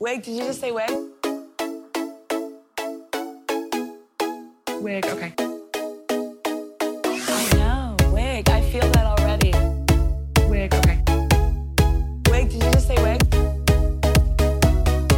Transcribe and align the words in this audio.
Wig, 0.00 0.22
did 0.22 0.36
you 0.36 0.44
just 0.44 0.60
say 0.60 0.70
wig? 0.70 0.88
Wig, 4.80 5.04
okay. 5.04 5.32
I 7.10 7.50
know, 7.54 7.96
wig. 8.12 8.48
I 8.48 8.62
feel 8.70 8.88
that 8.92 9.06
already. 9.06 9.50
Wig, 10.48 10.72
okay. 10.72 11.02
Wig, 12.30 12.48
did 12.48 12.62
you 12.62 12.70
just 12.70 12.86
say 12.86 12.94
wig? 13.02 13.20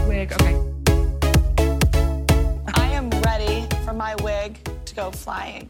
Wig, 0.08 0.32
okay. 0.32 0.56
I 2.74 2.86
am 2.94 3.10
ready 3.20 3.66
for 3.84 3.92
my 3.92 4.14
wig 4.22 4.66
to 4.86 4.94
go 4.94 5.10
flying. 5.10 5.68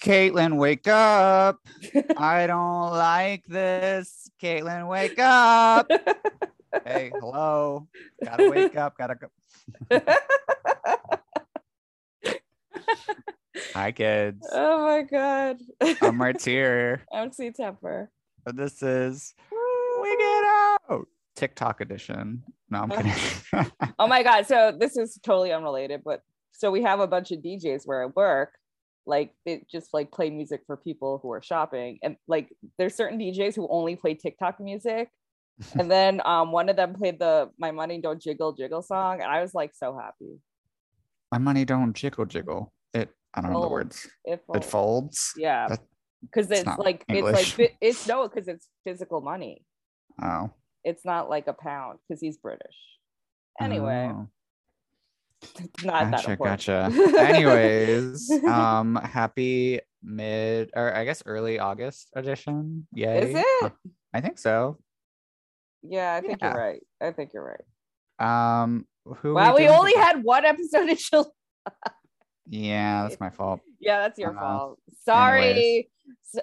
Caitlin, 0.00 0.56
wake 0.56 0.86
up. 0.86 1.58
I 2.16 2.46
don't 2.46 2.92
like 2.92 3.44
this. 3.46 4.30
Caitlin, 4.40 4.86
wake 4.86 5.18
up. 5.18 5.90
hey, 6.84 7.12
hello. 7.18 7.88
Gotta 8.24 8.50
wake 8.50 8.76
up. 8.76 8.96
Gotta 8.96 9.14
go. 9.16 9.28
Hi, 13.74 13.92
kids. 13.92 14.46
Oh 14.52 14.84
my 14.84 15.02
god. 15.02 15.58
I'm 16.02 16.20
right 16.20 16.40
here. 16.40 17.02
I'm 17.12 17.32
C 17.32 17.50
Temper. 17.50 18.10
This 18.46 18.82
is 18.82 19.34
We 20.02 20.16
Get 20.16 20.44
Out 20.90 21.06
TikTok 21.36 21.80
edition. 21.80 22.42
No, 22.68 22.80
I'm 22.80 22.90
kidding. 22.90 23.12
Oh 23.98 24.06
my 24.06 24.22
god. 24.22 24.46
So 24.46 24.74
this 24.78 24.96
is 24.96 25.18
totally 25.22 25.52
unrelated, 25.52 26.02
but 26.04 26.22
so 26.52 26.70
we 26.70 26.82
have 26.82 27.00
a 27.00 27.06
bunch 27.06 27.32
of 27.32 27.40
DJs 27.40 27.82
where 27.84 28.02
I 28.02 28.06
work. 28.14 28.52
Like 29.06 29.34
they 29.46 29.64
just 29.70 29.94
like 29.94 30.12
play 30.12 30.30
music 30.30 30.62
for 30.66 30.76
people 30.76 31.18
who 31.22 31.32
are 31.32 31.42
shopping. 31.42 31.98
And 32.02 32.16
like 32.28 32.48
there's 32.78 32.94
certain 32.94 33.18
DJs 33.18 33.56
who 33.56 33.66
only 33.70 33.96
play 33.96 34.14
TikTok 34.14 34.60
music. 34.60 35.10
And 35.78 35.90
then 35.90 36.20
um 36.24 36.52
one 36.52 36.68
of 36.68 36.76
them 36.76 36.94
played 36.94 37.18
the 37.18 37.50
My 37.58 37.70
Money 37.70 38.00
Don't 38.00 38.20
Jiggle 38.20 38.52
Jiggle 38.52 38.82
song. 38.82 39.20
And 39.22 39.30
I 39.30 39.42
was 39.42 39.54
like 39.54 39.72
so 39.74 39.96
happy. 39.96 40.38
My 41.32 41.38
money 41.38 41.64
don't 41.64 41.92
jiggle 41.94 42.26
jiggle. 42.26 42.72
It, 42.92 43.08
I 43.34 43.40
don't 43.40 43.52
know 43.52 43.60
the 43.62 43.68
Folds. 43.68 43.72
words. 43.72 44.08
It 44.24 44.32
It 44.32 44.44
folds. 44.46 44.66
folds. 44.70 45.32
Yeah. 45.36 45.68
That- 45.68 45.80
Because 46.22 46.50
it's 46.50 46.66
not 46.66 46.78
like 46.80 47.04
it's 47.08 47.22
like 47.22 47.46
fi- 47.46 47.76
it's 47.80 48.06
no, 48.06 48.28
because 48.28 48.46
it's 48.48 48.68
physical 48.84 49.20
money. 49.22 49.64
Oh. 50.20 50.50
It's 50.84 51.04
not 51.04 51.30
like 51.30 51.46
a 51.46 51.52
pound 51.54 51.98
because 52.02 52.20
he's 52.20 52.36
British. 52.36 52.76
Anyway, 53.60 54.10
Oh. 54.12 54.28
not 55.84 56.10
that 56.10 56.24
gotcha, 56.26 56.30
important. 56.32 56.66
gotcha. 56.66 57.18
Anyways, 57.32 58.30
um, 58.44 58.96
happy 58.96 59.80
mid 60.02 60.70
or 60.76 60.94
I 60.94 61.04
guess 61.04 61.22
early 61.24 61.58
August 61.58 62.10
edition. 62.14 62.86
Yay. 62.92 63.32
Is 63.32 63.44
it? 63.44 63.72
I 64.12 64.20
think 64.20 64.38
so. 64.38 64.76
Yeah, 65.82 66.14
I 66.14 66.20
think 66.20 66.38
Yeah. 66.40 66.52
you're 66.52 66.58
right. 66.62 66.80
I 67.00 67.10
think 67.12 67.32
you're 67.32 67.56
right. 68.18 68.62
Um, 68.62 68.86
who? 69.04 69.34
Wow, 69.34 69.54
we 69.54 69.60
doing 69.62 69.72
only 69.72 69.94
had 69.94 70.22
one 70.22 70.44
episode 70.44 70.88
in 70.88 70.96
July. 70.96 71.24
Yeah, 72.46 73.02
that's 73.02 73.20
my 73.20 73.30
fault. 73.30 73.60
Yeah, 73.80 74.00
that's 74.00 74.18
your 74.18 74.36
Uh, 74.36 74.40
fault. 74.40 74.78
Sorry. 75.04 75.88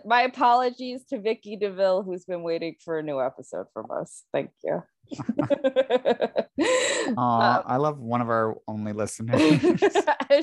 My 0.06 0.24
apologies 0.24 1.06
to 1.10 1.20
Vicky 1.20 1.56
DeVille, 1.56 2.02
who's 2.02 2.26
been 2.26 2.42
waiting 2.42 2.76
for 2.84 2.98
a 2.98 3.04
new 3.04 3.22
episode 3.22 3.68
from 3.74 3.86
us. 3.92 4.24
Thank 4.34 4.50
you. 4.64 4.82
Um, 7.10 7.16
I 7.18 7.78
love 7.78 8.00
one 8.00 8.20
of 8.22 8.30
our 8.30 8.58
only 8.68 8.92
listeners. 8.92 9.40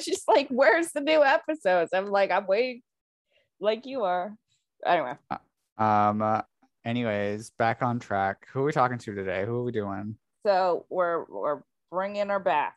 She's 0.03 0.22
like, 0.27 0.48
"Where's 0.48 0.92
the 0.92 1.00
new 1.03 1.22
episodes?" 1.22 1.91
I'm 1.92 2.06
like, 2.06 2.31
"I'm 2.31 2.47
waiting, 2.47 2.81
like 3.61 3.84
you 3.84 4.05
are." 4.05 4.34
Anyway, 4.87 5.12
um. 5.77 6.22
uh, 6.22 6.41
anyways, 6.85 7.51
back 7.59 7.83
on 7.83 7.99
track. 7.99 8.47
Who 8.53 8.61
are 8.61 8.65
we 8.65 8.73
talking 8.73 8.99
to 8.99 9.15
today? 9.15 9.45
Who 9.45 9.57
are 9.57 9.65
we 9.65 9.73
doing? 9.73 10.17
so 10.47 10.85
we're 10.91 11.25
we're 11.29 11.63
bringing 11.91 12.29
her 12.29 12.39
back. 12.41 12.77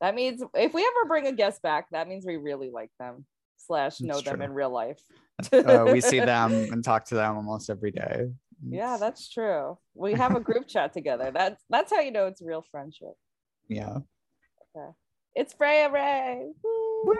That 0.00 0.14
means 0.14 0.42
if 0.54 0.72
we 0.72 0.82
ever 0.82 1.08
bring 1.08 1.26
a 1.26 1.32
guest 1.32 1.60
back, 1.62 1.88
that 1.90 2.08
means 2.08 2.24
we 2.24 2.36
really 2.36 2.70
like 2.70 2.90
them 2.98 3.24
slash 3.56 4.00
know 4.00 4.14
That's 4.14 4.24
them 4.24 4.36
true. 4.36 4.44
in 4.44 4.52
real 4.54 4.70
life. 4.70 5.00
Uh, 5.52 5.86
we 5.92 6.00
see 6.00 6.20
them 6.34 6.52
and 6.52 6.82
talk 6.84 7.04
to 7.06 7.14
them 7.16 7.36
almost 7.36 7.68
every 7.70 7.90
day. 7.90 8.30
Yeah, 8.66 8.96
that's 8.98 9.28
true. 9.28 9.78
We 9.94 10.12
have 10.14 10.36
a 10.36 10.40
group 10.40 10.68
chat 10.68 10.92
together. 10.98 11.30
That's 11.34 11.62
that's 11.68 11.92
how 11.92 12.00
you 12.00 12.12
know 12.12 12.26
it's 12.26 12.40
real 12.42 12.64
friendship. 12.70 13.14
yeah. 13.68 13.98
Okay. 14.76 14.90
It's 15.34 15.52
Freya 15.54 15.90
Ray. 15.90 16.50
Woo! 16.62 17.14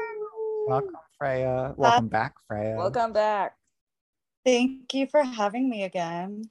Welcome, 0.67 0.95
Freya. 1.19 1.75
Welcome 1.77 2.09
back, 2.09 2.35
Freya. 2.47 2.77
Welcome 2.77 3.13
back. 3.13 3.55
Thank 4.45 4.93
you 4.95 5.07
for 5.07 5.23
having 5.23 5.69
me 5.69 5.85
again. 5.85 6.45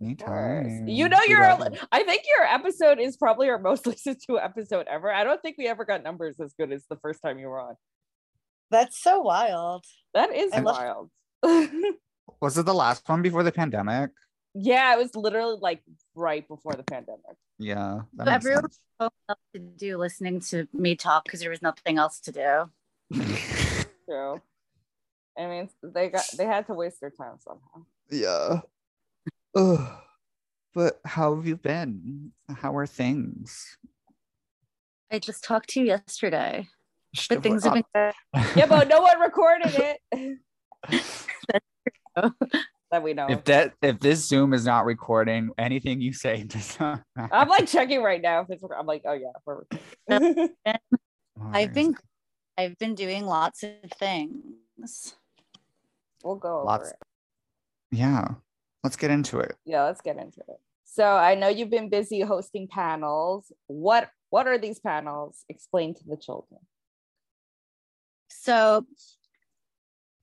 Of 0.00 0.18
course. 0.18 0.66
Anytime. 0.66 0.88
You 0.88 1.08
know 1.08 1.18
We 1.26 1.30
your 1.32 1.42
love. 1.42 1.78
I 1.92 2.02
think 2.02 2.24
your 2.36 2.44
episode 2.46 2.98
is 2.98 3.16
probably 3.16 3.48
our 3.48 3.58
most 3.70 3.86
listened 3.86 4.18
to 4.26 4.38
episode 4.38 4.86
ever. 4.90 5.12
I 5.12 5.24
don't 5.24 5.40
think 5.40 5.56
we 5.58 5.68
ever 5.68 5.84
got 5.84 6.02
numbers 6.02 6.40
as 6.40 6.52
good 6.54 6.72
as 6.72 6.84
the 6.90 6.96
first 6.96 7.22
time 7.22 7.38
you 7.38 7.48
were 7.48 7.60
on. 7.60 7.76
That's 8.70 9.00
so 9.02 9.20
wild. 9.20 9.84
That 10.14 10.32
is 10.34 10.52
I 10.52 10.60
love- 10.60 11.10
wild. 11.42 11.70
Was 12.40 12.56
it 12.58 12.66
the 12.66 12.74
last 12.74 13.08
one 13.08 13.22
before 13.22 13.42
the 13.42 13.52
pandemic? 13.52 14.10
yeah, 14.54 14.92
it 14.94 14.98
was 14.98 15.16
literally 15.16 15.56
like 15.60 15.82
right 16.14 16.46
before 16.46 16.74
the 16.74 16.82
pandemic. 16.82 17.36
Yeah. 17.58 18.00
That 18.14 18.26
So 18.26 18.32
everyone- 18.32 18.62
sense. 18.64 18.78
So 19.00 19.08
much 19.28 19.38
to 19.54 19.58
do 19.58 19.96
listening 19.96 20.40
to 20.50 20.68
me 20.72 20.94
talk 20.94 21.24
because 21.24 21.40
there 21.40 21.50
was 21.50 21.62
nothing 21.62 21.98
else 21.98 22.20
to 22.20 22.32
do. 22.32 22.70
True. 24.06 24.40
I 25.38 25.46
mean, 25.46 25.68
they 25.82 26.08
got 26.08 26.24
they 26.36 26.44
had 26.44 26.66
to 26.66 26.74
waste 26.74 27.00
their 27.00 27.10
time 27.10 27.36
somehow. 27.38 27.86
yeah. 28.10 28.60
Ugh. 29.54 29.98
But 30.74 31.00
how 31.04 31.34
have 31.34 31.46
you 31.46 31.56
been? 31.56 32.32
How 32.48 32.76
are 32.76 32.86
things? 32.86 33.76
I 35.10 35.18
just 35.18 35.44
talked 35.44 35.70
to 35.70 35.80
you 35.80 35.86
yesterday, 35.86 36.68
Shut 37.12 37.36
but 37.36 37.42
things 37.42 37.64
have 37.64 37.74
been 37.74 37.84
good. 37.94 38.14
Yeah, 38.56 38.66
but 38.66 38.88
no 38.88 39.02
one 39.02 39.20
recorded 39.20 39.98
it. 40.10 40.38
that 42.90 43.02
we 43.02 43.12
know. 43.12 43.26
If 43.28 43.44
that 43.44 43.74
if 43.82 44.00
this 44.00 44.26
Zoom 44.26 44.54
is 44.54 44.64
not 44.64 44.86
recording 44.86 45.50
anything 45.58 46.00
you 46.00 46.14
say 46.14 46.42
does 46.46 46.80
not 46.80 47.02
matter. 47.14 47.34
I'm 47.34 47.48
like 47.48 47.66
checking 47.66 48.02
right 48.02 48.22
now. 48.22 48.40
If 48.40 48.50
it's, 48.50 48.64
I'm 48.76 48.86
like, 48.86 49.02
oh 49.04 49.12
yeah, 49.12 49.32
we're 49.44 49.64
recording. 50.08 50.48
Oh, 51.40 51.50
I've 51.52 51.74
been 51.74 51.94
I've 52.56 52.78
been 52.78 52.94
doing 52.94 53.26
lots 53.26 53.62
of 53.62 53.72
things. 53.98 55.14
We'll 56.22 56.36
go 56.36 56.58
over 56.58 56.66
Lots- 56.66 56.90
it. 56.90 56.96
Yeah. 57.90 58.34
Let's 58.82 58.96
get 58.96 59.10
into 59.10 59.38
it. 59.38 59.56
Yeah, 59.64 59.84
let's 59.84 60.00
get 60.00 60.16
into 60.16 60.40
it. 60.40 60.56
So 60.84 61.04
I 61.06 61.34
know 61.34 61.48
you've 61.48 61.70
been 61.70 61.88
busy 61.88 62.20
hosting 62.20 62.68
panels. 62.68 63.52
What 63.66 64.10
what 64.30 64.46
are 64.46 64.58
these 64.58 64.80
panels? 64.80 65.44
Explain 65.48 65.94
to 65.94 66.04
the 66.06 66.16
children. 66.16 66.60
So 68.28 68.86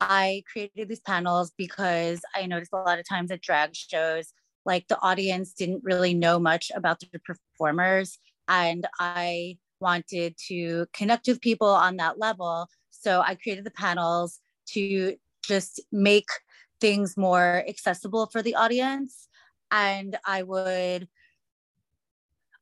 I 0.01 0.43
created 0.51 0.89
these 0.89 0.99
panels 0.99 1.51
because 1.57 2.21
I 2.35 2.45
noticed 2.45 2.73
a 2.73 2.77
lot 2.77 2.99
of 2.99 3.07
times 3.07 3.31
at 3.31 3.41
drag 3.41 3.75
shows, 3.75 4.33
like 4.65 4.87
the 4.87 4.99
audience 5.01 5.53
didn't 5.53 5.83
really 5.83 6.13
know 6.13 6.39
much 6.39 6.71
about 6.75 6.99
the 6.99 7.19
performers. 7.19 8.17
And 8.47 8.87
I 8.99 9.57
wanted 9.79 10.35
to 10.47 10.87
connect 10.93 11.27
with 11.27 11.41
people 11.41 11.67
on 11.67 11.97
that 11.97 12.19
level. 12.19 12.67
So 12.89 13.21
I 13.21 13.35
created 13.35 13.63
the 13.63 13.71
panels 13.71 14.39
to 14.69 15.15
just 15.49 15.81
make 15.91 16.29
things 16.79 17.17
more 17.17 17.65
accessible 17.67 18.27
for 18.27 18.41
the 18.41 18.55
audience. 18.55 19.27
And 19.71 20.17
I 20.25 20.43
would 20.43 21.07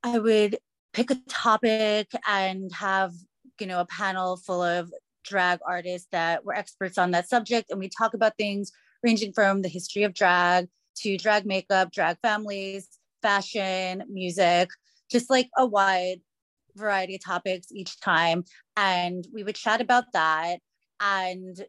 I 0.03 0.20
would 0.20 0.58
pick 0.94 1.12
a 1.12 1.16
topic 1.28 2.09
and 2.28 2.72
have, 2.74 3.14
you 3.59 3.68
know, 3.68 3.81
a 3.81 3.86
panel 3.86 4.38
full 4.38 4.62
of 4.62 4.92
drag 5.24 5.59
artists 5.68 6.08
that 6.12 6.46
were 6.46 6.56
experts 6.56 6.98
on 6.98 7.12
that 7.12 7.30
subject. 7.30 7.70
And 7.70 7.80
we 7.80 7.90
talk 7.90 8.14
about 8.14 8.38
things 8.38 8.72
ranging 9.04 9.34
from 9.34 9.62
the 9.62 9.69
history 9.69 10.04
of 10.04 10.14
drag 10.14 10.69
to 11.02 11.18
drag 11.18 11.46
makeup, 11.46 11.92
drag 11.92 12.18
families, 12.22 12.88
fashion, 13.22 14.04
music, 14.09 14.69
just 15.12 15.30
like 15.30 15.50
a 15.58 15.66
wide 15.66 16.22
variety 16.75 17.16
of 17.16 17.24
topics 17.24 17.68
each 17.72 18.00
time. 18.00 18.44
And 18.75 19.28
we 19.33 19.44
would 19.44 19.56
chat 19.56 19.81
about 19.81 20.06
that. 20.13 20.60
And 21.00 21.66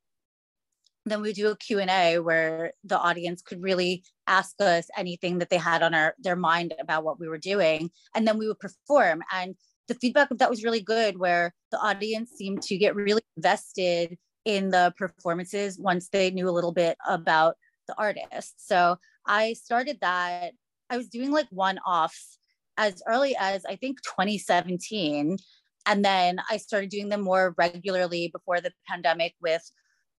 then 1.10 1.22
we 1.22 1.32
do 1.32 1.48
a 1.48 1.56
q&a 1.56 2.18
where 2.18 2.72
the 2.84 2.98
audience 2.98 3.42
could 3.42 3.62
really 3.62 4.02
ask 4.26 4.54
us 4.60 4.88
anything 4.96 5.38
that 5.38 5.50
they 5.50 5.56
had 5.56 5.82
on 5.82 5.94
our, 5.94 6.14
their 6.18 6.36
mind 6.36 6.74
about 6.80 7.04
what 7.04 7.18
we 7.20 7.28
were 7.28 7.38
doing 7.38 7.90
and 8.14 8.26
then 8.26 8.38
we 8.38 8.46
would 8.46 8.58
perform. 8.58 9.22
And 9.32 9.54
the 9.88 9.94
feedback 9.94 10.30
of 10.30 10.38
that 10.38 10.50
was 10.50 10.64
really 10.64 10.82
good 10.82 11.18
where 11.18 11.54
the 11.70 11.78
audience 11.78 12.30
seemed 12.30 12.62
to 12.62 12.76
get 12.76 12.94
really 12.94 13.22
invested 13.36 14.16
in 14.44 14.70
the 14.70 14.92
performances 14.96 15.78
once 15.78 16.08
they 16.08 16.30
knew 16.30 16.48
a 16.48 16.52
little 16.52 16.72
bit 16.72 16.96
about 17.06 17.56
the 17.86 17.94
artist. 17.98 18.66
So 18.66 18.96
i 19.26 19.52
started 19.54 19.98
that. 20.00 20.52
I 20.90 20.96
was 20.96 21.08
doing 21.08 21.30
like 21.30 21.48
one-offs 21.50 22.38
as 22.78 23.02
early 23.06 23.36
as 23.38 23.64
i 23.66 23.76
think 23.76 24.00
2017 24.02 25.36
and 25.84 26.04
then 26.04 26.40
i 26.48 26.56
started 26.56 26.88
doing 26.88 27.10
them 27.10 27.20
more 27.20 27.54
regularly 27.58 28.30
before 28.32 28.60
the 28.60 28.72
pandemic 28.88 29.34
with 29.42 29.70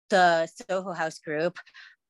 the 0.10 0.48
soho 0.70 0.94
house 0.94 1.20
group 1.20 1.58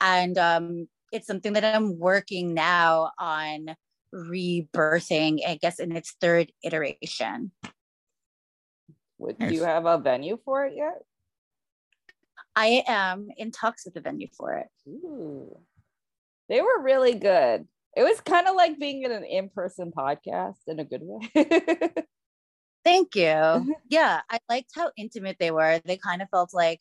and 0.02 0.38
um, 0.38 0.88
it's 1.12 1.28
something 1.28 1.54
that 1.54 1.64
i'm 1.64 2.00
working 2.00 2.54
now 2.54 3.12
on 3.20 3.76
rebirthing, 4.14 5.40
I 5.48 5.58
guess, 5.62 5.80
in 5.80 5.96
its 5.96 6.16
third 6.20 6.52
iteration. 6.64 7.52
Would 9.18 9.40
Nice. 9.40 9.50
do 9.50 9.56
you 9.56 9.64
have 9.64 9.86
a 9.86 9.98
venue 9.98 10.38
for 10.44 10.66
it 10.66 10.74
yet? 10.76 11.02
I 12.56 12.84
am 12.88 13.30
in 13.38 13.52
talks 13.52 13.86
with 13.86 13.94
the 13.94 14.02
venue 14.02 14.28
for 14.36 14.56
it. 14.56 14.68
Ooh. 14.88 15.60
They 16.48 16.62
were 16.62 16.82
really 16.82 17.16
good. 17.16 17.68
It 17.96 18.04
was 18.04 18.22
kind 18.22 18.48
of 18.48 18.56
like 18.56 18.80
being 18.80 19.04
in 19.04 19.12
an 19.12 19.24
in-person 19.24 19.92
podcast 19.96 20.58
in 20.68 20.80
a 20.80 20.86
good 20.86 21.02
way. 21.04 21.30
Thank 22.86 23.16
you. 23.16 23.76
yeah, 23.90 24.22
I 24.30 24.40
liked 24.50 24.72
how 24.74 24.92
intimate 24.98 25.38
they 25.40 25.52
were. 25.52 25.80
They 25.84 25.98
kind 25.98 26.22
of 26.22 26.30
felt 26.30 26.54
like 26.54 26.80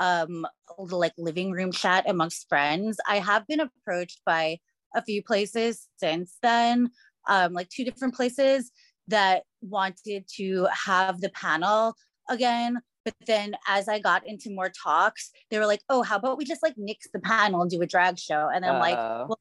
um 0.00 0.46
like 0.90 1.12
living 1.18 1.52
room 1.52 1.72
chat 1.72 2.08
amongst 2.08 2.48
friends. 2.48 2.98
I 3.08 3.18
have 3.18 3.46
been 3.46 3.60
approached 3.60 4.20
by 4.26 4.58
a 4.94 5.02
few 5.02 5.22
places 5.22 5.88
since 5.98 6.36
then, 6.42 6.90
um 7.28 7.52
like 7.52 7.68
two 7.68 7.84
different 7.84 8.14
places 8.14 8.70
that 9.08 9.42
wanted 9.60 10.26
to 10.36 10.66
have 10.86 11.20
the 11.20 11.30
panel 11.30 11.94
again. 12.28 12.78
But 13.04 13.14
then 13.26 13.54
as 13.68 13.86
I 13.88 13.98
got 13.98 14.26
into 14.26 14.50
more 14.50 14.70
talks, 14.70 15.30
they 15.50 15.58
were 15.58 15.66
like, 15.66 15.82
"Oh, 15.90 16.02
how 16.02 16.16
about 16.16 16.38
we 16.38 16.44
just 16.46 16.62
like 16.62 16.74
nix 16.78 17.06
the 17.12 17.20
panel 17.20 17.60
and 17.62 17.70
do 17.70 17.82
a 17.82 17.86
drag 17.86 18.18
show?" 18.18 18.48
And 18.52 18.64
I'm 18.64 18.78
like, 18.78 18.96
Uh, 18.98 19.26
well, 19.28 19.38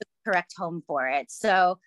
the 0.00 0.06
correct 0.24 0.54
home 0.56 0.82
for 0.86 1.08
it. 1.08 1.30
So 1.30 1.78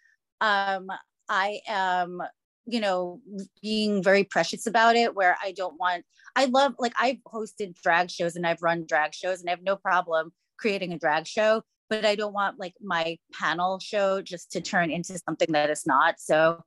um 0.42 0.90
I 1.30 1.60
am, 1.68 2.22
you 2.70 2.80
know, 2.80 3.20
being 3.62 4.04
very 4.04 4.24
precious 4.24 4.68
about 4.68 4.96
it 4.96 5.16
where 5.16 5.36
I 5.44 5.52
don't 5.52 5.80
want 5.80 6.06
I 6.36 6.46
love 6.46 6.76
like 6.78 6.94
I've 7.00 7.18
hosted 7.28 7.76
drag 7.82 8.12
shows 8.12 8.36
and 8.36 8.46
I've 8.46 8.62
run 8.62 8.86
drag 8.88 9.14
shows 9.14 9.40
and 9.42 9.50
I 9.50 9.52
have 9.52 9.64
no 9.64 9.76
problem 9.76 10.32
creating 10.58 10.94
a 10.94 11.00
drag 11.00 11.26
show, 11.28 11.64
but 11.90 12.06
I 12.06 12.16
don't 12.16 12.34
want 12.34 12.60
like 12.60 12.74
my 12.82 13.18
panel 13.34 13.80
show 13.80 14.22
just 14.22 14.52
to 14.52 14.62
turn 14.62 14.92
into 14.92 15.18
something 15.18 15.52
that 15.52 15.70
it's 15.70 15.88
not. 15.88 16.16
So 16.20 16.62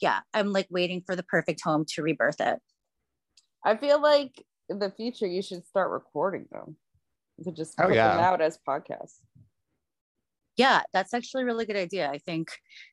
yeah, 0.00 0.20
I'm 0.32 0.52
like 0.52 0.68
waiting 0.70 1.02
for 1.04 1.16
the 1.16 1.22
perfect 1.24 1.60
home 1.62 1.84
to 1.94 2.02
rebirth 2.02 2.40
it. 2.40 2.58
I 3.64 3.76
feel 3.76 4.00
like 4.00 4.42
in 4.68 4.78
the 4.78 4.90
future 4.90 5.26
you 5.26 5.42
should 5.42 5.66
start 5.66 5.90
recording 5.90 6.46
them. 6.52 6.76
You 7.38 7.44
could 7.44 7.56
just 7.56 7.78
Oh, 7.78 7.86
put 7.88 7.94
them 7.94 8.20
out 8.20 8.40
as 8.40 8.58
podcasts. 8.66 9.16
yeah 10.56 10.82
that's 10.92 11.14
actually 11.14 11.42
a 11.42 11.46
really 11.46 11.64
good 11.64 11.76
idea 11.76 12.10
i 12.10 12.18
think 12.18 12.50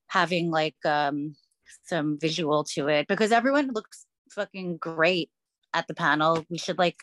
having 0.07 0.50
like 0.51 0.75
um 0.86 1.36
some 1.83 2.17
visual 2.19 2.63
to 2.63 2.87
it 2.87 3.07
because 3.07 3.31
everyone 3.31 3.71
looks 3.73 4.05
fucking 4.31 4.77
great 4.77 5.29
at 5.73 5.87
the 5.87 5.93
panel. 5.93 6.43
We 6.49 6.57
should 6.57 6.77
like 6.77 6.97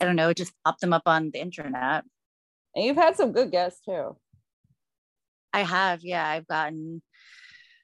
i 0.00 0.04
don't 0.04 0.16
know 0.16 0.32
just 0.32 0.52
pop 0.64 0.78
them 0.78 0.92
up 0.92 1.02
on 1.06 1.30
the 1.32 1.40
internet. 1.40 2.04
And 2.74 2.84
you've 2.84 2.96
had 2.96 3.16
some 3.16 3.32
good 3.32 3.50
guests 3.50 3.80
too. 3.84 4.16
i 5.52 5.62
have 5.62 6.00
yeah. 6.02 6.26
I've 6.26 6.46
gotten 6.46 7.02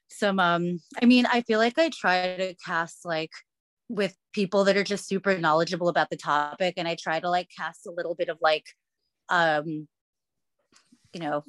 some 0.07 0.39
um 0.39 0.79
i 1.01 1.05
mean 1.05 1.25
i 1.25 1.41
feel 1.41 1.59
like 1.59 1.77
i 1.77 1.89
try 1.89 2.37
to 2.37 2.55
cast 2.63 3.05
like 3.05 3.31
with 3.89 4.15
people 4.33 4.63
that 4.63 4.77
are 4.77 4.83
just 4.83 5.07
super 5.07 5.37
knowledgeable 5.37 5.89
about 5.89 6.09
the 6.09 6.17
topic 6.17 6.75
and 6.77 6.87
i 6.87 6.95
try 6.95 7.19
to 7.19 7.29
like 7.29 7.49
cast 7.55 7.85
a 7.87 7.91
little 7.91 8.15
bit 8.15 8.29
of 8.29 8.37
like 8.41 8.65
um 9.29 9.87
you 11.13 11.19
know 11.19 11.43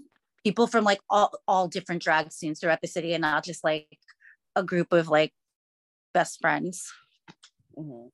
people 0.45 0.67
from 0.67 0.85
like 0.85 1.01
all 1.11 1.33
all 1.47 1.69
different 1.69 2.03
drag 2.03 2.33
scenes 2.33 2.61
throughout 2.61 2.81
the 2.81 2.89
city 2.89 3.13
and 3.13 3.23
not 3.23 3.45
just 3.45 3.63
like 3.63 3.99
a 4.57 4.65
group 4.65 4.93
of 4.93 5.09
like 5.09 5.33
best 6.13 6.41
friends 6.41 6.93
Mhm. 7.79 8.11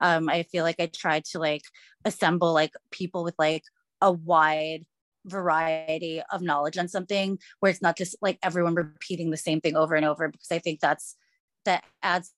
um 0.00 0.28
i 0.28 0.42
feel 0.42 0.64
like 0.64 0.80
i 0.80 0.86
tried 0.86 1.24
to 1.24 1.38
like 1.38 1.62
assemble 2.04 2.52
like 2.52 2.72
people 2.90 3.22
with 3.24 3.34
like 3.38 3.62
a 4.00 4.10
wide 4.10 4.84
variety 5.26 6.22
of 6.32 6.42
knowledge 6.42 6.78
on 6.78 6.88
something 6.88 7.38
where 7.60 7.70
it's 7.70 7.82
not 7.82 7.96
just 7.96 8.16
like 8.20 8.38
everyone 8.42 8.74
repeating 8.74 9.30
the 9.30 9.36
same 9.36 9.60
thing 9.60 9.76
over 9.76 9.94
and 9.94 10.06
over 10.06 10.28
because 10.28 10.50
i 10.50 10.58
think 10.58 10.80
that's 10.80 11.16
that 11.64 11.84
adds 12.02 12.32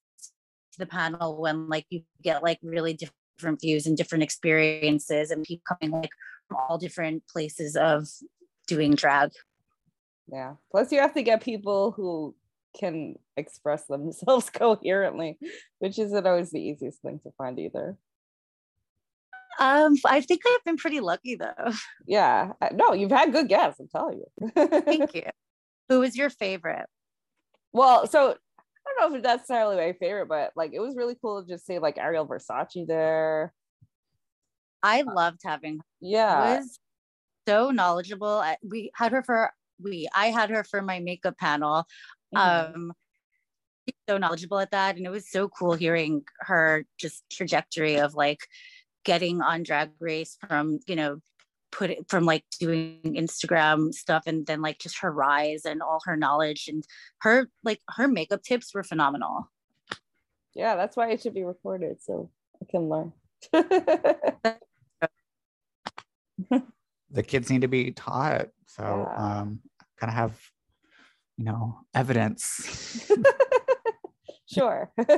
to 0.73 0.79
the 0.79 0.87
panel 0.87 1.41
when 1.41 1.69
like 1.69 1.87
you 1.91 2.03
get 2.23 2.43
like 2.43 2.59
really 2.63 2.95
different 2.95 3.61
views 3.61 3.87
and 3.87 3.97
different 3.97 4.25
experiences 4.25 5.31
and 5.31 5.45
people 5.45 5.77
coming 5.81 5.93
like 5.93 6.11
from 6.49 6.59
all 6.59 6.77
different 6.77 7.23
places 7.29 7.77
of 7.77 8.09
doing 8.67 8.95
drag 8.95 9.31
Yeah. 10.29 10.55
Plus, 10.71 10.93
you 10.93 11.01
have 11.01 11.15
to 11.15 11.23
get 11.23 11.43
people 11.43 11.91
who 11.93 12.35
can 12.79 13.17
express 13.37 13.87
themselves 13.87 14.51
coherently, 14.55 15.39
which 15.79 15.99
isn't 15.99 16.27
always 16.27 16.51
the 16.51 16.61
easiest 16.61 17.03
thing 17.03 17.21
to 17.25 17.31
find 17.39 17.59
either. 17.59 17.97
um 19.61 19.95
i 20.07 20.21
think 20.21 20.41
i've 20.49 20.65
been 20.65 20.77
pretty 20.79 21.01
lucky 21.01 21.35
though 21.37 21.73
Yeah. 22.07 22.53
No, 22.73 22.95
you've 22.95 23.11
had 23.11 23.33
good 23.33 23.49
guests, 23.49 23.79
I'm 23.81 23.89
telling 23.89 24.23
you. 24.23 24.51
thank 24.83 25.15
you 25.19 25.25
who 25.89 26.01
was 26.01 26.17
your 26.17 26.31
favorite 26.31 26.87
well, 27.75 28.07
so 28.07 28.31
I 28.31 29.01
don't 29.01 29.01
know 29.11 29.17
if 29.17 29.19
it's 29.21 29.27
necessarily 29.27 29.77
my 29.77 29.93
favorite, 29.95 30.29
but 30.29 30.53
like 30.57 30.73
it 30.75 30.81
was 30.81 30.95
really 30.97 31.17
cool 31.23 31.43
to 31.43 31.49
just 31.49 31.65
say 31.65 31.79
like 31.79 31.97
Ariel 31.99 32.27
Versace 32.27 32.87
there. 32.87 33.53
i 34.83 35.03
loved 35.03 35.41
having 35.45 35.81
Yeah. 36.01 36.59
was 36.59 36.79
so 37.49 37.71
knowledgeable. 37.71 38.45
We 38.63 38.91
had 38.95 39.13
her 39.13 39.23
for 39.23 39.53
we 39.83 40.09
I 40.15 40.27
had 40.27 40.51
her 40.51 40.65
for 40.65 40.81
my 40.83 41.01
makeup 41.01 41.37
panel. 41.39 41.85
Mhm. 42.35 42.75
Um 42.75 42.93
she's 43.87 43.95
so 44.09 44.17
knowledgeable 44.19 44.59
at 44.61 44.71
that 44.71 44.97
and 44.97 45.05
it 45.07 45.11
was 45.11 45.29
so 45.29 45.49
cool 45.49 45.75
hearing 45.75 46.23
her 46.41 46.85
just 46.99 47.25
trajectory 47.31 47.97
of 47.97 48.15
like 48.15 48.41
getting 49.05 49.43
on 49.43 49.65
drag 49.65 49.91
race 49.99 50.37
from, 50.49 50.79
you 50.87 50.95
know, 50.95 51.21
put 51.73 51.91
it 51.91 52.09
from 52.09 52.25
like 52.25 52.45
doing 52.61 53.01
Instagram 53.05 53.93
stuff 53.93 54.23
and 54.27 54.47
then 54.47 54.63
like 54.63 54.79
just 54.79 55.01
her 55.01 55.11
rise 55.11 55.65
and 55.65 55.83
all 55.83 56.01
her 56.05 56.17
knowledge 56.17 56.69
and 56.69 56.85
her 57.23 57.49
like 57.65 57.81
her 57.97 58.07
makeup 58.07 58.43
tips 58.43 58.73
were 58.75 58.85
phenomenal. 58.85 59.51
yeah, 60.55 60.77
that's 60.77 60.97
why 60.97 61.11
it 61.11 61.21
should 61.21 61.35
be 61.35 61.45
recorded 61.45 62.01
so 62.03 62.31
I 62.63 62.67
can 62.71 62.89
learn. 62.89 63.13
The 67.15 67.23
kids 67.23 67.51
need 67.51 67.61
to 67.61 67.69
be 67.69 67.93
taught. 67.93 68.49
So 68.67 68.83
Yeah. 68.85 69.41
um 69.41 69.61
kind 69.99 70.11
of 70.11 70.15
have, 70.15 70.41
you 71.37 71.45
know, 71.45 71.81
evidence. 71.95 73.11
sure. 74.47 74.93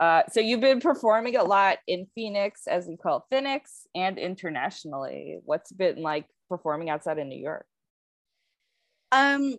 uh, 0.00 0.22
so 0.30 0.40
you've 0.40 0.60
been 0.60 0.80
performing 0.80 1.36
a 1.36 1.44
lot 1.44 1.78
in 1.86 2.06
Phoenix, 2.14 2.66
as 2.66 2.86
we 2.86 2.96
call 2.96 3.18
it, 3.18 3.22
Phoenix, 3.30 3.86
and 3.94 4.18
internationally. 4.18 5.38
What's 5.44 5.70
it 5.70 5.78
been 5.78 6.02
like 6.02 6.26
performing 6.48 6.90
outside 6.90 7.18
of 7.18 7.26
New 7.26 7.40
York? 7.40 7.66
Um, 9.12 9.56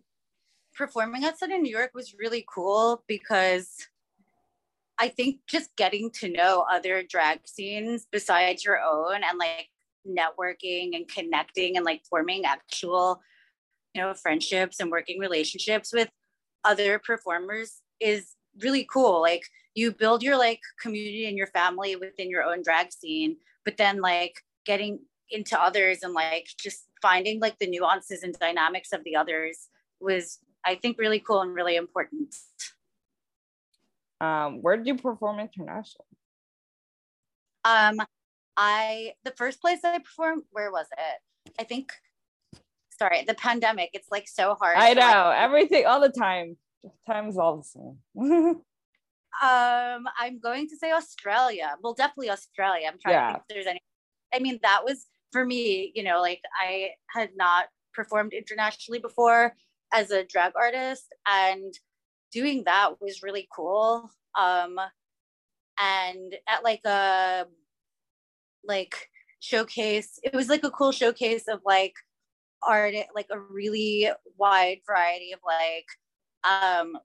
performing 0.73 1.25
outside 1.25 1.51
of 1.51 1.61
New 1.61 1.71
York 1.71 1.91
was 1.93 2.15
really 2.17 2.45
cool 2.53 3.03
because 3.07 3.87
I 4.99 5.07
think 5.07 5.39
just 5.47 5.75
getting 5.75 6.11
to 6.19 6.29
know 6.29 6.65
other 6.71 7.03
drag 7.03 7.47
scenes 7.47 8.05
besides 8.11 8.63
your 8.63 8.79
own 8.79 9.15
and 9.15 9.39
like 9.39 9.69
networking 10.07 10.95
and 10.95 11.07
connecting 11.07 11.75
and 11.75 11.85
like 11.85 12.03
forming 12.09 12.45
actual, 12.45 13.21
you 13.93 14.01
know, 14.01 14.13
friendships 14.13 14.79
and 14.79 14.91
working 14.91 15.19
relationships 15.19 15.91
with 15.93 16.09
other 16.63 16.99
performers 16.99 17.81
is 17.99 18.35
really 18.61 18.87
cool. 18.91 19.21
Like 19.21 19.43
you 19.75 19.91
build 19.91 20.23
your 20.23 20.37
like 20.37 20.61
community 20.79 21.27
and 21.27 21.37
your 21.37 21.47
family 21.47 21.95
within 21.95 22.29
your 22.29 22.43
own 22.43 22.61
drag 22.63 22.91
scene, 22.91 23.37
but 23.65 23.77
then 23.77 24.01
like 24.01 24.35
getting 24.65 24.99
into 25.29 25.59
others 25.61 25.99
and 26.03 26.13
like 26.13 26.47
just 26.57 26.87
finding 27.01 27.39
like 27.39 27.57
the 27.59 27.67
nuances 27.67 28.23
and 28.23 28.37
dynamics 28.39 28.91
of 28.91 29.03
the 29.03 29.15
others 29.15 29.69
was 29.99 30.39
I 30.65 30.75
think 30.75 30.97
really 30.99 31.19
cool 31.19 31.41
and 31.41 31.53
really 31.53 31.75
important. 31.75 32.35
Um, 34.19 34.61
where 34.61 34.77
did 34.77 34.85
you 34.85 34.95
perform 34.95 35.39
internationally? 35.39 36.05
Um 37.63 38.01
I 38.57 39.13
the 39.23 39.31
first 39.31 39.61
place 39.61 39.79
I 39.83 39.99
performed, 39.99 40.43
where 40.51 40.71
was 40.71 40.87
it? 40.91 41.53
I 41.59 41.63
think 41.63 41.93
sorry, 43.01 43.23
the 43.27 43.33
pandemic. 43.33 43.89
It's 43.93 44.09
like 44.11 44.27
so 44.27 44.55
hard. 44.59 44.77
I 44.77 44.93
to, 44.93 44.99
like, 44.99 45.13
know 45.13 45.31
everything 45.31 45.85
all 45.85 45.99
the 45.99 46.09
time. 46.09 46.57
Time's 47.07 47.37
all 47.37 47.57
the 47.57 47.63
same. 47.63 48.61
Um, 49.41 50.03
I'm 50.19 50.39
going 50.43 50.67
to 50.67 50.75
say 50.75 50.91
Australia. 50.91 51.75
Well, 51.81 51.93
definitely 51.93 52.29
Australia. 52.29 52.87
I'm 52.91 52.99
trying 52.99 53.15
Yeah. 53.15 53.27
to 53.27 53.33
think 53.33 53.43
if 53.49 53.53
there's 53.55 53.65
any. 53.65 53.79
I 54.33 54.39
mean, 54.39 54.59
that 54.61 54.83
was 54.83 55.07
for 55.31 55.45
me. 55.45 55.91
You 55.95 56.03
know, 56.03 56.19
like 56.19 56.41
I 56.61 56.89
had 57.15 57.29
not 57.37 57.67
performed 57.93 58.33
internationally 58.33 58.99
before 58.99 59.55
as 59.93 60.11
a 60.11 60.25
drag 60.25 60.51
artist, 60.55 61.05
and 61.25 61.73
doing 62.31 62.65
that 62.65 62.99
was 62.99 63.23
really 63.23 63.47
cool. 63.55 64.11
Um, 64.37 64.77
and 65.79 66.35
at 66.47 66.63
like 66.65 66.81
a 66.85 67.47
like 68.65 69.09
showcase, 69.39 70.19
it 70.23 70.33
was 70.35 70.49
like 70.49 70.65
a 70.65 70.71
cool 70.71 70.91
showcase 70.91 71.47
of 71.47 71.61
like 71.65 71.95
art, 72.63 72.93
like 73.15 73.27
a 73.31 73.39
really 73.39 74.09
wide 74.37 74.79
variety 74.85 75.31
of 75.33 75.39
like 75.45 75.85
um 76.43 76.97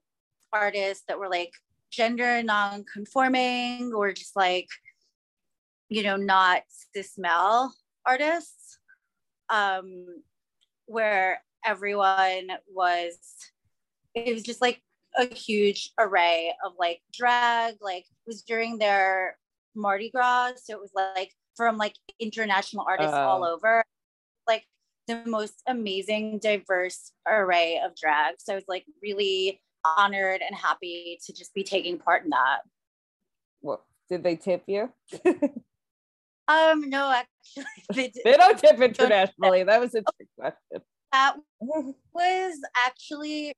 artists 0.53 1.03
that 1.07 1.19
were 1.19 1.29
like 1.29 1.51
gender 1.91 2.41
non-conforming 2.43 3.93
or 3.93 4.11
just 4.11 4.35
like 4.35 4.67
you 5.89 6.03
know 6.03 6.15
not 6.17 6.61
cis 6.93 7.17
male 7.17 7.71
artists 8.05 8.77
um 9.49 10.05
where 10.85 11.41
everyone 11.65 12.49
was 12.73 13.17
it 14.15 14.33
was 14.33 14.43
just 14.43 14.61
like 14.61 14.81
a 15.17 15.33
huge 15.33 15.91
array 15.97 16.53
of 16.65 16.73
like 16.77 17.01
drag 17.13 17.75
like 17.81 18.03
it 18.03 18.27
was 18.27 18.41
during 18.41 18.77
their 18.77 19.37
mardi 19.75 20.09
gras 20.09 20.51
so 20.63 20.73
it 20.73 20.79
was 20.79 20.91
like 20.93 21.31
from 21.55 21.77
like 21.77 21.93
international 22.19 22.85
artists 22.87 23.13
all 23.13 23.43
Oh. 23.43 23.53
over 23.53 23.83
like 24.47 24.63
the 25.07 25.21
most 25.25 25.61
amazing 25.67 26.39
diverse 26.39 27.11
array 27.27 27.79
of 27.83 27.95
drag 27.95 28.35
so 28.39 28.53
i 28.53 28.55
was 28.55 28.65
like 28.67 28.85
really 29.01 29.61
honored 29.97 30.41
and 30.45 30.55
happy 30.55 31.19
to 31.25 31.33
just 31.33 31.53
be 31.53 31.63
taking 31.63 31.97
part 31.97 32.23
in 32.23 32.29
that 32.29 32.59
What 33.61 33.83
did 34.09 34.23
they 34.23 34.35
tip 34.35 34.63
you? 34.67 34.91
um 36.47 36.89
no 36.89 37.11
actually 37.11 37.65
they 37.93 38.11
they 38.23 38.37
don't 38.37 38.57
tip 38.57 38.79
internationally. 38.81 39.63
That 39.63 39.81
was 39.81 39.93
a 39.95 40.01
trick 40.01 40.29
question. 40.39 40.81
that 41.11 41.35
was 42.13 42.59
actually 42.75 43.53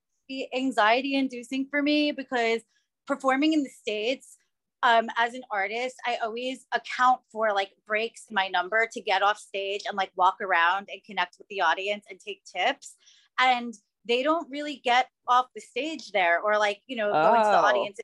anxiety 0.56 1.15
inducing 1.15 1.68
for 1.70 1.82
me 1.82 2.12
because 2.12 2.62
performing 3.08 3.53
in 3.53 3.63
the 3.63 3.70
states 3.70 4.38
um, 4.83 5.09
as 5.17 5.33
an 5.33 5.41
artist 5.51 5.95
i 6.05 6.17
always 6.24 6.65
account 6.74 7.19
for 7.31 7.53
like 7.53 7.71
breaks 7.86 8.25
in 8.29 8.33
my 8.33 8.48
number 8.48 8.88
to 8.91 9.01
get 9.01 9.21
off 9.21 9.38
stage 9.38 9.81
and 9.88 9.98
like 9.98 10.12
walk 10.15 10.38
around 10.41 10.88
and 10.91 11.03
connect 11.05 11.38
with 11.38 11.48
the 11.50 11.62
audience 11.62 12.05
and 12.09 12.19
take 12.19 12.43
tips. 12.45 12.95
And 13.39 13.74
they 14.07 14.24
don't 14.24 14.50
really 14.50 14.77
get 14.83 15.07
off 15.27 15.48
the 15.53 15.62
stage 15.62 16.12
there 16.12 16.39
or 16.41 16.57
like 16.57 16.81
you 16.88 16.95
know 16.95 17.12
go 17.12 17.33
into 17.33 17.50
the 17.50 17.57
Oh. 17.57 17.65
audience. 17.65 18.00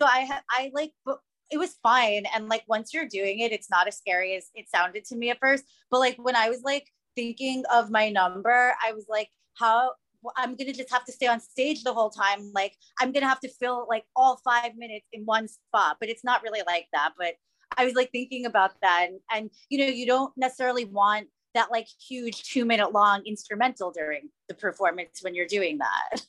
So 0.00 0.06
i 0.10 0.24
ha- 0.24 0.42
i 0.50 0.70
like 0.74 0.92
but 1.04 1.18
it 1.50 1.58
was 1.58 1.74
fine. 1.82 2.24
And 2.34 2.48
like 2.48 2.64
once 2.66 2.92
you're 2.94 3.08
doing 3.08 3.40
it 3.40 3.52
it's 3.52 3.70
not 3.70 3.86
as 3.86 3.96
scary 3.98 4.34
as 4.36 4.50
it 4.54 4.68
sounded 4.70 5.04
to 5.06 5.16
me 5.16 5.30
at 5.30 5.38
first. 5.40 5.64
But 5.90 6.00
like 6.00 6.16
when 6.16 6.36
i 6.36 6.48
was 6.48 6.62
like 6.62 6.90
thinking 7.16 7.62
of 7.72 7.90
my 7.90 8.10
number 8.10 8.74
i 8.84 8.92
was 8.92 9.06
like 9.08 9.28
how 9.54 9.92
i'm 10.36 10.54
gonna 10.54 10.72
just 10.72 10.92
have 10.92 11.04
to 11.04 11.12
stay 11.12 11.26
on 11.26 11.40
stage 11.40 11.82
the 11.82 11.92
whole 11.92 12.10
time 12.10 12.50
like 12.54 12.76
i'm 13.00 13.12
gonna 13.12 13.28
have 13.28 13.40
to 13.40 13.48
fill 13.48 13.86
like 13.88 14.04
all 14.16 14.40
five 14.44 14.76
minutes 14.76 15.06
in 15.12 15.22
one 15.24 15.48
spot 15.48 15.96
but 16.00 16.08
it's 16.08 16.24
not 16.24 16.42
really 16.42 16.62
like 16.66 16.86
that 16.92 17.12
but 17.18 17.34
i 17.76 17.84
was 17.84 17.94
like 17.94 18.10
thinking 18.10 18.46
about 18.46 18.72
that 18.82 19.06
and, 19.08 19.20
and 19.32 19.50
you 19.68 19.78
know 19.78 19.86
you 19.86 20.06
don't 20.06 20.32
necessarily 20.36 20.84
want 20.84 21.26
that 21.54 21.70
like 21.70 21.86
huge 22.08 22.42
two 22.42 22.64
minute 22.64 22.92
long 22.92 23.22
instrumental 23.24 23.90
during 23.92 24.28
the 24.48 24.54
performance 24.54 25.20
when 25.22 25.34
you're 25.34 25.46
doing 25.46 25.78
that 25.78 26.22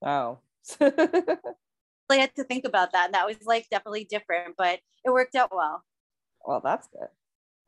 Oh. 0.00 0.38
I 0.80 2.16
had 2.16 2.34
to 2.36 2.44
think 2.44 2.64
about 2.64 2.92
that 2.92 3.06
and 3.06 3.14
that 3.14 3.26
was 3.26 3.36
like 3.44 3.68
definitely 3.70 4.04
different 4.04 4.54
but 4.56 4.78
it 5.04 5.10
worked 5.10 5.34
out 5.34 5.50
well 5.52 5.82
well, 6.48 6.60
that's 6.64 6.88
good. 6.88 7.08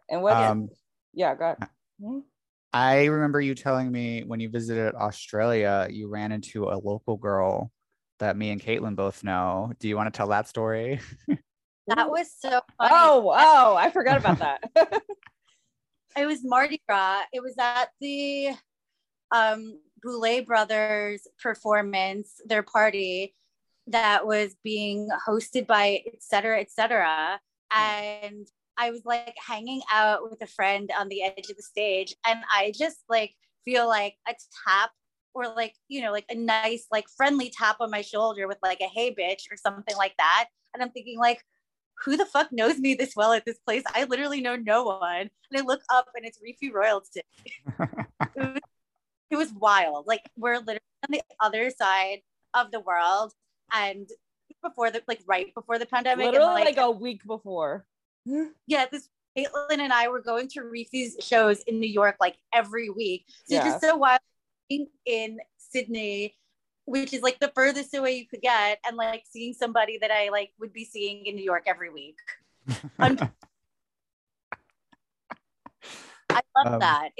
And 0.08 0.22
what? 0.22 0.36
Um, 0.36 0.70
yeah, 1.12 1.34
go 1.34 1.44
ahead. 1.44 2.22
Hmm? 2.72 2.78
I 2.78 3.04
remember 3.06 3.40
you 3.40 3.54
telling 3.54 3.90
me 3.90 4.24
when 4.24 4.40
you 4.40 4.48
visited 4.48 4.94
Australia, 4.94 5.88
you 5.90 6.08
ran 6.08 6.32
into 6.32 6.64
a 6.68 6.76
local 6.78 7.16
girl 7.16 7.70
that 8.18 8.36
me 8.36 8.50
and 8.50 8.60
Caitlin 8.60 8.96
both 8.96 9.24
know. 9.24 9.72
Do 9.78 9.88
you 9.88 9.96
want 9.96 10.12
to 10.12 10.16
tell 10.16 10.28
that 10.28 10.48
story? 10.48 11.00
that 11.86 12.10
was 12.10 12.30
so 12.38 12.60
funny. 12.78 12.90
Oh, 12.92 13.32
oh, 13.34 13.74
I 13.76 13.90
forgot 13.90 14.18
about 14.18 14.38
that. 14.38 14.62
it 16.16 16.26
was 16.26 16.44
Mardi 16.44 16.80
Gras. 16.88 17.22
It 17.32 17.42
was 17.42 17.54
at 17.58 17.88
the 18.00 18.50
um 19.32 19.78
Boulet 20.02 20.46
Brothers 20.46 21.26
performance, 21.42 22.40
their 22.46 22.62
party 22.62 23.34
that 23.86 24.26
was 24.26 24.56
being 24.62 25.08
hosted 25.26 25.66
by 25.66 26.02
et 26.06 26.22
cetera, 26.22 26.60
et 26.60 26.70
cetera. 26.70 27.40
And 27.72 28.46
I 28.80 28.90
was 28.90 29.02
like 29.04 29.34
hanging 29.46 29.82
out 29.92 30.28
with 30.28 30.40
a 30.40 30.46
friend 30.46 30.90
on 30.98 31.08
the 31.08 31.22
edge 31.22 31.50
of 31.50 31.56
the 31.56 31.62
stage, 31.62 32.14
and 32.26 32.40
I 32.50 32.72
just 32.74 33.04
like 33.08 33.34
feel 33.64 33.86
like 33.86 34.14
a 34.26 34.32
tap 34.66 34.90
or 35.34 35.46
like, 35.48 35.74
you 35.88 36.00
know, 36.00 36.12
like 36.12 36.24
a 36.30 36.34
nice, 36.34 36.86
like 36.90 37.04
friendly 37.14 37.52
tap 37.56 37.76
on 37.80 37.90
my 37.90 38.00
shoulder 38.00 38.48
with 38.48 38.58
like 38.62 38.80
a 38.80 38.86
hey 38.86 39.14
bitch 39.14 39.52
or 39.52 39.56
something 39.56 39.96
like 39.96 40.14
that. 40.18 40.46
And 40.72 40.82
I'm 40.82 40.90
thinking, 40.90 41.18
like, 41.18 41.42
who 42.04 42.16
the 42.16 42.24
fuck 42.24 42.48
knows 42.52 42.78
me 42.78 42.94
this 42.94 43.14
well 43.14 43.32
at 43.32 43.44
this 43.44 43.58
place? 43.58 43.82
I 43.94 44.04
literally 44.04 44.40
know 44.40 44.56
no 44.56 44.84
one. 44.84 45.28
And 45.50 45.58
I 45.58 45.60
look 45.60 45.82
up 45.92 46.06
and 46.14 46.24
it's 46.24 46.38
Rify 46.38 46.72
Royalty. 46.72 47.20
it, 47.80 48.00
was, 48.36 48.60
it 49.30 49.36
was 49.36 49.52
wild. 49.52 50.06
Like 50.06 50.22
we're 50.36 50.58
literally 50.58 50.80
on 51.06 51.10
the 51.10 51.22
other 51.38 51.70
side 51.70 52.20
of 52.54 52.70
the 52.70 52.80
world 52.80 53.32
and 53.72 54.08
before 54.62 54.90
the 54.90 55.02
like 55.06 55.20
right 55.26 55.54
before 55.54 55.78
the 55.78 55.86
pandemic. 55.86 56.24
and, 56.24 56.34
Literally 56.34 56.64
like, 56.64 56.76
a 56.78 56.90
week 56.90 57.26
before. 57.26 57.84
Yeah, 58.66 58.86
this 58.90 59.08
Caitlin 59.36 59.78
and 59.78 59.92
I 59.92 60.08
were 60.08 60.20
going 60.20 60.48
to 60.48 60.62
Rify's 60.62 61.16
shows 61.20 61.60
in 61.62 61.80
New 61.80 61.88
York 61.88 62.16
like 62.20 62.36
every 62.52 62.90
week. 62.90 63.24
So 63.46 63.56
Yeah. 63.56 63.64
just 63.64 63.80
so 63.80 63.96
wild 63.96 64.20
being 64.68 64.88
in 65.06 65.38
Sydney, 65.58 66.36
which 66.84 67.12
is 67.12 67.22
like 67.22 67.38
the 67.38 67.52
furthest 67.54 67.94
away 67.94 68.16
you 68.16 68.26
could 68.26 68.42
get, 68.42 68.78
and 68.86 68.96
like 68.96 69.24
seeing 69.30 69.54
somebody 69.54 69.98
that 69.98 70.10
I 70.10 70.30
like 70.30 70.50
would 70.58 70.72
be 70.72 70.84
seeing 70.84 71.26
in 71.26 71.36
New 71.36 71.44
York 71.44 71.64
every 71.66 71.90
week. 71.90 72.16
I 72.98 73.08
love 76.56 76.74
Um, 76.74 76.78
that. 76.80 77.10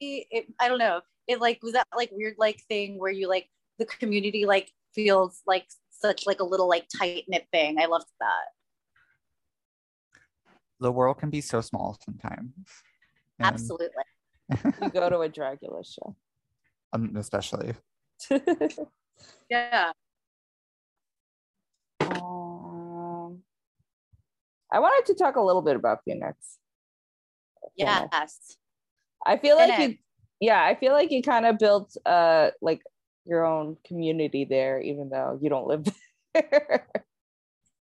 It, 0.00 0.26
it, 0.30 0.46
I 0.58 0.68
don't 0.68 0.78
know. 0.78 1.00
It 1.26 1.40
like 1.40 1.62
was 1.62 1.74
that 1.74 1.86
like 1.94 2.10
weird 2.12 2.36
like 2.38 2.62
thing 2.68 2.98
where 2.98 3.12
you 3.12 3.28
like 3.28 3.48
the 3.78 3.84
community 3.86 4.46
like 4.46 4.72
feels 4.94 5.42
like 5.46 5.66
such 5.90 6.26
like 6.26 6.40
a 6.40 6.44
little 6.44 6.68
like 6.68 6.86
tight 6.98 7.24
knit 7.28 7.46
thing. 7.52 7.78
I 7.80 7.86
loved 7.86 8.06
that. 8.20 8.44
The 10.80 10.90
world 10.90 11.18
can 11.18 11.30
be 11.30 11.40
so 11.40 11.60
small 11.60 11.98
sometimes. 12.04 12.52
And, 13.38 13.46
Absolutely. 13.46 14.04
You 14.82 14.90
go 14.90 15.08
to 15.08 15.20
a 15.20 15.28
Dragula 15.28 15.84
show. 15.86 16.16
um, 16.92 17.16
especially. 17.16 17.74
Yeah. 19.50 19.92
um, 22.00 23.42
I 24.72 24.78
wanted 24.78 25.06
to 25.06 25.14
talk 25.14 25.36
a 25.36 25.40
little 25.42 25.62
bit 25.62 25.76
about 25.76 25.98
Phoenix. 26.04 26.58
Phoenix. 27.76 28.08
Yes. 28.12 28.56
I 29.26 29.36
feel 29.36 29.56
like 29.56 29.78
you, 29.78 29.96
yeah, 30.40 30.62
I 30.64 30.74
feel 30.74 30.92
like 30.92 31.10
you 31.10 31.22
kind 31.22 31.44
of 31.44 31.58
built 31.58 31.94
uh 32.06 32.50
like 32.62 32.80
your 33.26 33.44
own 33.44 33.76
community 33.84 34.44
there, 34.44 34.80
even 34.80 35.10
though 35.10 35.38
you 35.40 35.50
don't 35.50 35.66
live 35.66 35.84
there. 36.34 36.88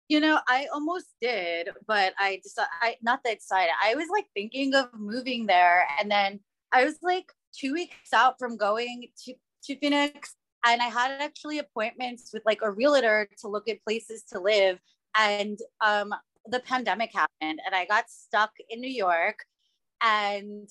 You 0.09 0.19
know, 0.19 0.39
I 0.47 0.67
almost 0.73 1.07
did, 1.21 1.69
but 1.87 2.13
I 2.19 2.39
decided, 2.43 2.69
I 2.81 2.95
not 3.01 3.21
that 3.23 3.33
excited. 3.33 3.71
I 3.83 3.95
was 3.95 4.07
like 4.11 4.25
thinking 4.33 4.75
of 4.75 4.87
moving 4.93 5.45
there, 5.45 5.87
and 5.99 6.11
then 6.11 6.39
I 6.73 6.85
was 6.85 6.97
like 7.01 7.31
two 7.57 7.73
weeks 7.73 8.13
out 8.13 8.37
from 8.37 8.57
going 8.57 9.07
to 9.25 9.33
to 9.65 9.79
Phoenix, 9.79 10.35
and 10.65 10.81
I 10.81 10.85
had 10.85 11.21
actually 11.21 11.59
appointments 11.59 12.31
with 12.33 12.43
like 12.45 12.59
a 12.61 12.71
realtor 12.71 13.29
to 13.39 13.47
look 13.47 13.69
at 13.69 13.83
places 13.83 14.23
to 14.33 14.39
live, 14.39 14.79
and 15.17 15.57
um, 15.81 16.13
the 16.47 16.59
pandemic 16.59 17.11
happened, 17.13 17.59
and 17.65 17.73
I 17.73 17.85
got 17.85 18.09
stuck 18.09 18.51
in 18.69 18.81
New 18.81 18.91
York, 18.91 19.37
and 20.01 20.69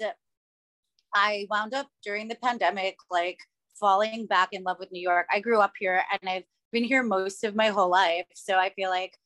I 1.14 1.46
wound 1.50 1.74
up 1.74 1.88
during 2.04 2.28
the 2.28 2.36
pandemic 2.36 2.96
like 3.10 3.38
falling 3.80 4.26
back 4.26 4.50
in 4.52 4.62
love 4.62 4.76
with 4.78 4.92
New 4.92 5.00
York. 5.02 5.26
I 5.32 5.40
grew 5.40 5.60
up 5.60 5.72
here, 5.78 6.02
and 6.10 6.30
I've 6.30 6.44
been 6.70 6.84
here 6.84 7.02
most 7.02 7.44
of 7.44 7.54
my 7.54 7.68
whole 7.68 7.90
life. 7.90 8.26
So 8.34 8.56
I 8.56 8.70
feel 8.70 8.90
like 8.90 9.16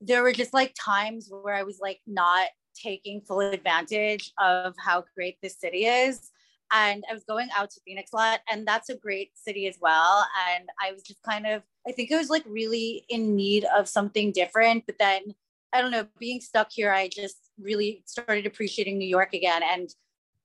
there 0.00 0.22
were 0.22 0.32
just 0.32 0.54
like 0.54 0.74
times 0.78 1.28
where 1.30 1.54
I 1.54 1.62
was 1.62 1.78
like 1.80 2.00
not 2.06 2.48
taking 2.74 3.20
full 3.20 3.40
advantage 3.40 4.32
of 4.38 4.74
how 4.78 5.04
great 5.14 5.38
this 5.42 5.58
city 5.58 5.84
is. 5.86 6.30
And 6.72 7.02
I 7.10 7.14
was 7.14 7.24
going 7.24 7.48
out 7.56 7.70
to 7.70 7.80
Phoenix 7.86 8.12
a 8.12 8.16
lot, 8.16 8.40
and 8.50 8.66
that's 8.68 8.90
a 8.90 8.96
great 8.96 9.30
city 9.34 9.66
as 9.68 9.78
well. 9.80 10.26
And 10.54 10.68
I 10.80 10.92
was 10.92 11.02
just 11.02 11.22
kind 11.22 11.46
of, 11.46 11.62
I 11.88 11.92
think 11.92 12.12
I 12.12 12.18
was 12.18 12.28
like 12.28 12.44
really 12.46 13.04
in 13.08 13.34
need 13.34 13.64
of 13.74 13.88
something 13.88 14.32
different. 14.32 14.84
But 14.86 14.96
then 14.98 15.34
I 15.72 15.80
don't 15.80 15.90
know, 15.90 16.06
being 16.18 16.40
stuck 16.40 16.70
here, 16.70 16.92
I 16.92 17.08
just 17.08 17.38
really 17.58 18.02
started 18.06 18.46
appreciating 18.46 18.98
New 18.98 19.08
York 19.08 19.32
again. 19.32 19.62
And 19.62 19.88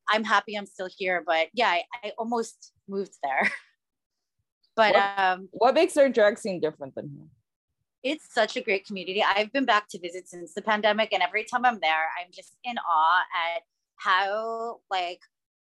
I'm 0.10 0.24
happy 0.24 0.56
I'm 0.56 0.66
still 0.66 0.90
here. 0.98 1.22
But 1.26 1.48
yeah, 1.54 1.70
I, 1.70 1.84
I 2.04 2.12
almost 2.18 2.72
moved 2.88 3.16
there. 3.22 3.52
but 4.76 4.94
What- 4.94 5.20
um, 5.20 5.50
what 5.52 5.74
makes 5.76 5.98
our 5.98 6.08
drag 6.10 6.38
scene 6.40 6.60
different 6.62 6.96
than 6.96 7.10
here? 7.10 7.28
It's 8.04 8.34
such 8.34 8.58
a 8.58 8.62
great 8.62 8.86
community. 8.86 9.24
I've 9.24 9.52
been 9.54 9.66
back 9.66 9.88
to 9.90 10.00
visit 10.00 10.28
since 10.28 10.54
the 10.54 10.62
pandemic, 10.62 11.14
and 11.14 11.24
every 11.24 11.46
time 11.46 11.66
I'm 11.66 11.80
there, 11.80 12.10
I'm 12.20 12.32
just 12.32 12.58
in 12.64 12.76
awe 12.78 13.22
at 13.56 13.64
how 13.96 14.80
like 14.92 15.20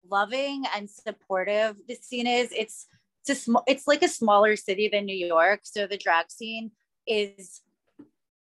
loving 0.09 0.65
and 0.75 0.89
supportive 0.89 1.77
the 1.87 1.97
scene 1.97 2.27
is. 2.27 2.51
It's 2.53 2.87
it's 3.23 3.39
a 3.39 3.43
small, 3.43 3.63
it's 3.67 3.87
like 3.87 4.03
a 4.03 4.09
smaller 4.09 4.57
city 4.57 4.89
than 4.89 5.05
New 5.05 5.27
York, 5.27 5.61
so 5.65 5.87
the 5.87 5.99
drag 5.99 6.31
scene 6.31 6.71
is 7.07 7.61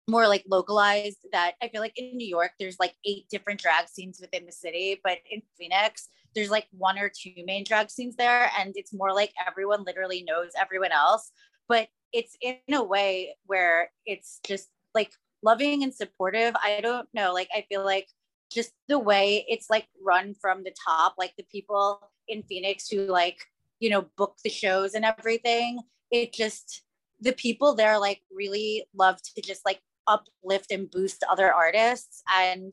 more 0.08 0.26
like 0.26 0.44
localized. 0.48 1.18
That 1.32 1.52
I 1.62 1.68
feel 1.68 1.82
like 1.82 1.98
in 1.98 2.16
New 2.16 2.26
York, 2.26 2.52
there's 2.58 2.78
like 2.80 2.94
eight 3.04 3.26
different 3.30 3.60
drag 3.60 3.88
scenes 3.88 4.18
within 4.20 4.46
the 4.46 4.52
city, 4.52 4.98
but 5.04 5.18
in 5.30 5.42
Phoenix, 5.58 6.08
there's 6.34 6.50
like 6.50 6.66
one 6.72 6.98
or 6.98 7.10
two 7.10 7.34
main 7.44 7.64
drag 7.64 7.90
scenes 7.90 8.16
there, 8.16 8.50
and 8.58 8.72
it's 8.76 8.94
more 8.94 9.12
like 9.12 9.34
everyone 9.46 9.84
literally 9.84 10.22
knows 10.22 10.52
everyone 10.58 10.92
else. 10.92 11.30
But 11.68 11.88
it's 12.12 12.36
in 12.40 12.56
a 12.72 12.82
way 12.82 13.36
where 13.46 13.90
it's 14.06 14.40
just 14.46 14.68
like 14.94 15.12
loving 15.42 15.82
and 15.82 15.94
supportive. 15.94 16.54
I 16.62 16.80
don't 16.80 17.08
know. 17.14 17.32
Like, 17.32 17.48
I 17.54 17.64
feel 17.68 17.84
like 17.84 18.08
just 18.50 18.72
the 18.88 18.98
way 18.98 19.44
it's 19.48 19.70
like 19.70 19.86
run 20.02 20.34
from 20.40 20.64
the 20.64 20.74
top, 20.86 21.14
like 21.18 21.34
the 21.36 21.46
people 21.50 22.10
in 22.28 22.42
Phoenix 22.42 22.88
who 22.88 23.06
like, 23.06 23.38
you 23.78 23.90
know, 23.90 24.06
book 24.16 24.36
the 24.42 24.50
shows 24.50 24.94
and 24.94 25.04
everything. 25.04 25.80
It 26.10 26.32
just 26.32 26.82
the 27.20 27.32
people 27.32 27.74
there 27.74 27.98
like 27.98 28.20
really 28.32 28.86
love 28.94 29.20
to 29.22 29.42
just 29.42 29.64
like 29.64 29.80
uplift 30.06 30.72
and 30.72 30.90
boost 30.90 31.22
other 31.30 31.52
artists 31.52 32.22
and 32.34 32.72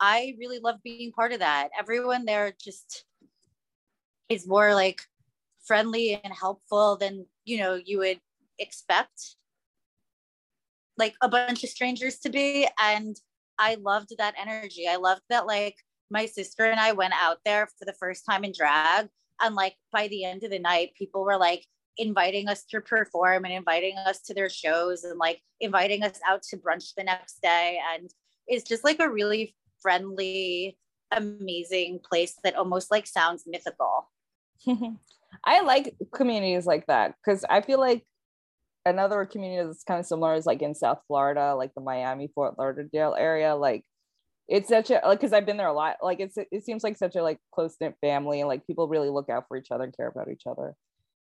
I 0.00 0.36
really 0.38 0.60
love 0.60 0.76
being 0.84 1.12
part 1.12 1.32
of 1.32 1.40
that. 1.40 1.70
Everyone 1.78 2.24
there 2.24 2.52
just 2.62 3.04
is 4.28 4.46
more 4.46 4.74
like 4.74 5.02
friendly 5.64 6.20
and 6.22 6.32
helpful 6.32 6.96
than, 6.96 7.26
you 7.44 7.58
know, 7.58 7.74
you 7.74 7.98
would 7.98 8.20
expect 8.58 9.36
like 10.96 11.14
a 11.22 11.28
bunch 11.28 11.62
of 11.64 11.70
strangers 11.70 12.18
to 12.18 12.28
be. 12.28 12.66
And 12.80 13.16
I 13.58 13.76
loved 13.76 14.12
that 14.18 14.34
energy. 14.38 14.86
I 14.88 14.96
loved 14.96 15.22
that 15.30 15.46
like 15.46 15.76
my 16.10 16.26
sister 16.26 16.64
and 16.64 16.80
I 16.80 16.92
went 16.92 17.14
out 17.20 17.38
there 17.44 17.66
for 17.78 17.84
the 17.84 17.94
first 17.94 18.24
time 18.28 18.44
in 18.44 18.52
drag. 18.56 19.08
And 19.40 19.54
like 19.54 19.76
by 19.92 20.08
the 20.08 20.24
end 20.24 20.42
of 20.42 20.50
the 20.50 20.58
night 20.58 20.90
people 20.98 21.24
were 21.24 21.36
like 21.36 21.64
inviting 21.96 22.48
us 22.48 22.64
to 22.64 22.80
perform 22.80 23.44
and 23.44 23.54
inviting 23.54 23.96
us 23.98 24.20
to 24.22 24.34
their 24.34 24.48
shows 24.48 25.04
and 25.04 25.18
like 25.18 25.40
inviting 25.60 26.02
us 26.02 26.18
out 26.28 26.42
to 26.42 26.56
brunch 26.56 26.94
the 26.96 27.04
next 27.04 27.40
day. 27.42 27.80
And 27.94 28.10
it's 28.46 28.68
just 28.68 28.84
like 28.84 29.00
a 29.00 29.10
really 29.10 29.54
friendly 29.80 30.78
amazing 31.12 32.00
place 32.08 32.36
that 32.44 32.56
almost 32.56 32.90
like 32.90 33.06
sounds 33.06 33.44
mythical. 33.46 34.10
I 35.44 35.60
like 35.60 35.94
communities 36.12 36.66
like 36.66 36.86
that 36.86 37.14
because 37.22 37.44
I 37.48 37.60
feel 37.60 37.78
like 37.78 38.04
another 38.88 39.24
community 39.24 39.66
that's 39.66 39.84
kind 39.84 40.00
of 40.00 40.06
similar 40.06 40.34
is 40.34 40.46
like 40.46 40.62
in 40.62 40.74
South 40.74 41.00
Florida, 41.06 41.54
like 41.54 41.72
the 41.74 41.80
Miami, 41.80 42.28
Fort 42.34 42.58
Lauderdale 42.58 43.14
area. 43.18 43.54
Like 43.54 43.84
it's 44.48 44.68
such 44.68 44.90
a 44.90 45.00
like 45.04 45.20
because 45.20 45.32
I've 45.32 45.46
been 45.46 45.56
there 45.56 45.68
a 45.68 45.72
lot. 45.72 45.96
Like 46.02 46.20
it's 46.20 46.36
it 46.36 46.64
seems 46.64 46.82
like 46.82 46.96
such 46.96 47.16
a 47.16 47.22
like 47.22 47.38
close 47.52 47.76
knit 47.80 47.94
family, 48.00 48.40
and 48.40 48.48
like 48.48 48.66
people 48.66 48.88
really 48.88 49.10
look 49.10 49.28
out 49.28 49.44
for 49.48 49.56
each 49.56 49.70
other 49.70 49.84
and 49.84 49.96
care 49.96 50.08
about 50.08 50.30
each 50.30 50.44
other, 50.46 50.74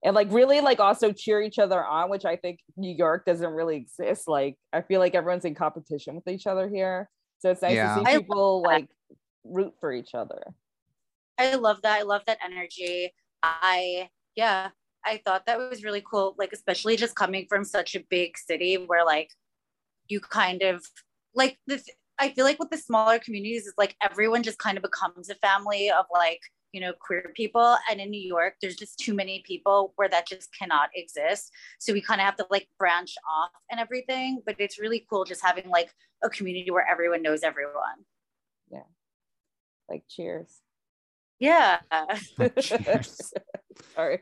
and 0.04 0.14
like 0.14 0.32
really 0.32 0.60
like 0.60 0.80
also 0.80 1.12
cheer 1.12 1.40
each 1.40 1.58
other 1.58 1.84
on, 1.84 2.10
which 2.10 2.24
I 2.24 2.36
think 2.36 2.58
New 2.76 2.94
York 2.94 3.24
doesn't 3.24 3.50
really 3.52 3.76
exist. 3.76 4.26
Like 4.28 4.56
I 4.72 4.82
feel 4.82 5.00
like 5.00 5.14
everyone's 5.14 5.44
in 5.44 5.54
competition 5.54 6.16
with 6.16 6.26
each 6.28 6.46
other 6.46 6.68
here, 6.68 7.08
so 7.38 7.50
it's 7.50 7.62
nice 7.62 7.74
Yeah. 7.74 7.94
to 7.96 8.04
see 8.04 8.18
people 8.18 8.62
like 8.62 8.88
root 9.44 9.74
for 9.80 9.92
each 9.92 10.14
other. 10.14 10.42
I 11.38 11.54
love 11.56 11.82
that. 11.82 11.98
I 11.98 12.02
love 12.02 12.22
that 12.26 12.38
energy. 12.44 13.12
I, 13.42 14.08
yeah, 14.36 14.70
I 15.06 15.20
thought 15.24 15.46
that 15.46 15.58
was 15.58 15.84
really 15.84 16.02
cool. 16.08 16.34
Like, 16.38 16.52
especially 16.52 16.96
just 16.96 17.14
coming 17.14 17.46
from 17.48 17.64
such 17.64 17.94
a 17.94 18.04
big 18.10 18.38
city 18.38 18.76
where, 18.76 19.04
like, 19.04 19.30
you 20.08 20.20
kind 20.20 20.62
of 20.62 20.84
like 21.34 21.58
this. 21.66 21.88
I 22.18 22.28
feel 22.28 22.44
like 22.44 22.60
with 22.60 22.70
the 22.70 22.76
smaller 22.78 23.18
communities, 23.18 23.66
it's 23.66 23.78
like 23.78 23.96
everyone 24.02 24.42
just 24.42 24.58
kind 24.58 24.76
of 24.76 24.82
becomes 24.82 25.30
a 25.30 25.34
family 25.36 25.90
of 25.90 26.04
like, 26.12 26.40
you 26.72 26.80
know, 26.80 26.92
queer 27.00 27.32
people. 27.34 27.76
And 27.90 28.00
in 28.00 28.10
New 28.10 28.20
York, 28.20 28.54
there's 28.60 28.76
just 28.76 28.98
too 28.98 29.14
many 29.14 29.42
people 29.44 29.92
where 29.96 30.08
that 30.08 30.28
just 30.28 30.50
cannot 30.56 30.90
exist. 30.94 31.50
So 31.80 31.92
we 31.92 32.00
kind 32.00 32.20
of 32.20 32.26
have 32.26 32.36
to 32.36 32.46
like 32.50 32.68
branch 32.78 33.14
off 33.28 33.50
and 33.70 33.80
everything. 33.80 34.42
But 34.46 34.56
it's 34.58 34.78
really 34.78 35.04
cool 35.10 35.24
just 35.24 35.44
having 35.44 35.68
like 35.68 35.90
a 36.22 36.30
community 36.30 36.70
where 36.70 36.86
everyone 36.88 37.22
knows 37.22 37.42
everyone. 37.42 38.04
Yeah. 38.70 38.86
Like 39.88 40.04
cheers. 40.08 40.60
Yeah. 41.44 41.78
Cheers. 42.60 43.32
Sorry. 43.94 44.20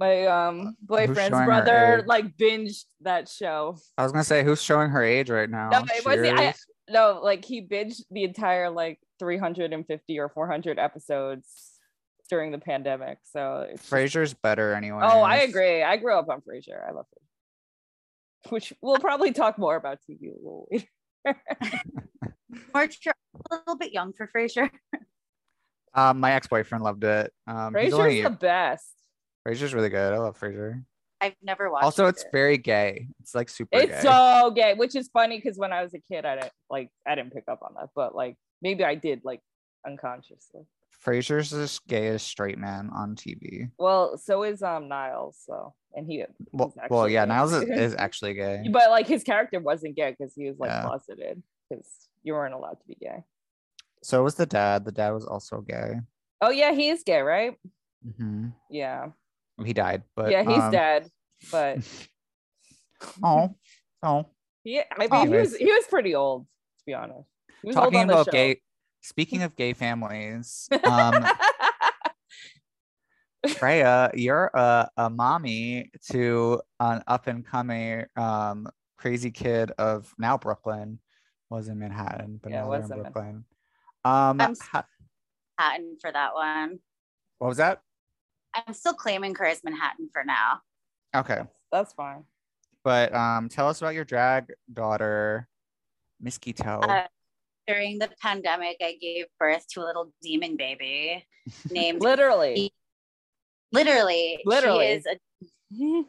My 0.00 0.26
um 0.26 0.76
boyfriend's 0.82 1.28
showing 1.36 1.48
her 1.48 1.62
brher 1.62 1.98
age? 2.00 2.06
like 2.06 2.36
binged 2.36 2.84
that 3.02 3.28
show. 3.28 3.76
I 3.96 4.02
was 4.02 4.10
gonna 4.12 4.24
say 4.24 4.42
who's 4.42 4.60
showing 4.60 4.90
her 4.90 5.02
age 5.04 5.30
right 5.30 5.48
now. 5.48 5.68
No, 5.70 5.78
it 5.86 6.04
wasn't- 6.04 6.38
I- 6.38 6.54
No, 6.90 7.20
like 7.22 7.44
he 7.44 7.62
binged 7.62 8.02
the 8.10 8.24
entire 8.24 8.70
like 8.70 8.98
350 9.20 10.18
or 10.18 10.28
400 10.28 10.78
episodes 10.80 11.78
during 12.28 12.50
the 12.50 12.58
pandemic. 12.58 13.18
So 13.22 13.66
it's 13.70 13.88
Frasier's 13.88 14.34
better 14.34 14.74
anyway. 14.74 15.00
Oh, 15.02 15.20
I 15.20 15.36
agree. 15.38 15.82
I 15.84 15.96
grew 15.96 16.14
up 16.18 16.28
on 16.28 16.40
Frasier. 16.40 16.86
I 16.86 16.90
love 16.90 17.06
it. 17.12 18.50
Which 18.50 18.72
we'll 18.82 18.98
probably 18.98 19.32
talk 19.32 19.58
more 19.58 19.76
about 19.76 19.98
TV 20.10 20.32
a 20.32 20.36
little 20.36 20.68
later. 20.72 20.88
March, 22.74 22.98
you're 23.04 23.14
a 23.50 23.54
little 23.56 23.76
bit 23.76 23.92
young 23.92 24.12
for 24.12 24.28
Frasier. 24.34 24.70
Um, 25.94 26.20
my 26.20 26.32
ex-boyfriend 26.32 26.82
loved 26.82 27.04
it. 27.04 27.32
Um, 27.46 27.74
he's 27.74 27.92
Frasier's 27.92 27.94
only, 27.94 28.22
the 28.22 28.30
best. 28.30 28.90
Frasier's 29.46 29.74
really 29.74 29.90
good. 29.90 30.12
I 30.12 30.18
love 30.18 30.38
Frasier. 30.38 30.84
I've 31.20 31.34
never 31.42 31.70
watched. 31.70 31.84
Also, 31.84 32.06
it's 32.06 32.22
it. 32.22 32.28
very 32.32 32.58
gay. 32.58 33.08
It's 33.20 33.34
like 33.34 33.48
super 33.48 33.78
It's 33.78 33.92
gay. 33.92 34.00
so 34.02 34.52
gay, 34.54 34.74
which 34.74 34.94
is 34.96 35.08
funny 35.08 35.38
because 35.38 35.56
when 35.56 35.72
I 35.72 35.82
was 35.82 35.94
a 35.94 35.98
kid, 36.00 36.24
I 36.26 36.34
didn't 36.36 36.52
like 36.68 36.90
I 37.06 37.14
didn't 37.14 37.32
pick 37.32 37.44
up 37.48 37.60
on 37.62 37.74
that, 37.78 37.90
but 37.94 38.14
like 38.14 38.36
maybe 38.60 38.84
I 38.84 38.94
did 38.94 39.22
like 39.24 39.40
unconsciously. 39.86 40.62
Frasier's 41.04 41.50
the 41.50 41.78
gayest 41.88 42.26
straight 42.26 42.58
man 42.58 42.90
on 42.94 43.14
TV. 43.14 43.70
Well, 43.78 44.16
so 44.18 44.42
is 44.42 44.62
um 44.62 44.88
Niles, 44.88 45.38
so 45.46 45.74
and 45.94 46.06
he 46.06 46.24
Well, 46.52 46.74
well, 46.90 47.08
yeah, 47.08 47.24
gay. 47.24 47.28
Niles 47.28 47.52
is, 47.52 47.62
is 47.70 47.94
actually 47.96 48.34
gay. 48.34 48.64
but 48.70 48.90
like 48.90 49.06
his 49.06 49.22
character 49.22 49.60
wasn't 49.60 49.96
gay 49.96 50.14
because 50.18 50.34
he 50.34 50.48
was 50.48 50.58
like 50.58 50.70
Yeah. 50.70 50.82
closeted 50.82 51.42
because 51.70 51.86
you 52.22 52.32
weren't 52.34 52.54
allowed 52.54 52.80
to 52.80 52.86
be 52.86 52.96
gay. 52.96 53.22
So 54.04 54.22
was 54.22 54.34
the 54.34 54.44
dad. 54.44 54.84
The 54.84 54.92
dad 54.92 55.12
was 55.12 55.24
also 55.24 55.62
gay. 55.62 55.94
Oh 56.42 56.50
yeah, 56.50 56.72
he 56.72 56.90
is 56.90 57.02
gay, 57.04 57.22
right? 57.22 57.56
hmm 58.18 58.48
Yeah. 58.70 59.08
He 59.64 59.72
died, 59.72 60.02
but 60.14 60.30
yeah, 60.30 60.42
he's 60.42 60.62
um, 60.62 60.70
dead. 60.70 61.10
But 61.50 61.78
Oh, 63.22 63.56
oh. 64.02 64.26
Yeah, 64.62 64.82
I 64.92 65.06
mean 65.06 65.28
he 65.28 65.28
was 65.28 65.56
he 65.56 65.64
was 65.64 65.86
pretty 65.88 66.14
old, 66.14 66.44
to 66.44 66.84
be 66.86 66.92
honest. 66.92 67.28
He 67.62 67.68
was 67.68 67.76
old 67.76 67.84
Talking 67.84 68.02
about 68.02 68.26
show. 68.26 68.32
gay. 68.32 68.60
Speaking 69.00 69.42
of 69.42 69.56
gay 69.56 69.72
families, 69.72 70.68
um, 70.84 71.24
Freya, 73.48 74.10
you're 74.14 74.50
a, 74.54 74.88
a 74.96 75.10
mommy 75.10 75.90
to 76.10 76.60
an 76.80 77.02
up 77.06 77.26
and 77.26 77.44
coming 77.44 78.04
um, 78.16 78.66
crazy 78.98 79.30
kid 79.30 79.72
of 79.78 80.12
now 80.18 80.36
Brooklyn, 80.38 80.98
was 81.50 81.68
in 81.68 81.78
Manhattan, 81.78 82.40
but 82.42 82.52
Yeah, 82.52 82.62
now 82.62 82.72
in 82.72 82.88
Brooklyn. 82.88 83.44
Um, 84.04 84.40
I'm 84.40 84.54
ha- 84.60 84.84
Manhattan 85.58 85.96
for 86.00 86.12
that 86.12 86.34
one. 86.34 86.78
what 87.38 87.48
was 87.48 87.56
that? 87.58 87.80
I'm 88.54 88.74
still 88.74 88.92
claiming 88.94 89.34
her 89.36 89.46
as 89.46 89.62
Manhattan 89.64 90.08
for 90.12 90.24
now. 90.24 90.60
Okay, 91.16 91.36
that's, 91.36 91.48
that's 91.72 91.92
fine. 91.94 92.24
but 92.82 93.14
um, 93.14 93.48
tell 93.48 93.68
us 93.68 93.80
about 93.80 93.94
your 93.94 94.04
drag 94.04 94.52
daughter, 94.72 95.48
Miss 96.20 96.38
Quito. 96.38 96.80
Uh, 96.80 97.06
During 97.66 97.98
the 97.98 98.10
pandemic, 98.20 98.76
I 98.80 98.96
gave 99.00 99.26
birth 99.38 99.66
to 99.72 99.80
a 99.80 99.84
little 99.86 100.12
demon 100.22 100.56
baby 100.56 101.24
named 101.70 102.02
Literally. 102.02 102.72
literally. 103.72 104.40
Literally. 104.44 104.86
She 104.86 104.92
is 104.92 105.06
a 105.06 106.04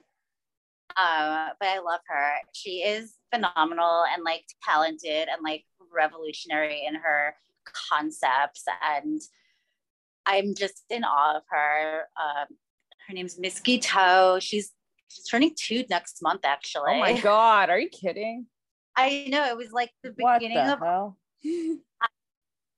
uh, 0.98 1.50
but 1.60 1.68
I 1.68 1.80
love 1.80 2.00
her. 2.08 2.32
She 2.54 2.82
is 2.84 3.16
phenomenal 3.34 4.06
and 4.14 4.24
like 4.24 4.44
talented 4.64 5.28
and 5.28 5.42
like 5.44 5.66
revolutionary 5.94 6.86
in 6.88 6.96
her 6.96 7.36
concepts. 7.66 8.64
And 8.84 9.22
I'm 10.26 10.56
just 10.56 10.84
in 10.90 11.04
awe 11.04 11.38
of 11.38 11.44
her. 11.50 12.04
Um, 12.20 12.48
her 13.08 13.14
name's 13.14 13.38
Miss 13.40 13.62
Toe. 13.82 14.40
She's 14.40 14.72
she's 15.10 15.26
turning 15.26 15.54
two 15.56 15.84
next 15.90 16.22
month, 16.22 16.42
actually. 16.44 16.94
oh 16.96 17.00
my 17.00 17.20
god, 17.22 17.70
are 17.70 17.80
you 17.80 17.90
kidding? 17.90 18.48
I 18.96 19.28
know 19.30 19.46
it 19.46 19.58
was 19.58 19.72
like 19.72 19.92
the 20.04 20.12
beginning 20.12 20.58
the 20.58 20.74
of 20.74 20.80
hell? 20.80 21.18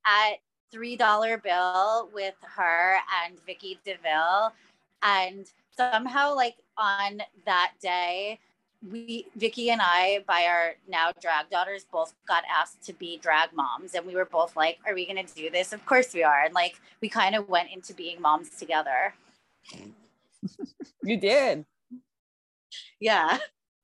at 0.05 0.37
three 0.71 0.95
dollar 0.95 1.37
bill 1.37 2.09
with 2.13 2.35
her 2.55 2.97
and 3.25 3.37
Vicky 3.45 3.79
DeVille, 3.85 4.51
and 5.01 5.45
somehow 5.75 6.35
like 6.35 6.55
on 6.77 7.21
that 7.45 7.73
day, 7.81 8.39
we 8.87 9.27
Vicky 9.35 9.69
and 9.69 9.81
I, 9.83 10.23
by 10.27 10.45
our 10.45 10.75
now 10.87 11.11
drag 11.21 11.49
daughters, 11.49 11.85
both 11.91 12.13
got 12.27 12.43
asked 12.49 12.83
to 12.83 12.93
be 12.93 13.17
drag 13.17 13.53
moms, 13.53 13.95
and 13.95 14.05
we 14.05 14.15
were 14.15 14.25
both 14.25 14.55
like, 14.55 14.79
"Are 14.85 14.93
we 14.93 15.05
gonna 15.05 15.23
do 15.23 15.49
this? 15.49 15.73
Of 15.73 15.85
course 15.85 16.13
we 16.13 16.23
are!" 16.23 16.43
And 16.43 16.53
like 16.53 16.79
we 17.01 17.09
kind 17.09 17.35
of 17.35 17.49
went 17.49 17.71
into 17.71 17.93
being 17.93 18.21
moms 18.21 18.49
together. 18.51 19.13
You 21.03 21.17
did. 21.17 21.65
Yeah, 22.99 23.39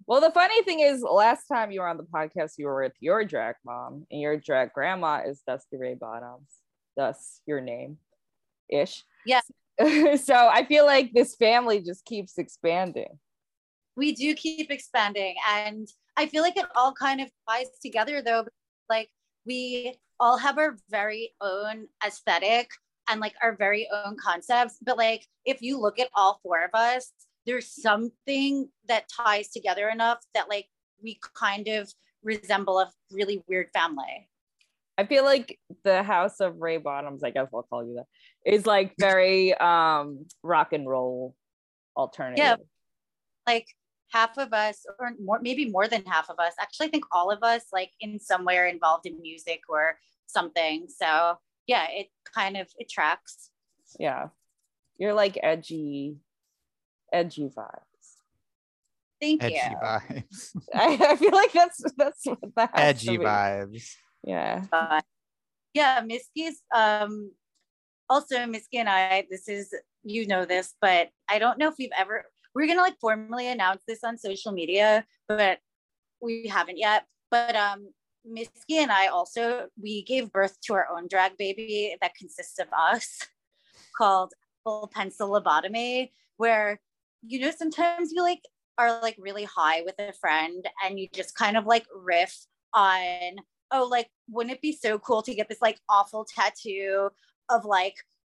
Well, 0.05 0.19
the 0.19 0.31
funny 0.31 0.61
thing 0.63 0.81
is, 0.81 1.01
last 1.01 1.47
time 1.47 1.71
you 1.71 1.79
were 1.79 1.87
on 1.87 1.97
the 1.97 2.03
podcast, 2.03 2.53
you 2.57 2.65
were 2.65 2.83
with 2.83 2.93
your 2.99 3.23
drag 3.23 3.55
mom, 3.65 4.05
and 4.11 4.21
your 4.21 4.37
drag 4.37 4.73
grandma 4.73 5.21
is 5.25 5.41
Dusty 5.47 5.77
Ray 5.77 5.95
Bottoms, 5.95 6.49
thus 6.97 7.39
your 7.45 7.61
name 7.61 7.97
ish. 8.69 9.03
Yeah. 9.25 9.41
so 10.17 10.35
I 10.35 10.65
feel 10.67 10.85
like 10.85 11.13
this 11.13 11.35
family 11.35 11.81
just 11.81 12.05
keeps 12.05 12.37
expanding. 12.37 13.19
We 13.95 14.13
do 14.13 14.33
keep 14.33 14.71
expanding 14.71 15.35
and 15.49 15.87
i 16.17 16.25
feel 16.25 16.41
like 16.41 16.57
it 16.57 16.65
all 16.75 16.93
kind 16.93 17.21
of 17.21 17.29
ties 17.49 17.67
together 17.81 18.21
though 18.21 18.45
like 18.89 19.09
we 19.45 19.95
all 20.19 20.37
have 20.37 20.57
our 20.57 20.77
very 20.89 21.31
own 21.41 21.87
aesthetic 22.05 22.69
and 23.09 23.19
like 23.19 23.33
our 23.41 23.55
very 23.55 23.87
own 23.93 24.15
concepts 24.23 24.77
but 24.81 24.97
like 24.97 25.25
if 25.45 25.61
you 25.61 25.79
look 25.79 25.99
at 25.99 26.09
all 26.15 26.39
four 26.43 26.63
of 26.63 26.71
us 26.73 27.11
there's 27.45 27.69
something 27.69 28.69
that 28.87 29.05
ties 29.09 29.49
together 29.49 29.89
enough 29.89 30.19
that 30.33 30.49
like 30.49 30.67
we 31.01 31.19
kind 31.35 31.67
of 31.67 31.91
resemble 32.23 32.79
a 32.79 32.89
really 33.11 33.43
weird 33.47 33.67
family 33.73 34.29
I 34.97 35.05
feel 35.05 35.23
like 35.23 35.59
the 35.83 36.03
House 36.03 36.39
of 36.39 36.61
Ray 36.61 36.77
Bottoms, 36.77 37.23
I 37.23 37.31
guess 37.31 37.47
I'll 37.53 37.63
call 37.63 37.83
you 37.83 37.95
that, 37.95 38.05
is 38.45 38.65
like 38.65 38.93
very 38.99 39.53
um 39.55 40.25
rock 40.43 40.73
and 40.73 40.87
roll 40.87 41.35
alternative. 41.97 42.37
Yeah. 42.43 42.55
Like 43.47 43.67
half 44.13 44.37
of 44.37 44.53
us 44.53 44.85
or 44.99 45.11
more 45.19 45.39
maybe 45.41 45.65
more 45.69 45.87
than 45.87 46.03
half 46.05 46.29
of 46.29 46.37
us 46.39 46.53
actually 46.61 46.87
I 46.87 46.91
think 46.91 47.05
all 47.11 47.31
of 47.31 47.41
us 47.43 47.63
like 47.73 47.91
in 47.99 48.19
somewhere 48.19 48.67
involved 48.67 49.05
in 49.07 49.21
music 49.21 49.61
or 49.67 49.97
something 50.27 50.87
so 50.87 51.37
yeah 51.67 51.87
it 51.89 52.07
kind 52.35 52.55
of 52.57 52.67
it 52.77 52.89
tracks 52.89 53.49
Yeah. 53.99 54.29
You're 54.97 55.13
like 55.13 55.37
edgy, 55.41 56.17
edgy 57.11 57.49
vibes. 57.49 58.07
thank 59.19 59.43
Edgy 59.43 59.55
you 59.55 59.77
vibes. 59.83 60.55
I, 60.73 60.97
I 61.11 61.15
feel 61.15 61.31
like 61.31 61.51
that's 61.53 61.81
that's 61.97 62.25
what 62.25 62.39
the 62.55 62.61
house 62.61 62.71
Edgy 62.75 63.17
vibes. 63.17 63.85
Yeah. 64.23 64.63
Uh, 64.71 65.01
yeah 65.73 66.01
Misky's 66.01 66.61
um 66.73 67.31
also 68.09 68.45
Misky 68.45 68.77
and 68.77 68.89
I 68.89 69.25
this 69.29 69.47
is 69.47 69.73
you 70.03 70.27
know 70.27 70.45
this 70.45 70.73
but 70.81 71.09
I 71.27 71.39
don't 71.39 71.57
know 71.57 71.69
if 71.69 71.75
we've 71.79 71.97
ever 71.97 72.25
we're 72.55 72.67
gonna 72.67 72.81
like 72.81 72.99
formally 72.99 73.47
announce 73.47 73.83
this 73.87 74.03
on 74.03 74.17
social 74.17 74.51
media 74.51 75.05
but 75.27 75.59
we 76.23 76.47
haven't 76.47 76.77
yet. 76.77 77.05
But 77.29 77.55
um 77.55 77.89
Misky 78.25 78.77
and 78.77 78.91
I 78.91 79.07
also 79.07 79.67
we 79.81 80.03
gave 80.03 80.31
birth 80.31 80.59
to 80.61 80.73
our 80.73 80.87
own 80.89 81.07
drag 81.09 81.37
baby 81.37 81.95
that 82.01 82.15
consists 82.15 82.57
of 82.57 82.67
us 82.71 83.19
called 83.97 84.33
full 84.63 84.89
pencil 84.93 85.29
lobotomy 85.29 86.11
where 86.37 86.79
you 87.21 87.39
know 87.39 87.51
sometimes 87.51 88.11
you 88.13 88.21
like 88.21 88.41
are 88.77 89.01
like 89.01 89.15
really 89.19 89.43
high 89.43 89.81
with 89.81 89.95
a 89.99 90.13
friend 90.13 90.67
and 90.83 90.99
you 90.99 91.07
just 91.13 91.35
kind 91.35 91.57
of 91.57 91.65
like 91.65 91.85
riff 91.93 92.45
on 92.73 93.35
oh 93.71 93.87
like 93.91 94.07
wouldn't 94.29 94.55
it 94.55 94.61
be 94.61 94.71
so 94.71 94.97
cool 94.97 95.21
to 95.21 95.35
get 95.35 95.49
this 95.49 95.61
like 95.61 95.79
awful 95.89 96.25
tattoo 96.25 97.09
of 97.49 97.65
like 97.65 97.95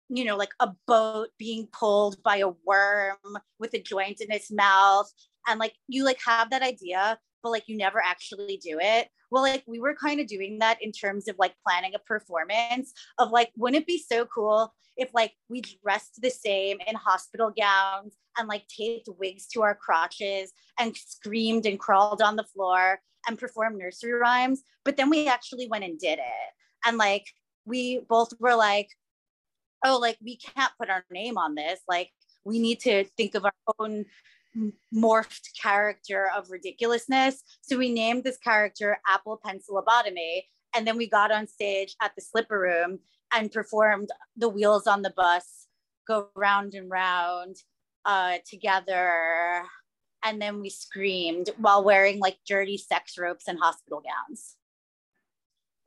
you 0.10 0.24
know 0.26 0.36
like 0.36 0.52
a 0.60 0.72
boat 0.88 1.30
being 1.38 1.68
pulled 1.72 2.22
by 2.24 2.38
a 2.38 2.50
worm 2.66 3.18
with 3.60 3.74
a 3.74 3.82
joint 3.82 4.22
in 4.22 4.32
its 4.32 4.52
mouth. 4.52 5.12
And 5.48 5.60
like 5.60 5.74
you 5.88 6.04
like 6.04 6.20
have 6.26 6.50
that 6.50 6.62
idea 6.62 7.20
but 7.44 7.52
like 7.52 7.68
you 7.68 7.78
never 7.78 8.02
actually 8.04 8.58
do 8.58 8.78
it. 8.82 9.10
Well 9.32 9.44
like 9.44 9.64
we 9.68 9.80
were 9.80 9.96
kind 9.96 10.20
of 10.20 10.28
doing 10.28 10.60
that 10.60 10.82
in 10.82 10.92
terms 10.92 11.28
of 11.28 11.36
like 11.38 11.54
planning 11.66 11.94
a 11.96 12.00
performance 12.00 12.94
of 13.18 13.32
like 13.32 13.52
wouldn't 13.56 13.84
it 13.84 13.88
be 13.88 13.98
so 14.00 14.26
cool 14.26 14.74
if 14.96 15.10
like 15.14 15.34
we 15.50 15.62
dressed 15.62 16.20
the 16.22 16.30
same 16.30 16.78
in 16.88 16.96
hospital 16.96 17.52
gowns 17.56 18.16
and 18.38 18.48
like 18.48 18.68
taped 18.68 19.08
wigs 19.20 19.48
to 19.48 19.62
our 19.62 19.76
crotches 19.76 20.52
and 20.80 20.96
screamed 20.96 21.66
and 21.66 21.80
crawled 21.80 22.22
on 22.22 22.36
the 22.36 22.44
floor 22.44 23.00
and 23.28 23.38
performed 23.38 23.78
nursery 23.78 24.14
rhymes? 24.14 24.64
But 24.84 24.98
then 24.98 25.10
we 25.10 25.28
actually 25.28 25.68
went 25.68 25.84
and 25.84 26.00
did 26.00 26.20
it. 26.20 26.54
And 26.86 26.98
like 26.98 27.28
we 27.66 28.00
both 28.10 28.34
were 28.40 28.56
like 28.56 28.90
oh 29.86 29.98
like 29.98 30.18
we 30.24 30.38
can't 30.38 30.72
put 30.80 30.90
our 30.90 31.04
name 31.12 31.38
on 31.38 31.56
this. 31.56 31.80
Like 31.88 32.12
we 32.44 32.60
need 32.60 32.80
to 32.82 33.06
think 33.18 33.36
of 33.36 33.46
our 33.46 33.54
own 33.80 34.06
morphed 34.94 35.50
character 35.62 36.30
of 36.36 36.50
ridiculousness. 36.50 37.44
So 37.62 37.78
we 37.78 37.94
named 37.94 38.24
this 38.24 38.38
character 38.38 39.00
apple 39.08 39.40
pencil 39.44 39.82
lobotomy 39.82 40.44
and 40.76 40.86
then 40.86 40.98
we 40.98 41.08
got 41.08 41.32
on 41.32 41.48
stage 41.48 41.96
at 42.02 42.14
the 42.16 42.22
slipper 42.22 42.60
room 42.60 43.00
and 43.34 43.52
performed 43.52 44.10
the 44.36 44.50
wheels 44.50 44.88
on 44.88 45.02
the 45.02 45.14
bus 45.16 45.68
go 46.08 46.30
round 46.36 46.74
and 46.74 46.90
round 46.90 47.58
uh, 48.06 48.38
together. 48.50 49.64
And 50.24 50.42
then 50.42 50.62
we 50.62 50.70
screamed 50.70 51.50
while 51.58 51.84
wearing 51.84 52.20
like 52.20 52.38
dirty 52.48 52.78
sex 52.78 53.18
ropes 53.18 53.48
and 53.48 53.60
hospital 53.60 54.02
gowns 54.02 54.57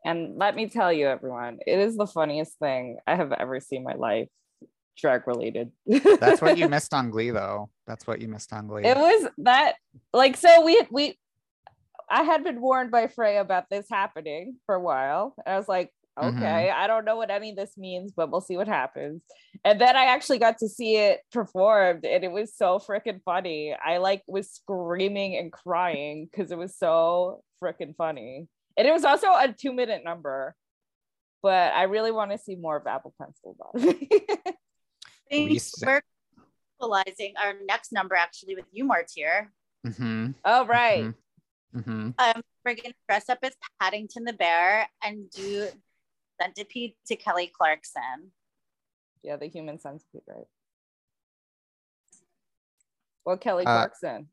And 0.04 0.36
let 0.38 0.54
me 0.56 0.68
tell 0.68 0.92
you, 0.92 1.06
everyone, 1.08 1.58
it 1.66 1.78
is 1.78 1.96
the 1.96 2.06
funniest 2.06 2.58
thing 2.58 2.98
I 3.06 3.16
have 3.16 3.32
ever 3.32 3.60
seen 3.60 3.78
in 3.78 3.84
my 3.84 3.94
life, 3.94 4.28
drag 4.96 5.26
related. 5.26 5.72
That's 6.18 6.40
what 6.40 6.56
you 6.56 6.68
missed 6.74 6.94
on 6.94 7.10
Glee, 7.10 7.30
though. 7.30 7.70
That's 7.86 8.06
what 8.06 8.20
you 8.20 8.28
missed 8.28 8.52
on 8.52 8.66
Glee. 8.66 8.84
it 8.84 8.96
was 8.96 9.28
that 9.38 9.74
like 10.12 10.36
so 10.36 10.64
we 10.64 10.80
we 10.90 11.18
I 12.08 12.22
had 12.22 12.42
been 12.44 12.60
warned 12.60 12.90
by 12.90 13.06
Freya 13.08 13.40
about 13.40 13.64
this 13.70 13.86
happening 13.90 14.56
for 14.66 14.74
a 14.74 14.80
while. 14.80 15.34
And 15.46 15.54
I 15.54 15.58
was 15.58 15.68
like, 15.68 15.90
Mhm. 16.18 16.34
okay, 16.36 16.70
I 16.70 16.86
don't 16.88 17.04
know 17.04 17.16
what 17.16 17.30
any 17.30 17.50
of 17.50 17.56
this 17.56 17.76
means, 17.78 18.12
but 18.16 18.30
we'll 18.30 18.40
see 18.40 18.56
what 18.56 18.66
happens. 18.66 19.22
And 19.64 19.80
then 19.80 19.96
I 19.96 20.06
actually 20.06 20.38
got 20.38 20.58
to 20.58 20.68
see 20.68 20.96
it 20.96 21.20
performed 21.30 22.04
and 22.04 22.24
it 22.24 22.32
was 22.32 22.52
so 22.54 22.78
freaking 22.80 23.20
funny. 23.24 23.74
I 23.74 23.98
like 23.98 24.22
was 24.26 24.50
screaming 24.50 25.36
and 25.36 25.52
crying 25.52 26.26
because 26.30 26.50
it 26.50 26.58
was 26.58 26.76
so 26.76 27.42
freaking 27.62 27.94
funny. 27.96 28.48
And 28.80 28.88
it 28.88 28.92
was 28.92 29.04
also 29.04 29.26
a 29.26 29.52
two 29.52 29.74
minute 29.74 30.04
number. 30.04 30.54
But 31.42 31.74
I 31.74 31.82
really 31.82 32.12
want 32.12 32.30
to 32.30 32.38
see 32.38 32.56
more 32.56 32.78
of 32.78 32.86
Apple 32.86 33.12
Pencil 33.20 33.54
Bottom. 33.58 33.82
think 35.28 35.50
Reset. 35.50 35.86
we're 35.86 36.00
equalizing 36.78 37.34
our 37.42 37.52
next 37.66 37.92
number 37.92 38.14
actually 38.14 38.54
with 38.54 38.64
you, 38.72 38.84
Martyr. 38.84 39.52
Mm-hmm. 39.86 40.30
oh, 40.46 40.64
right. 40.66 41.04
Mhm. 41.04 41.14
Mm-hmm. 41.76 42.10
Um, 42.18 42.42
we're 42.64 42.74
gonna 42.74 42.94
dress 43.06 43.28
up 43.28 43.38
as 43.42 43.52
Paddington 43.80 44.24
the 44.24 44.32
Bear 44.32 44.88
and 45.04 45.30
do 45.30 45.68
centipede 46.40 46.94
to 47.06 47.16
Kelly 47.16 47.52
Clarkson. 47.54 48.32
Yeah, 49.22 49.36
the 49.36 49.46
human 49.46 49.78
centipede, 49.78 50.22
right? 50.26 50.46
Well, 53.26 53.36
Kelly 53.36 53.66
Uh, 53.66 53.72
Clarkson. 53.76 54.28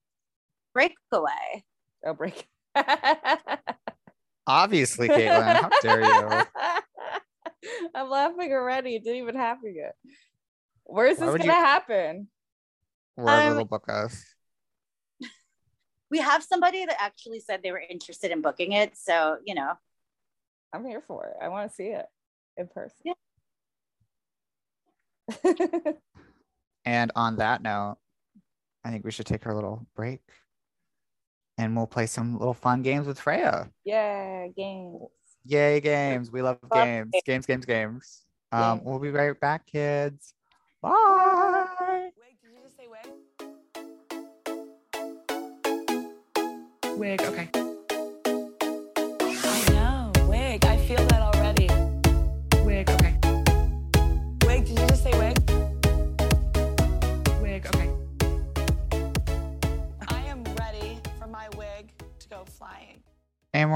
Breakaway. 0.73 1.65
Oh, 2.05 2.13
break. 2.13 2.47
Obviously, 4.47 5.07
Caitlin. 5.10 5.55
How 5.62 5.69
dare 5.81 6.01
you? 6.03 6.43
I'm 7.95 8.10
laughing 8.10 8.51
already. 8.53 8.95
It 8.95 9.03
didn't 9.03 9.21
even 9.21 9.36
happen 9.36 9.75
yet. 9.75 9.95
Where's 10.86 11.17
Why 11.19 11.25
this 11.25 11.31
gonna 11.38 11.45
you- 11.45 11.51
happen? 11.51 12.27
Wherever 13.15 13.49
Um, 13.51 13.55
they'll 13.57 13.65
book 13.65 13.89
us. 13.89 14.23
We 16.10 16.19
have 16.19 16.41
somebody 16.43 16.86
that 16.86 16.95
actually 17.01 17.41
said 17.41 17.62
they 17.62 17.71
were 17.71 17.83
interested 17.89 18.31
in 18.31 18.41
booking 18.41 18.71
it. 18.71 18.95
So, 18.97 19.38
you 19.45 19.55
know, 19.55 19.73
I'm 20.71 20.86
here 20.86 21.01
for 21.05 21.25
it. 21.25 21.33
I 21.43 21.49
want 21.49 21.69
to 21.69 21.75
see 21.75 21.88
it 21.88 22.05
in 22.55 22.67
person. 22.67 22.95
Yeah. 23.03 23.13
And 26.86 27.12
on 27.17 27.36
that 27.36 27.62
note, 27.62 27.97
I 28.86 28.91
think 28.91 29.03
we 29.03 29.12
should 29.12 29.25
take 29.25 29.45
our 29.45 29.53
little 29.53 29.86
break 29.93 30.21
and 31.58 31.76
we'll 31.76 31.88
play 31.88 32.06
some 32.06 32.38
little 32.38 32.54
fun 32.54 32.82
games 32.82 33.08
with 33.08 33.20
Freya. 33.20 33.70
yeah, 33.84 34.48
games. 34.56 35.02
Yay, 35.46 35.80
games. 35.80 36.30
We 36.30 36.41
love 36.41 36.60
Love 36.63 36.72
games. 36.84 37.13
Games, 37.26 37.46
games, 37.46 37.65
games. 37.65 38.26
Um, 38.52 38.82
we'll 38.84 39.00
be 39.00 39.12
right 39.12 39.39
back, 39.39 39.65
kids. 39.65 40.34
Bye. 40.82 42.10
Wig, 42.17 42.38
did 42.41 42.52
you 42.52 42.60
just 42.63 42.76
say 42.78 42.88
wig? 42.88 43.08
Wig. 46.98 47.22
Okay. 47.22 47.57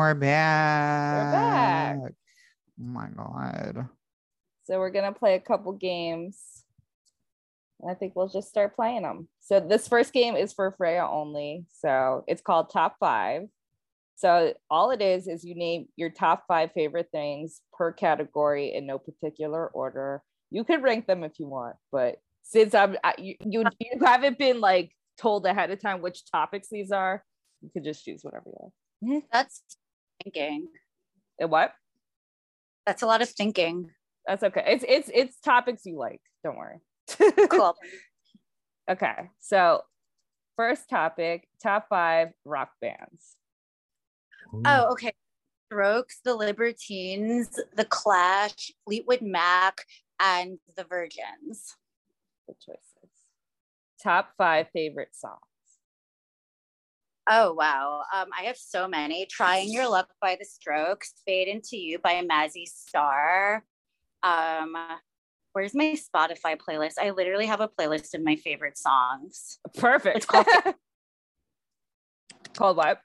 We're 0.02 0.16
back. 0.16 1.32
back. 1.32 2.14
Oh 2.80 2.84
my 2.84 3.08
god. 3.16 3.88
So 4.64 4.80
we're 4.80 4.90
gonna 4.90 5.12
play 5.12 5.36
a 5.36 5.40
couple 5.40 5.74
games. 5.74 6.64
And 7.80 7.92
I 7.92 7.94
think 7.94 8.16
we'll 8.16 8.28
just 8.28 8.50
start 8.50 8.76
playing 8.76 9.04
them. 9.04 9.28
So 9.42 9.60
this 9.60 9.88
first 9.88 10.12
game 10.12 10.36
is 10.36 10.54
for 10.54 10.72
Freya 10.72 11.08
only. 11.08 11.66
So 11.72 12.24
it's 12.28 12.42
called 12.42 12.72
Top 12.72 12.96
Five. 13.00 13.44
So 14.16 14.54
all 14.72 14.90
it 14.90 15.04
is 15.04 15.28
is 15.28 15.44
you 15.44 15.54
name 15.54 15.88
your 15.96 16.10
top 16.10 16.46
five 16.48 16.72
favorite 16.74 17.10
things 17.12 17.62
per 17.72 17.92
category 17.92 18.74
in 18.74 18.88
no 18.88 18.98
particular 18.98 19.68
order. 19.68 20.24
You 20.50 20.64
could 20.64 20.82
rank 20.82 21.06
them 21.06 21.24
if 21.24 21.40
you 21.40 21.48
want, 21.48 21.76
but 21.92 22.18
since 22.42 22.74
I'm 22.74 22.98
I, 23.04 23.14
you, 23.20 23.36
you 23.46 23.64
you 23.80 24.00
haven't 24.04 24.40
been 24.40 24.62
like 24.62 24.96
told 25.20 25.46
ahead 25.46 25.70
of 25.70 25.80
time 25.80 26.02
which 26.02 26.26
topics 26.26 26.70
these 26.70 26.92
are, 26.92 27.24
you 27.62 27.70
could 27.72 27.84
just 27.84 28.04
choose 28.04 28.24
whatever 28.24 28.46
you 28.48 28.54
want. 28.58 28.74
Mm-hmm. 29.04 29.26
that's 29.32 29.64
thinking. 30.24 30.68
And 31.40 31.50
what? 31.50 31.74
That's 32.86 33.02
a 33.02 33.06
lot 33.06 33.22
of 33.22 33.30
thinking. 33.30 33.90
That's 34.28 34.44
okay. 34.44 34.64
It's 34.68 34.86
it's 34.88 35.10
it's 35.14 35.40
topics 35.40 35.86
you 35.86 35.98
like. 35.98 36.22
Don't 36.44 36.58
worry. 36.58 36.78
Cool. 37.50 37.76
Okay, 38.90 39.30
so 39.40 39.84
first 40.58 40.90
topic 40.90 41.48
top 41.64 41.86
five 41.88 42.30
rock 42.44 42.72
bands. 42.82 43.38
oh, 44.66 44.92
okay. 44.92 45.14
Strokes, 45.68 46.20
the 46.26 46.36
Libertines, 46.36 47.58
the 47.76 47.86
Clash, 47.86 48.74
Fleetwood 48.84 49.22
Mac, 49.22 49.86
and 50.20 50.58
the 50.76 50.84
Virgins. 50.84 51.78
Good 52.48 52.58
choices. 52.60 53.12
Top 54.04 54.32
five 54.38 54.68
favorite 54.74 55.16
songs. 55.16 55.40
Oh 57.30 57.54
wow. 57.54 58.02
Um, 58.14 58.28
I 58.38 58.44
have 58.44 58.58
so 58.58 58.88
many. 58.88 59.26
Trying 59.30 59.72
Your 59.72 59.88
Luck 59.88 60.10
by 60.22 60.36
the 60.40 60.46
Strokes, 60.46 61.14
Fade 61.26 61.48
Into 61.48 61.78
You 61.78 62.00
by 62.00 62.22
Mazzy 62.24 62.66
Star. 62.66 63.64
Um, 64.24 64.76
where's 65.54 65.74
my 65.76 65.96
Spotify 65.96 66.58
playlist? 66.58 66.94
I 67.00 67.12
literally 67.12 67.46
have 67.46 67.62
a 67.62 67.68
playlist 67.70 68.14
of 68.16 68.24
my 68.24 68.36
favorite 68.36 68.78
songs. 68.78 69.60
Perfect. 69.78 70.18
It's 70.18 70.26
called- 70.26 70.48
called 72.56 72.78
what? 72.78 73.02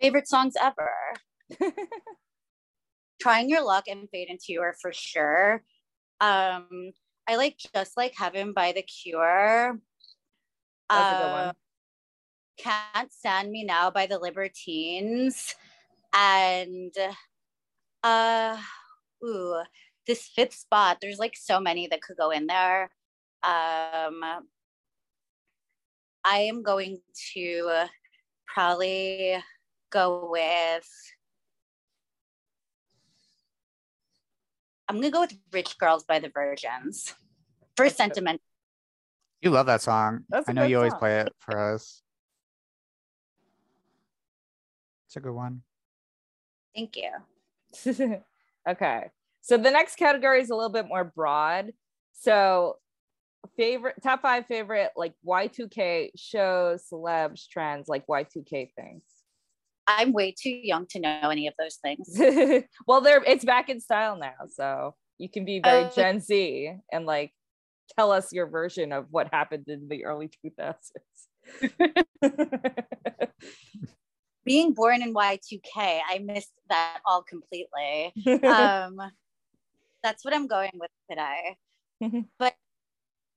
Favorite 0.00 0.28
songs 0.28 0.54
ever. 0.60 0.90
Trying 3.20 3.48
Your 3.48 3.64
Luck 3.64 3.84
and 3.88 4.08
Fade 4.10 4.28
Into 4.30 4.46
You 4.48 4.62
are 4.62 4.74
for 4.80 4.92
sure. 4.92 5.62
Um, 6.20 6.90
I 7.28 7.36
like 7.36 7.56
Just 7.74 7.96
Like 7.96 8.14
Heaven 8.16 8.52
by 8.52 8.72
The 8.72 8.82
Cure. 8.82 9.78
That's 10.90 11.12
a 11.12 11.16
good 11.16 11.24
Uh, 11.24 11.44
one. 11.46 11.54
Can't 12.58 13.12
Stand 13.12 13.50
Me 13.50 13.64
Now 13.64 13.90
by 13.90 14.06
the 14.06 14.18
Libertines. 14.18 15.54
And 16.14 16.94
uh 18.02 18.56
ooh, 19.24 19.62
this 20.06 20.28
fifth 20.34 20.54
spot, 20.54 20.98
there's 21.00 21.18
like 21.18 21.36
so 21.36 21.60
many 21.60 21.86
that 21.88 22.02
could 22.02 22.16
go 22.16 22.30
in 22.30 22.46
there. 22.46 22.90
Um 23.42 24.22
I 26.24 26.38
am 26.38 26.62
going 26.62 27.00
to 27.32 27.86
probably 28.46 29.42
go 29.90 30.28
with 30.30 30.88
I'm 34.88 34.96
gonna 34.96 35.10
go 35.10 35.20
with 35.22 35.34
Rich 35.52 35.78
Girls 35.78 36.04
by 36.04 36.18
the 36.18 36.28
Virgins. 36.28 37.14
For 37.76 37.88
sentiment. 37.88 38.42
You 39.40 39.50
love 39.50 39.66
that 39.66 39.80
song. 39.80 40.24
That's 40.28 40.46
a 40.46 40.50
I 40.50 40.52
know 40.52 40.62
good 40.62 40.70
you 40.70 40.76
always 40.76 40.92
song. 40.92 40.98
play 41.00 41.20
it 41.20 41.32
for 41.38 41.58
us. 41.74 42.02
It's 45.12 45.18
a 45.18 45.20
good 45.20 45.34
one. 45.34 45.60
Thank 46.74 46.96
you. 46.96 47.10
okay. 48.66 49.10
So 49.42 49.58
the 49.58 49.70
next 49.70 49.96
category 49.96 50.40
is 50.40 50.48
a 50.48 50.54
little 50.54 50.72
bit 50.72 50.88
more 50.88 51.04
broad. 51.04 51.74
So 52.14 52.76
favorite 53.54 53.96
top 54.02 54.22
five 54.22 54.46
favorite 54.46 54.92
like 54.96 55.12
Y2K 55.26 56.12
shows, 56.16 56.84
celebs, 56.90 57.46
trends, 57.46 57.90
like 57.90 58.06
Y2K 58.06 58.70
things. 58.74 59.02
I'm 59.86 60.14
way 60.14 60.32
too 60.32 60.48
young 60.48 60.86
to 60.92 60.98
know 60.98 61.28
any 61.28 61.46
of 61.46 61.52
those 61.58 61.76
things. 61.76 62.08
well, 62.86 63.02
they're 63.02 63.22
it's 63.26 63.44
back 63.44 63.68
in 63.68 63.80
style 63.80 64.16
now, 64.16 64.46
so 64.48 64.94
you 65.18 65.28
can 65.28 65.44
be 65.44 65.60
very 65.60 65.84
Oh. 65.84 65.90
Gen 65.94 66.20
Z 66.20 66.72
and 66.90 67.04
like 67.04 67.34
tell 67.98 68.12
us 68.12 68.32
your 68.32 68.46
version 68.46 68.92
of 68.92 69.08
what 69.10 69.28
happened 69.30 69.68
in 69.68 69.88
the 69.88 70.06
early 70.06 70.30
2000s. 70.42 70.80
Being 74.44 74.72
born 74.72 75.02
in 75.02 75.14
Y2K, 75.14 76.00
I 76.08 76.18
missed 76.18 76.52
that 76.68 77.00
all 77.06 77.22
completely. 77.22 78.12
Um, 78.44 79.00
that's 80.02 80.24
what 80.24 80.34
I'm 80.34 80.48
going 80.48 80.72
with 80.74 80.90
today. 81.08 81.56
but 82.38 82.54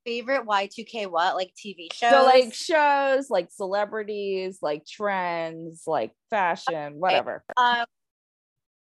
favorite 0.06 0.46
Y2K 0.46 1.10
what? 1.10 1.36
Like 1.36 1.52
TV 1.56 1.94
shows? 1.94 2.10
so 2.10 2.24
like 2.24 2.54
shows, 2.54 3.30
like 3.30 3.50
celebrities, 3.52 4.60
like 4.62 4.86
trends, 4.86 5.84
like 5.86 6.12
fashion, 6.30 6.96
whatever. 7.00 7.44
um, 7.58 7.86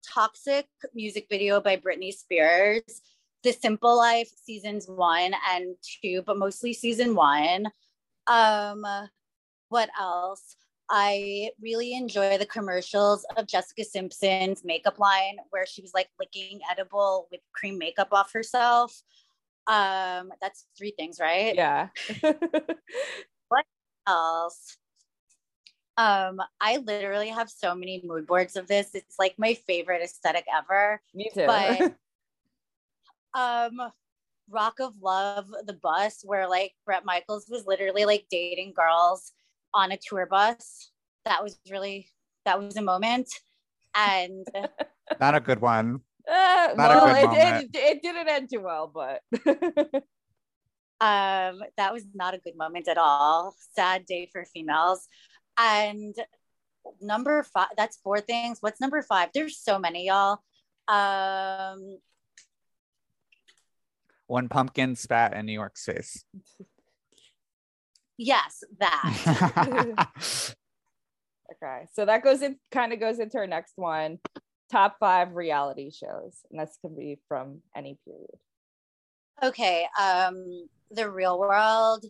Toxic 0.07 0.67
music 0.93 1.27
video 1.29 1.59
by 1.59 1.77
Britney 1.77 2.13
Spears. 2.13 3.01
The 3.43 3.51
Simple 3.51 3.95
Life 3.97 4.29
seasons 4.43 4.87
one 4.87 5.33
and 5.49 5.75
two, 6.01 6.23
but 6.25 6.37
mostly 6.37 6.73
season 6.73 7.15
one. 7.15 7.67
Um, 8.27 8.85
what 9.69 9.89
else? 9.99 10.55
I 10.89 11.51
really 11.61 11.93
enjoy 11.93 12.37
the 12.37 12.45
commercials 12.45 13.25
of 13.35 13.47
Jessica 13.47 13.83
Simpson's 13.83 14.63
makeup 14.63 14.99
line 14.99 15.37
where 15.49 15.65
she 15.65 15.81
was 15.81 15.91
like 15.93 16.07
licking 16.19 16.59
edible 16.71 17.27
whipped 17.31 17.51
cream 17.53 17.77
makeup 17.77 18.09
off 18.11 18.31
herself. 18.31 19.01
Um, 19.67 20.31
that's 20.41 20.65
three 20.77 20.93
things, 20.97 21.19
right? 21.19 21.55
Yeah. 21.55 21.89
What 23.49 23.65
else. 24.05 24.77
Um, 25.95 26.41
I 26.59 26.77
literally 26.77 27.29
have 27.29 27.49
so 27.49 27.73
many 27.73 28.01
mood 28.03 28.27
boards 28.27 28.55
of 28.55 28.67
this. 28.67 28.93
It's 28.93 29.15
like 29.17 29.35
my 29.37 29.53
favorite 29.53 30.01
aesthetic 30.01 30.45
ever. 30.53 31.01
Me 31.13 31.29
too. 31.33 31.45
But 31.47 31.95
um 33.39 33.79
Rock 34.49 34.79
of 34.79 34.93
Love, 35.01 35.47
the 35.65 35.73
bus, 35.73 36.21
where 36.23 36.47
like 36.47 36.73
Bret 36.85 37.03
Michaels 37.03 37.47
was 37.49 37.65
literally 37.65 38.05
like 38.05 38.27
dating 38.29 38.73
girls 38.73 39.33
on 39.77 39.91
a 39.91 39.97
tour 39.97 40.25
bus. 40.25 40.91
That 41.25 41.43
was 41.43 41.57
really 41.69 42.09
that 42.45 42.59
was 42.59 42.75
a 42.77 42.81
moment. 42.81 43.29
And 43.95 44.45
Not 45.19 45.35
a 45.35 45.39
good 45.39 45.61
one. 45.61 46.01
Uh, 46.27 46.73
Not 46.75 46.91
a 46.91 46.99
good 46.99 47.17
it, 47.17 47.25
moment. 47.25 47.75
it, 47.75 47.79
it 47.79 48.01
didn't 48.01 48.27
end 48.27 48.49
too 48.51 48.61
well, 48.61 48.91
but 48.93 49.21
um 50.99 51.61
that 51.77 51.93
was 51.93 52.03
not 52.15 52.33
a 52.33 52.39
good 52.39 52.57
moment 52.57 52.87
at 52.87 52.97
all. 52.97 53.55
Sad 53.75 54.05
day 54.05 54.27
for 54.31 54.43
females. 54.45 55.07
And 55.59 56.15
number 56.99 57.43
five, 57.43 57.69
that's 57.77 57.97
four 57.97 58.19
things. 58.19 58.57
What's 58.61 58.81
number 58.81 59.01
five? 59.03 59.29
There's 59.33 59.57
so 59.57 59.77
many, 59.77 60.07
y'all. 60.07 60.39
Um 60.87 61.99
One 64.25 64.49
pumpkin 64.49 64.95
spat 64.95 65.33
in 65.33 65.45
New 65.45 65.53
York 65.53 65.77
face. 65.77 66.25
yes, 68.17 68.63
that. 68.79 69.93
okay. 71.63 71.85
So 71.93 72.05
that 72.05 72.23
goes 72.23 72.41
in 72.41 72.57
kind 72.71 72.93
of 72.93 72.99
goes 72.99 73.19
into 73.19 73.37
our 73.37 73.47
next 73.47 73.73
one. 73.75 74.19
Top 74.71 74.97
five 74.99 75.33
reality 75.35 75.91
shows. 75.91 76.39
And 76.51 76.59
this 76.59 76.77
can 76.81 76.95
be 76.95 77.19
from 77.27 77.61
any 77.75 77.97
period. 78.05 78.37
Okay, 79.41 79.85
um, 80.01 80.67
The 80.89 81.09
Real 81.09 81.37
World, 81.39 82.05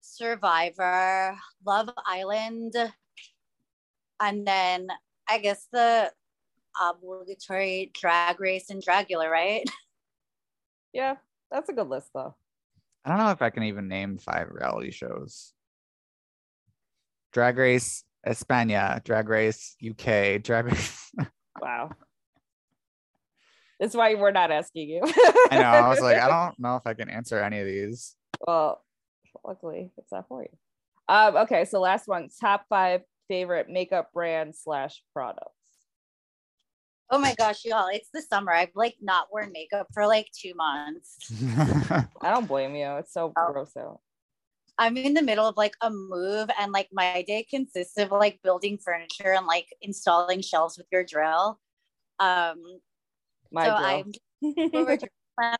Survivor, 0.00 1.36
Love 1.66 1.90
Island, 2.06 2.74
and 4.20 4.46
then 4.46 4.88
I 5.28 5.38
guess 5.38 5.66
the 5.72 6.12
obligatory 6.80 7.90
Drag 7.92 8.40
Race 8.40 8.70
and 8.70 8.82
Dragula, 8.82 9.28
right? 9.30 9.64
Yeah, 10.92 11.18
that's 11.52 11.68
a 11.68 11.72
good 11.72 11.86
list 11.86 12.08
though. 12.12 12.34
I 13.04 13.08
don't 13.08 13.18
know 13.18 13.30
if 13.30 13.42
I 13.42 13.50
can 13.50 13.64
even 13.64 13.88
name 13.88 14.18
five 14.18 14.48
reality 14.50 14.90
shows. 14.90 15.52
Drag 17.32 17.56
Race 17.56 18.04
España, 18.26 19.02
Drag 19.04 19.28
Race 19.28 19.76
UK, 19.84 20.42
Drag 20.42 20.66
Race. 20.66 21.10
Wow. 21.60 21.90
That's 23.78 23.94
why 23.94 24.14
we're 24.14 24.30
not 24.30 24.50
asking 24.50 24.88
you. 24.88 25.02
I 25.04 25.58
know. 25.58 25.62
I 25.62 25.88
was 25.90 26.00
like, 26.00 26.16
I 26.16 26.28
don't 26.46 26.58
know 26.58 26.76
if 26.76 26.86
I 26.86 26.94
can 26.94 27.10
answer 27.10 27.38
any 27.38 27.58
of 27.58 27.66
these. 27.66 28.16
well, 28.46 28.82
luckily 29.44 29.90
it's 29.98 30.10
not 30.10 30.26
for 30.28 30.42
you. 30.42 30.48
Um, 31.06 31.36
okay, 31.36 31.66
so 31.66 31.80
last 31.80 32.08
one, 32.08 32.28
top 32.40 32.64
five 32.70 33.02
favorite 33.28 33.68
makeup 33.68 34.10
brand 34.14 34.54
slash 34.56 35.02
products. 35.12 35.52
Oh 37.10 37.18
my 37.18 37.34
gosh, 37.34 37.64
y'all, 37.64 37.88
it's 37.88 38.08
the 38.12 38.22
summer. 38.22 38.52
I've 38.52 38.70
like 38.74 38.96
not 39.00 39.28
worn 39.32 39.50
makeup 39.52 39.88
for 39.92 40.06
like 40.06 40.28
two 40.32 40.54
months. 40.54 41.16
I 42.22 42.30
don't 42.30 42.46
blame 42.46 42.74
you. 42.76 42.96
It's 42.98 43.12
so 43.12 43.34
Oh. 43.36 43.52
gross 43.52 43.76
out. 43.76 44.00
I'm 44.78 44.96
in 44.96 45.14
the 45.14 45.22
middle 45.22 45.46
of 45.46 45.56
like 45.56 45.74
a 45.82 45.90
move, 45.90 46.48
and 46.58 46.72
like 46.72 46.88
my 46.92 47.22
day 47.22 47.44
consists 47.44 47.98
of 47.98 48.10
like 48.12 48.40
building 48.42 48.78
furniture 48.78 49.32
and 49.32 49.46
like 49.46 49.66
installing 49.82 50.40
shelves 50.40 50.78
with 50.78 50.86
your 50.90 51.04
drill. 51.04 51.60
Um, 52.18 52.62
My 53.50 53.64
so 53.64 53.76
drill. 53.76 53.84
I'm 53.84 54.12
over 54.74 54.96
to 54.96 55.08
my 55.38 55.56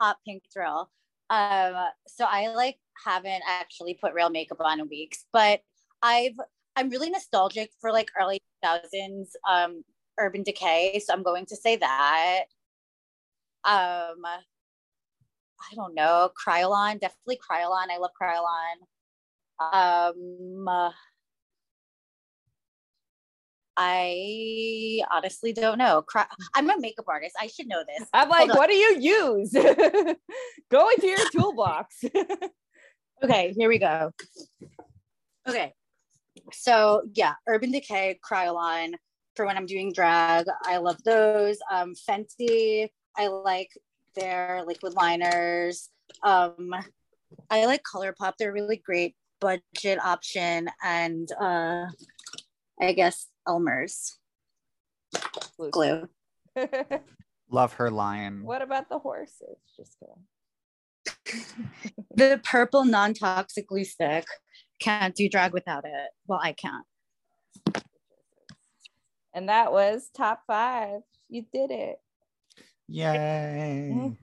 hot 0.00 0.18
pink 0.26 0.44
drill. 0.54 0.90
Um, 1.30 1.88
so 2.08 2.26
I 2.26 2.48
like 2.54 2.78
haven't 3.04 3.42
actually 3.48 3.94
put 3.94 4.14
real 4.14 4.30
makeup 4.30 4.60
on 4.60 4.80
in 4.80 4.88
weeks, 4.88 5.26
but 5.32 5.62
I've 6.02 6.34
I'm 6.76 6.90
really 6.90 7.10
nostalgic 7.10 7.70
for 7.80 7.92
like 7.92 8.10
early 8.20 8.40
2000s 8.62 9.36
um 9.48 9.84
Urban 10.18 10.42
Decay, 10.42 11.00
so 11.04 11.12
I'm 11.12 11.22
going 11.22 11.46
to 11.46 11.56
say 11.56 11.76
that. 11.76 12.44
Um, 13.64 14.24
I 14.24 15.74
don't 15.74 15.94
know, 15.94 16.30
Kryolan, 16.46 17.00
definitely 17.00 17.38
Kryolan. 17.38 17.86
I 17.90 17.98
love 17.98 18.10
Kryolan. 18.20 18.78
Um, 19.60 20.68
uh, 20.68 20.90
I 23.76 25.02
honestly 25.12 25.52
don't 25.52 25.78
know. 25.78 26.02
Cry- 26.02 26.26
I'm 26.54 26.68
a 26.68 26.80
makeup 26.80 27.06
artist. 27.08 27.36
I 27.40 27.46
should 27.46 27.68
know 27.68 27.82
this. 27.86 28.08
I'm 28.12 28.28
like, 28.28 28.52
what 28.54 28.68
do 28.68 28.74
you 28.74 28.98
use? 28.98 29.52
Go 30.70 30.90
into 30.90 31.06
your 31.06 31.30
toolbox. 31.30 32.04
Okay, 33.22 33.52
here 33.56 33.68
we 33.68 33.78
go. 33.78 34.12
Okay. 35.48 35.72
So 36.52 37.02
yeah, 37.14 37.34
Urban 37.48 37.72
Decay, 37.72 38.20
Kryolan 38.24 38.92
for 39.38 39.46
when 39.46 39.56
I'm 39.56 39.66
doing 39.66 39.92
drag. 39.92 40.46
I 40.64 40.78
love 40.78 41.00
those. 41.04 41.58
Um, 41.70 41.94
Fenty, 41.94 42.88
I 43.16 43.28
like 43.28 43.70
their 44.16 44.64
liquid 44.66 44.94
liners. 44.94 45.90
Um, 46.24 46.74
I 47.48 47.66
like 47.66 47.82
ColourPop. 47.84 48.32
They're 48.36 48.52
really 48.52 48.82
great 48.84 49.14
budget 49.40 50.00
option 50.04 50.68
and 50.82 51.30
uh 51.40 51.86
I 52.80 52.92
guess 52.92 53.28
Elmer's 53.46 54.18
glue. 55.70 56.08
Love 57.50 57.74
her 57.74 57.88
lion. 57.88 58.42
what 58.42 58.62
about 58.62 58.88
the 58.88 58.98
horses? 58.98 59.58
Just 59.76 59.96
kidding. 60.00 61.44
The 62.16 62.40
purple 62.42 62.84
non-toxic 62.84 63.68
glue 63.68 63.84
stick. 63.84 64.24
Can't 64.80 65.14
do 65.14 65.28
drag 65.28 65.52
without 65.52 65.84
it. 65.84 66.10
Well, 66.26 66.40
I 66.42 66.50
can't. 66.52 66.84
And 69.38 69.48
that 69.48 69.70
was 69.70 70.10
top 70.16 70.42
five. 70.48 71.02
You 71.28 71.44
did 71.52 71.70
it. 71.70 72.00
Yay. 72.88 74.16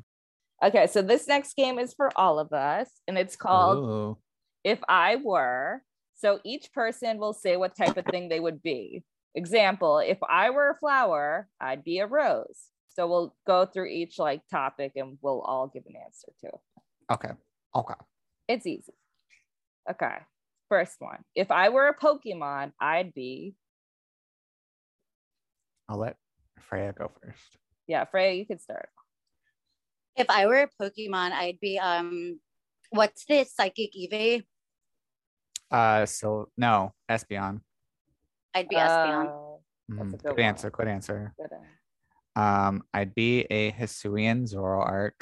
Okay, 0.62 0.88
so 0.88 1.02
this 1.02 1.26
next 1.26 1.56
game 1.56 1.80
is 1.80 1.94
for 1.94 2.12
all 2.18 2.38
of 2.38 2.52
us, 2.52 2.90
and 3.08 3.18
it's 3.18 3.38
called 3.38 3.78
Ooh. 3.78 4.18
If 4.66 4.80
I 4.90 5.16
Were. 5.16 5.82
So 6.16 6.42
each 6.44 6.74
person 6.74 7.18
will 7.18 7.32
say 7.32 7.56
what 7.56 7.78
type 7.78 7.96
of 7.96 8.04
thing 8.08 8.28
they 8.28 8.42
would 8.42 8.62
be. 8.62 9.06
Example, 9.36 10.00
if 10.00 10.18
I 10.30 10.50
were 10.50 10.72
a 10.72 10.78
flower, 10.80 11.48
I'd 11.62 11.86
be 11.86 12.00
a 12.00 12.08
rose. 12.08 12.66
So 12.90 13.08
we'll 13.08 13.34
go 13.48 13.66
through 13.66 13.88
each 13.88 14.20
like 14.20 14.42
topic 14.52 14.94
and 14.98 15.18
we'll 15.22 15.40
all 15.42 15.68
give 15.68 15.84
an 15.88 15.96
answer 16.06 16.28
to. 16.42 16.52
Okay. 17.14 17.32
Okay. 17.74 17.94
It's 18.50 18.66
easy. 18.66 18.94
Okay. 19.90 20.18
First 20.68 20.98
one. 21.00 21.24
If 21.36 21.52
I 21.52 21.70
were 21.70 21.88
a 21.88 21.98
Pokemon, 21.98 22.74
I'd 22.82 23.14
be 23.14 23.56
I'll 25.88 26.00
let 26.00 26.18
Freya 26.60 26.94
go 26.98 27.12
first. 27.22 27.58
yeah, 27.88 28.06
Freya, 28.06 28.34
you 28.34 28.46
could 28.46 28.62
start. 28.62 28.90
If 30.16 30.30
I 30.30 30.46
were 30.48 30.64
a 30.64 30.70
Pokemon, 30.82 31.32
I'd 31.32 31.60
be 31.60 31.78
um 31.80 32.40
what's 32.90 33.26
this 33.26 33.54
psychic 33.54 33.92
Eevee? 33.94 34.44
Uh 35.70 36.06
so 36.06 36.50
no, 36.58 36.94
Espeon. 37.10 37.62
I'd 38.54 38.70
be 38.70 38.76
Espeon. 38.78 39.28
Uh, 39.28 39.58
That's 39.90 40.14
a 40.14 40.18
Mhm. 40.18 40.24
good 40.24 40.36
Good 40.36 40.40
answer. 40.40 40.70
Good 40.72 40.88
answer. 40.88 41.34
good 41.38 41.52
one. 41.52 41.68
Um, 42.38 42.84
I'd 42.94 43.16
be 43.16 43.42
a 43.50 43.72
Hisuian 43.72 44.44
Zoroark. 44.44 45.14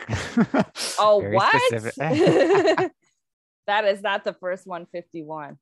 Oh, 0.98 1.20
what? 1.32 1.62
that 3.68 3.86
is 3.86 4.02
not 4.02 4.24
the 4.24 4.34
first 4.34 4.66
151. 4.66 5.58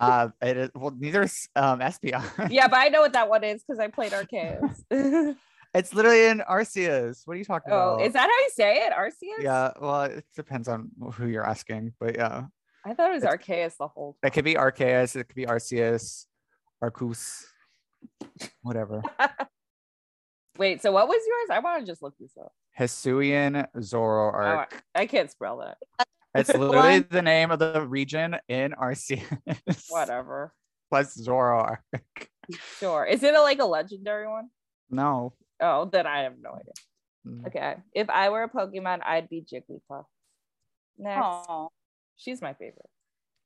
Uh, 0.00 0.28
it 0.42 0.56
is 0.56 0.70
well, 0.74 0.94
neither 0.98 1.22
is 1.22 1.48
um 1.56 1.80
Espeon. 1.80 2.50
Yeah, 2.50 2.68
but 2.68 2.78
I 2.78 2.88
know 2.88 3.00
what 3.00 3.12
that 3.12 3.28
one 3.28 3.44
is 3.44 3.62
because 3.62 3.78
I 3.78 3.88
played 3.88 4.12
Arceus. 4.12 4.82
it's 5.74 5.94
literally 5.94 6.26
in 6.26 6.40
Arceus. 6.40 7.22
What 7.24 7.34
are 7.34 7.38
you 7.38 7.44
talking 7.44 7.72
about? 7.72 8.00
Oh, 8.00 8.04
is 8.04 8.12
that 8.12 8.22
how 8.22 8.26
you 8.26 8.50
say 8.54 8.86
it? 8.86 8.92
Arceus? 8.92 9.42
Yeah, 9.42 9.72
well, 9.80 10.02
it 10.04 10.24
depends 10.34 10.68
on 10.68 10.90
who 11.14 11.26
you're 11.26 11.46
asking, 11.46 11.94
but 12.00 12.16
yeah, 12.16 12.44
I 12.84 12.94
thought 12.94 13.10
it 13.10 13.14
was 13.14 13.24
It's- 13.24 13.46
Arceus 13.46 13.76
the 13.78 13.88
whole 13.88 14.16
it 14.22 14.32
could 14.32 14.44
be 14.44 14.54
Arceus, 14.54 15.16
it 15.16 15.24
could 15.24 15.36
be 15.36 15.46
Arceus, 15.46 16.26
Arcus, 16.82 17.46
whatever. 18.62 19.02
Wait, 20.58 20.82
so 20.82 20.92
what 20.92 21.08
was 21.08 21.22
yours? 21.26 21.56
I 21.56 21.60
want 21.60 21.80
to 21.80 21.90
just 21.90 22.02
look 22.02 22.14
this 22.18 22.32
up. 22.38 22.52
Hisuian 22.78 23.66
Oh, 23.94 24.64
I 24.94 25.06
can't 25.06 25.30
spell 25.30 25.58
that. 25.58 25.78
It's 26.34 26.54
literally 26.54 27.00
the 27.00 27.22
name 27.22 27.50
of 27.50 27.58
the 27.58 27.86
region 27.86 28.36
in 28.48 28.72
Arceus. 28.72 29.86
Whatever. 29.88 30.52
Plus 30.88 31.16
Zoroark. 31.16 31.78
Sure. 32.78 33.04
Is 33.04 33.22
it 33.22 33.34
a, 33.34 33.40
like 33.40 33.60
a 33.60 33.64
legendary 33.64 34.28
one? 34.28 34.48
No. 34.90 35.34
Oh, 35.60 35.84
then 35.86 36.06
I 36.06 36.22
have 36.22 36.34
no 36.40 36.50
idea. 36.50 36.72
Mm. 37.26 37.46
Okay. 37.46 37.76
If 37.94 38.08
I 38.10 38.30
were 38.30 38.44
a 38.44 38.48
Pokemon, 38.48 39.00
I'd 39.04 39.28
be 39.28 39.42
Jigglypuff. 39.42 40.04
Next. 40.98 41.22
Oh. 41.24 41.70
She's 42.16 42.42
my 42.42 42.54
favorite. 42.54 42.88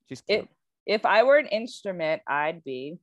She's 0.09 0.20
cute. 0.20 0.40
If 0.40 0.49
if 0.87 1.07
I 1.07 1.23
were 1.23 1.38
an 1.38 1.47
instrument, 1.47 2.23
I'd 2.27 2.62
be. 2.64 2.99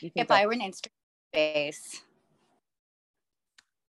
You 0.00 0.10
think 0.10 0.24
If 0.24 0.30
I 0.30 0.46
were 0.46 0.52
an 0.52 0.60
instrument 0.60 0.92
bass. 1.32 2.02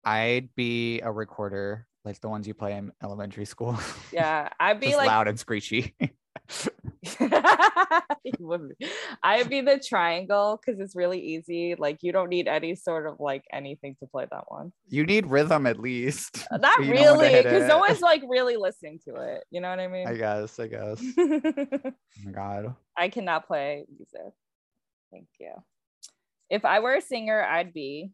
I'd 0.06 0.54
be 0.56 1.00
a 1.00 1.12
recorder, 1.12 1.88
like 2.06 2.20
the 2.22 2.30
ones 2.30 2.48
you 2.48 2.54
play 2.54 2.74
in 2.74 2.92
elementary 3.04 3.46
school. 3.46 3.78
yeah, 4.12 4.50
I'd 4.60 4.80
be 4.80 4.96
like 4.96 5.08
loud 5.08 5.28
and 5.28 5.40
screechy. 5.40 5.96
You 8.24 8.48
would 8.48 8.78
be. 8.80 8.88
I'd 9.22 9.50
be 9.50 9.62
the 9.62 9.78
triangle 9.80 10.58
because 10.58 10.80
it's 10.80 10.96
really 10.96 11.20
easy. 11.20 11.76
Like 11.78 12.04
you 12.04 12.14
don't 12.14 12.30
need 12.30 12.48
any 12.48 12.76
sort 12.76 13.06
of 13.06 13.20
like 13.20 13.44
anything 13.52 13.96
to 14.00 14.08
play 14.08 14.26
that 14.32 14.46
one. 14.48 14.72
you 14.88 15.06
need 15.06 15.28
rhythm 15.28 15.68
at 15.68 15.78
least. 15.80 16.46
Uh, 16.52 16.58
not 16.58 16.78
so 16.78 16.84
you 16.84 16.94
know 16.94 17.18
when 17.18 17.32
to 17.32 17.38
really, 17.38 17.44
because 17.44 17.68
no 17.68 17.80
one's 17.80 18.02
like 18.02 18.24
really 18.28 18.56
listening 18.56 19.00
to 19.08 19.16
it. 19.16 19.44
You 19.52 19.60
know 19.60 19.70
what 19.70 19.80
I 19.80 19.88
mean? 19.88 20.08
I 20.08 20.16
guess. 20.16 20.58
I 20.60 20.68
guess. 20.68 21.02
Oh 21.18 21.94
my 22.24 22.32
god. 22.32 22.76
I 22.98 23.10
cannot 23.10 23.46
play 23.48 23.86
music. 23.90 24.34
Thank 25.12 25.28
you. 25.40 25.52
If 26.50 26.64
I 26.64 26.80
were 26.80 26.96
a 26.96 27.02
singer, 27.02 27.42
I'd 27.42 27.74
be. 27.74 28.12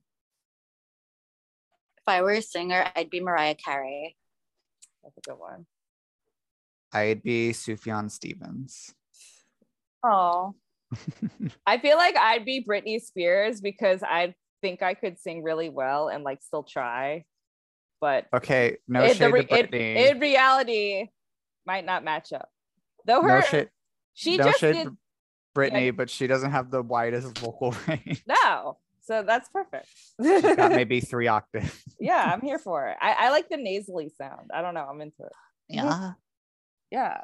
If 2.09 2.13
I 2.15 2.21
were 2.23 2.31
a 2.31 2.41
singer, 2.41 2.87
I'd 2.95 3.11
be 3.11 3.19
Mariah 3.19 3.53
Carey. 3.53 4.15
That's 5.03 5.15
a 5.15 5.29
good 5.29 5.37
one. 5.37 5.67
I'd 6.91 7.21
be 7.21 7.51
Sufjan 7.51 8.09
Stevens. 8.09 8.95
Oh. 10.03 10.55
I 11.67 11.77
feel 11.77 11.97
like 11.97 12.17
I'd 12.17 12.45
be 12.45 12.65
Britney 12.67 12.99
Spears 12.99 13.61
because 13.61 14.01
I 14.01 14.33
think 14.63 14.81
I 14.81 14.95
could 14.95 15.19
sing 15.19 15.43
really 15.43 15.69
well 15.69 16.07
and 16.07 16.23
like 16.23 16.41
still 16.41 16.63
try, 16.63 17.25
but 18.01 18.25
Okay, 18.33 18.77
no 18.87 19.03
it- 19.03 19.17
shade 19.17 19.31
re- 19.31 19.45
to 19.45 19.53
it- 19.59 19.69
Britney. 19.71 20.09
in 20.09 20.19
reality 20.19 21.09
might 21.67 21.85
not 21.85 22.03
match 22.03 22.33
up. 22.33 22.49
Though 23.05 23.21
her 23.21 23.27
no 23.39 23.41
shade, 23.41 23.69
she 24.15 24.35
no 24.37 24.45
just 24.45 24.61
shade 24.61 24.73
did 24.73 24.83
to 24.85 24.97
Britney, 25.55 25.95
but 25.95 26.09
she 26.09 26.25
doesn't 26.25 26.49
have 26.49 26.71
the 26.71 26.81
widest 26.81 27.37
vocal 27.37 27.75
range. 27.87 28.23
no, 28.25 28.79
so 29.09 29.23
that's 29.23 29.49
perfect. 29.49 29.87
She's 30.21 30.41
got 30.55 30.69
maybe 30.79 30.99
three 31.01 31.27
octaves. 31.27 31.83
yeah, 31.99 32.31
I'm 32.31 32.41
here 32.41 32.59
for 32.59 32.87
it. 32.89 32.97
I, 33.01 33.11
I 33.25 33.29
like 33.31 33.49
the 33.49 33.57
nasally 33.57 34.09
sound. 34.17 34.51
I 34.53 34.61
don't 34.61 34.75
know, 34.75 34.85
I'm 34.89 35.01
into 35.01 35.23
it. 35.23 35.31
Yeah, 35.67 36.13
Yeah. 36.91 37.21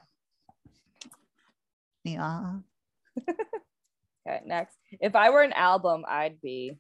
yeah. 2.04 2.54
Okay, 4.28 4.41
next. 4.48 4.76
If 5.00 5.15
I 5.15 5.30
were 5.30 5.43
an 5.43 5.54
album, 5.54 6.04
I'd 6.08 6.41
be 6.41 6.76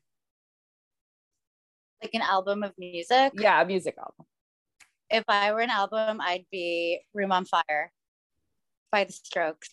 Like 2.01 2.15
an 2.15 2.23
album 2.23 2.63
of 2.63 2.73
music. 2.79 3.33
yeah, 3.37 3.61
a 3.61 3.65
music 3.67 3.95
album. 3.99 4.25
If 5.11 5.25
I 5.27 5.53
were 5.53 5.59
an 5.59 5.69
album, 5.69 6.19
I'd 6.21 6.47
be 6.51 7.01
Room 7.13 7.31
on 7.31 7.45
Fire 7.45 7.91
by 8.91 9.03
the 9.03 9.13
Strokes. 9.13 9.69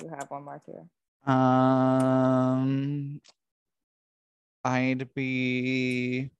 You 0.00 0.08
have 0.08 0.30
one 0.30 0.44
mark 0.44 0.62
here. 0.66 0.84
Um, 1.32 3.20
I'd 4.64 5.14
be 5.14 6.30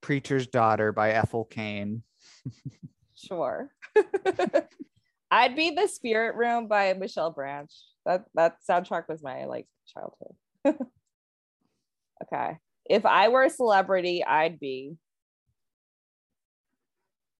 Preacher's 0.00 0.46
Daughter 0.46 0.92
by 0.92 1.12
Ethel 1.12 1.44
Cain. 1.44 2.02
Sure. 3.18 3.68
I'd 5.30 5.56
be 5.56 5.70
the 5.70 5.88
Spirit 5.88 6.36
Room 6.36 6.68
by 6.68 6.94
Michelle 6.94 7.32
Branch. 7.32 7.72
That 8.06 8.26
that 8.34 8.58
soundtrack 8.68 9.08
was 9.08 9.22
my 9.22 9.44
like 9.46 9.66
childhood. 9.86 10.36
okay. 12.22 12.58
If 12.88 13.04
I 13.04 13.28
were 13.28 13.42
a 13.42 13.50
celebrity, 13.50 14.24
I'd 14.24 14.60
be 14.60 14.96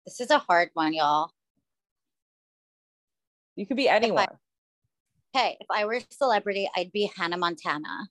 This 0.05 0.21
is 0.21 0.31
a 0.31 0.39
hard 0.39 0.71
one, 0.75 0.95
y'all. 0.95 1.31
You 3.59 3.67
could 3.67 3.77
be 3.77 3.89
anyone. 3.89 4.29
Hey, 5.33 5.57
if 5.61 5.67
I 5.69 5.85
were 5.85 5.95
a 5.95 6.03
celebrity, 6.11 6.71
I'd 6.77 6.93
be 6.93 7.11
Hannah 7.17 7.37
Montana. 7.37 8.09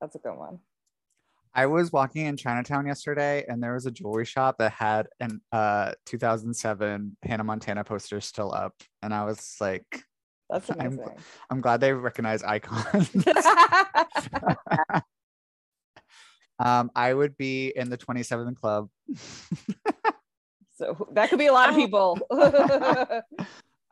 That's 0.00 0.14
a 0.14 0.18
good 0.18 0.36
one. 0.36 0.60
I 1.52 1.66
was 1.66 1.90
walking 1.90 2.26
in 2.26 2.36
Chinatown 2.36 2.86
yesterday 2.86 3.44
and 3.48 3.60
there 3.60 3.74
was 3.74 3.86
a 3.86 3.90
jewelry 3.90 4.24
shop 4.24 4.56
that 4.58 4.70
had 4.72 5.08
an 5.18 5.40
uh 5.50 5.94
2007 6.06 7.16
Hannah 7.22 7.42
Montana 7.42 7.82
poster 7.82 8.20
still 8.20 8.54
up. 8.54 8.74
And 9.02 9.12
I 9.12 9.24
was 9.24 9.56
like, 9.60 10.04
That's 10.48 10.70
I'm- 10.70 10.80
amazing. 10.80 11.16
I'm 11.50 11.60
glad 11.60 11.80
they 11.80 11.92
recognize 11.92 12.44
icons. 12.44 13.10
um, 16.60 16.92
I 16.94 17.12
would 17.12 17.36
be 17.36 17.72
in 17.74 17.90
the 17.90 17.98
27th 17.98 18.54
club. 18.56 18.88
so 20.76 21.08
that 21.12 21.30
could 21.30 21.40
be 21.40 21.46
a 21.46 21.52
lot 21.52 21.70
of 21.70 21.74
people. 21.74 22.20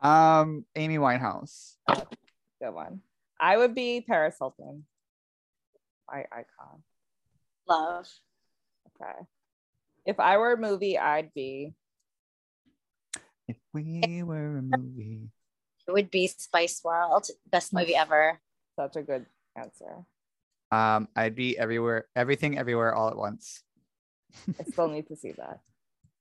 Um, 0.01 0.65
Amy 0.75 0.97
Winehouse. 0.97 1.75
good 1.87 2.71
one. 2.73 3.01
I 3.39 3.57
would 3.57 3.75
be 3.75 4.01
Paris 4.01 4.35
Hilton. 4.39 4.85
My 6.11 6.25
icon. 6.31 6.83
Love. 7.67 8.07
Okay. 9.01 9.19
If 10.05 10.19
I 10.19 10.37
were 10.37 10.53
a 10.53 10.57
movie, 10.57 10.97
I'd 10.97 11.33
be 11.33 11.73
If 13.47 13.57
we 13.73 14.23
were 14.23 14.57
a 14.57 14.61
movie. 14.61 15.29
It 15.87 15.91
would 15.91 16.11
be 16.11 16.27
Spice 16.27 16.81
World. 16.83 17.27
Best 17.49 17.73
movie 17.73 17.95
ever. 17.95 18.39
such 18.75 18.95
a 18.95 19.01
good 19.01 19.25
answer. 19.55 20.05
Um, 20.71 21.07
I'd 21.15 21.35
be 21.35 21.57
everywhere, 21.57 22.07
everything 22.15 22.57
everywhere 22.57 22.93
all 22.93 23.09
at 23.09 23.17
once. 23.17 23.63
I 24.59 24.63
still 24.63 24.89
need 24.89 25.07
to 25.07 25.15
see 25.15 25.31
that. 25.31 25.59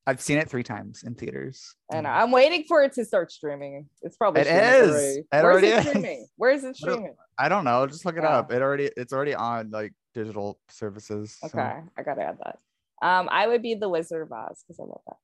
I've 0.07 0.21
seen 0.21 0.39
it 0.39 0.49
three 0.49 0.63
times 0.63 1.03
in 1.03 1.15
theaters. 1.17 1.75
And 1.93 2.07
I'm 2.07 2.31
waiting 2.31 2.65
for 2.69 2.83
it 2.83 2.93
to 2.93 3.05
start 3.05 3.33
streaming. 3.33 3.89
It's 4.03 4.17
probably 4.17 4.43
It 4.43 4.47
is. 4.47 4.91
already. 4.91 5.19
It 5.19 5.27
Where's 5.33 5.45
already 5.45 5.67
it 5.67 5.79
is. 5.79 5.87
streaming? 5.89 6.27
Where 6.37 6.51
is 6.53 6.65
it 6.65 6.77
streaming? 6.77 7.15
I 7.39 7.49
don't 7.49 7.65
know. 7.65 7.87
Just 7.87 8.05
look 8.05 8.17
it 8.17 8.23
Yeah. 8.23 8.39
up. 8.39 8.53
It 8.53 8.63
already 8.63 8.91
it's 8.97 9.13
already 9.13 9.35
on 9.35 9.71
like 9.71 9.93
digital 10.15 10.61
services. 10.69 11.37
so 11.41 11.49
Okay, 11.49 11.81
I 11.97 12.03
gotta 12.03 12.23
add 12.23 12.39
that. 12.45 12.59
Um, 13.03 13.29
I 13.31 13.47
would 13.49 13.63
be 13.63 13.75
the 13.75 13.89
Wizard 13.89 14.23
of 14.23 14.33
Oz 14.33 14.63
because 14.67 14.79
I 14.81 14.85
love 14.85 15.01
that. 15.09 15.17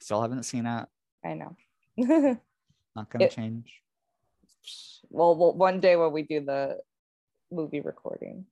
Still 0.00 0.20
haven't 0.20 0.42
seen 0.42 0.66
it. 0.66 0.86
I 1.24 1.34
know. 1.34 1.56
Not 2.96 3.08
gonna 3.10 3.24
It- 3.26 3.30
change. 3.30 3.80
well, 5.08 5.36
well, 5.36 5.54
one 5.54 5.78
day 5.80 5.94
when 5.96 6.10
we 6.12 6.22
do 6.24 6.40
the 6.44 6.78
movie 7.52 7.80
recordings. 7.80 8.46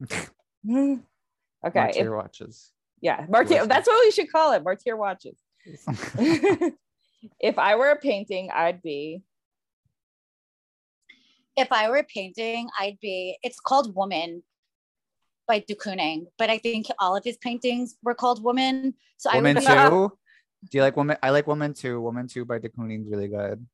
okay. 0.68 1.00
Martyr 1.64 1.90
if- 1.94 2.08
watches. 2.10 2.70
Yeah, 3.04 3.26
Martier. 3.28 3.56
Listen. 3.56 3.68
That's 3.68 3.86
what 3.86 4.02
we 4.02 4.10
should 4.10 4.32
call 4.32 4.52
it. 4.52 4.64
Martier 4.64 4.96
watches. 4.96 5.36
if 7.38 7.58
I 7.58 7.76
were 7.76 7.90
a 7.90 7.96
painting, 7.96 8.48
I'd 8.52 8.80
be. 8.80 9.22
If 11.54 11.70
I 11.70 11.90
were 11.90 11.98
a 11.98 12.04
painting, 12.04 12.70
I'd 12.80 12.98
be. 13.00 13.36
It's 13.42 13.60
called 13.60 13.94
Woman 13.94 14.42
by 15.46 15.58
de 15.58 15.74
Kooning, 15.74 16.28
but 16.38 16.48
I 16.48 16.56
think 16.56 16.86
all 16.98 17.14
of 17.14 17.22
his 17.24 17.36
paintings 17.36 17.96
were 18.02 18.14
called 18.14 18.42
Woman. 18.42 18.94
So 19.18 19.30
Woman 19.34 19.58
I 19.58 19.60
would, 19.60 19.90
two. 19.90 20.18
Do 20.70 20.78
you 20.78 20.82
like 20.82 20.96
woman? 20.96 21.18
I 21.22 21.28
like 21.28 21.46
woman 21.46 21.74
two. 21.74 22.00
Woman 22.00 22.26
two 22.26 22.46
by 22.46 22.58
de 22.58 22.70
Kooning's 22.70 23.06
really 23.10 23.28
good. 23.28 23.66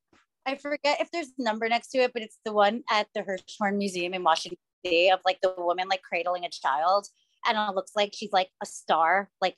I 0.44 0.56
forget 0.56 1.00
if 1.00 1.08
there's 1.12 1.28
a 1.38 1.42
number 1.42 1.68
next 1.68 1.90
to 1.90 1.98
it, 1.98 2.12
but 2.12 2.22
it's 2.22 2.38
the 2.44 2.52
one 2.52 2.82
at 2.90 3.06
the 3.14 3.22
Hirshhorn 3.22 3.76
Museum 3.76 4.12
in 4.12 4.24
Washington 4.24 4.58
D.C. 4.82 5.10
of 5.10 5.20
like 5.24 5.38
the 5.40 5.54
woman 5.56 5.86
like 5.88 6.02
cradling 6.02 6.44
a 6.44 6.50
child, 6.50 7.06
and 7.46 7.56
it 7.56 7.74
looks 7.74 7.92
like 7.94 8.12
she's 8.14 8.32
like 8.32 8.50
a 8.62 8.66
star, 8.66 9.30
like 9.40 9.56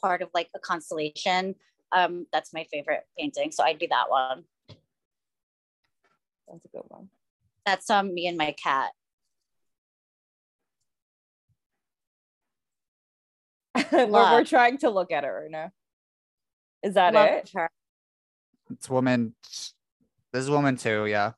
part 0.00 0.22
of 0.22 0.28
like 0.34 0.48
a 0.54 0.58
constellation. 0.58 1.54
Um, 1.92 2.26
that's 2.32 2.52
my 2.52 2.64
favorite 2.70 3.06
painting, 3.18 3.50
so 3.50 3.64
I'd 3.64 3.78
be 3.78 3.86
that 3.88 4.10
one. 4.10 4.44
That's 6.46 6.64
a 6.64 6.68
good 6.68 6.84
one. 6.88 7.08
That's 7.64 7.90
um 7.90 8.14
me 8.14 8.26
and 8.26 8.38
my 8.38 8.52
cat. 8.52 8.92
we're, 13.92 14.06
we're 14.08 14.44
trying 14.44 14.78
to 14.78 14.90
look 14.90 15.12
at 15.12 15.24
it 15.24 15.28
right 15.28 15.50
now. 15.50 15.70
Is 16.82 16.94
that 16.94 17.14
Love 17.14 17.28
it? 17.28 17.50
her. 17.54 17.70
It's 18.70 18.88
woman. 18.88 19.34
This 19.42 20.42
is 20.44 20.50
woman 20.50 20.76
too. 20.76 21.06
Yeah. 21.06 21.32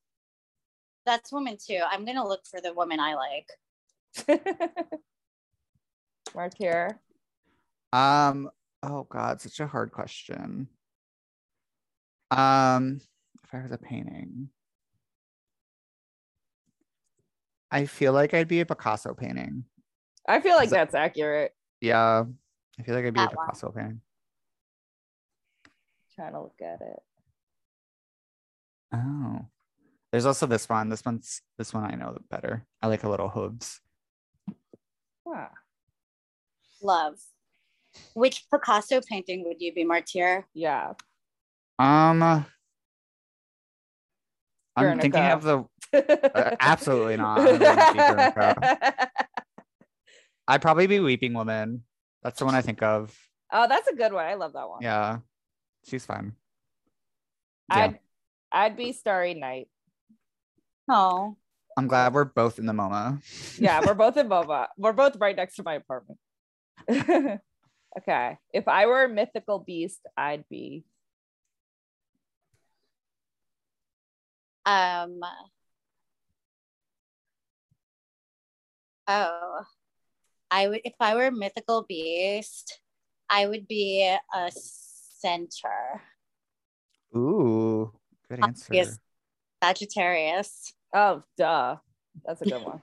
That's 1.07 1.33
woman 1.33 1.57
too. 1.65 1.81
I'm 1.89 2.05
gonna 2.05 2.27
look 2.27 2.47
for 2.47 2.61
the 2.61 2.73
woman 2.73 3.01
I 3.01 3.15
like. 3.15 3.49
Martyr. 6.35 7.01
Um. 7.93 8.51
Oh 8.83 9.07
God, 9.11 9.41
such 9.41 9.61
a 9.61 9.67
hard 9.67 9.93
question. 9.93 10.69
Um, 12.31 13.01
if 13.45 13.53
I 13.55 13.63
was 13.63 13.73
a 13.73 13.79
painting, 13.79 14.49
I 17.71 17.87
feel 17.87 18.13
like 18.13 18.35
I'd 18.35 18.49
be 18.49 18.61
a 18.61 18.67
Picasso 18.67 19.15
painting. 19.15 19.65
I 20.29 20.41
feel 20.41 20.55
like 20.55 20.67
Is 20.67 20.71
that- 20.71 20.93
that's 20.93 20.95
accurate. 20.95 21.55
Yeah, 21.81 22.25
I 22.79 22.83
feel 22.83 22.95
like 22.95 23.05
I'd 23.05 23.15
be 23.15 23.21
a 23.21 23.25
That 23.27 23.37
one. 23.37 23.47
Picasso 23.47 23.71
painting. 23.73 24.01
Trying 26.15 26.33
to 26.33 26.41
look 26.43 26.61
at 26.63 26.81
it. 26.81 27.03
Oh, 28.93 29.47
there's 30.13 30.27
also 30.27 30.47
this 30.47 30.69
one. 30.69 30.89
This 30.89 31.05
one's 31.05 31.43
this 31.59 31.73
one 31.75 31.85
I 31.85 31.95
know 31.97 32.17
better. 32.31 32.67
I 32.83 32.87
like 32.89 33.05
a 33.05 33.09
little 33.09 33.29
hooves. 33.29 33.81
Huh. 35.27 35.49
Love. 36.83 37.15
Which 38.15 38.45
Picasso 38.53 39.01
painting 39.09 39.45
would 39.47 39.61
you 39.61 39.73
be, 39.75 39.85
Martyr? 39.85 40.47
Yeah. 40.55 40.93
Um, 41.79 42.23
I'm 44.77 45.01
thinking 45.01 45.23
of 45.23 45.43
the. 45.43 45.65
Uh, 45.93 46.57
absolutely 46.61 47.17
not. 47.17 47.41
I 47.41 47.45
don't 47.45 47.61
wanna 47.61 47.93
be 47.93 47.99
Guernica. 47.99 49.09
I'd 50.49 50.63
probably 50.63 50.87
be 50.87 51.01
Weeping 51.01 51.35
Woman. 51.35 51.85
That's 52.23 52.39
the 52.39 52.45
one 52.45 52.55
I 52.55 52.63
think 52.63 52.83
of. 52.83 53.17
oh, 53.53 53.67
that's 53.69 53.89
a 53.89 53.95
good 53.95 54.13
one. 54.13 54.27
I 54.27 54.35
love 54.35 54.53
that 54.53 54.69
one. 54.69 54.83
Yeah, 54.83 55.19
she's 55.87 56.05
fun. 56.05 56.35
Yeah. 57.71 57.77
I'd 57.77 57.99
I'd 58.53 58.77
be 58.77 58.93
Starry 58.93 59.35
Night. 59.35 59.69
Oh, 60.89 61.37
I'm 61.77 61.87
glad 61.87 62.13
we're 62.13 62.25
both 62.25 62.59
in 62.59 62.67
the 62.67 62.73
MoMA. 62.73 63.23
Yeah, 63.59 63.81
we're 63.87 63.95
both 63.95 64.17
in 64.17 64.29
MoMA. 64.31 64.67
We're 64.77 64.93
both 64.93 65.17
right 65.17 65.37
next 65.37 65.57
to 65.57 65.63
my 65.63 65.75
apartment. 65.75 66.19
okay. 67.99 68.39
If 68.53 68.69
I 68.69 68.87
were 68.87 69.05
a 69.05 69.09
mythical 69.09 69.59
beast, 69.59 70.01
I'd 70.17 70.45
be 70.49 70.85
um. 74.67 75.21
Oh, 79.09 79.65
I 80.51 80.69
would 80.69 80.81
if 80.85 80.95
I 81.01 81.15
were 81.15 81.27
a 81.27 81.33
mythical 81.33 81.85
beast, 81.89 82.81
I 83.29 83.47
would 83.47 83.67
be 83.67 84.17
a 84.35 84.51
centaur, 84.53 86.03
Ooh, 87.17 87.93
good 88.29 88.41
answer. 88.41 88.75
Yes. 88.75 88.99
Sagittarius. 89.63 90.73
oh 90.95 91.23
duh. 91.37 91.77
That's 92.25 92.43
a 92.43 92.45
good 92.45 92.63
one. 92.63 92.81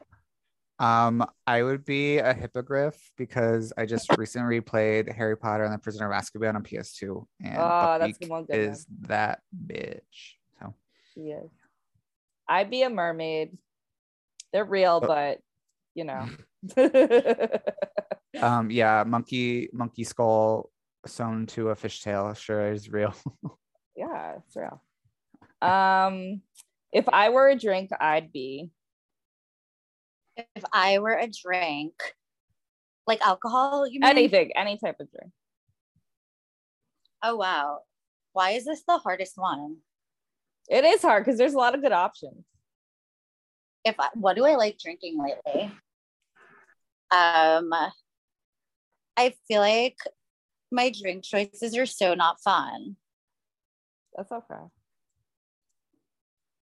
Um, 0.79 1.25
I 1.47 1.63
would 1.63 1.85
be 1.85 2.19
a 2.19 2.33
hippogriff 2.33 2.95
because 3.17 3.73
I 3.77 3.85
just 3.85 4.15
recently 4.17 4.61
replayed 4.61 5.11
Harry 5.13 5.35
Potter 5.35 5.63
and 5.63 5.73
the 5.73 5.79
Prisoner 5.79 6.11
of 6.11 6.21
Azkaban 6.21 6.55
on 6.55 6.63
PS2, 6.63 7.25
and 7.43 7.57
Oh, 7.57 7.97
that's 7.99 8.17
the 8.19 8.27
one 8.27 8.45
good 8.45 8.55
is 8.59 8.85
that 9.01 9.39
bitch. 9.65 10.35
So 10.59 10.73
is. 11.15 11.49
I'd 12.47 12.69
be 12.69 12.83
a 12.83 12.89
mermaid. 12.89 13.57
They're 14.53 14.65
real, 14.65 14.99
Oh. 15.03 15.07
but 15.07 15.39
you 15.95 16.03
know. 16.03 16.27
um, 18.41 18.69
yeah, 18.69 19.03
monkey 19.05 19.69
monkey 19.73 20.03
skull 20.03 20.69
sewn 21.05 21.45
to 21.47 21.69
a 21.69 21.75
fishtail 21.75 22.35
sure 22.37 22.71
is 22.71 22.91
real. 22.91 23.15
yeah, 23.95 24.35
it's 24.37 24.55
real. 24.55 24.81
Um, 25.61 26.41
if 26.91 27.09
I 27.09 27.29
were 27.29 27.49
a 27.49 27.55
drink, 27.57 27.89
I'd 27.99 28.31
be 28.31 28.69
If 30.37 30.63
I 30.71 30.99
were 30.99 31.17
a 31.17 31.27
drink, 31.27 31.93
like 33.07 33.21
alcohol, 33.21 33.87
you 33.87 33.99
mean? 33.99 34.09
anything, 34.09 34.51
any 34.55 34.77
type 34.77 34.99
of 34.99 35.09
drink. 35.11 35.31
Oh 37.23 37.35
wow, 37.35 37.79
why 38.33 38.51
is 38.51 38.65
this 38.65 38.83
the 38.87 38.97
hardest 38.97 39.33
one? 39.37 39.77
It 40.69 40.83
is 40.83 41.01
hard 41.01 41.25
because 41.25 41.37
there's 41.37 41.53
a 41.53 41.57
lot 41.57 41.75
of 41.75 41.81
good 41.81 41.91
options. 41.91 42.45
if 43.85 43.99
I, 43.99 44.09
what 44.13 44.35
do 44.35 44.45
I 44.45 44.55
like 44.55 44.77
drinking 44.77 45.17
lately? 45.17 45.71
Um, 47.09 47.73
I 49.15 49.33
feel 49.47 49.61
like 49.61 49.97
my 50.71 50.91
drink 50.91 51.23
choices 51.23 51.75
are 51.77 51.85
so 51.85 52.13
not 52.13 52.41
fun. 52.41 52.97
That's 54.15 54.31
okay. 54.31 54.55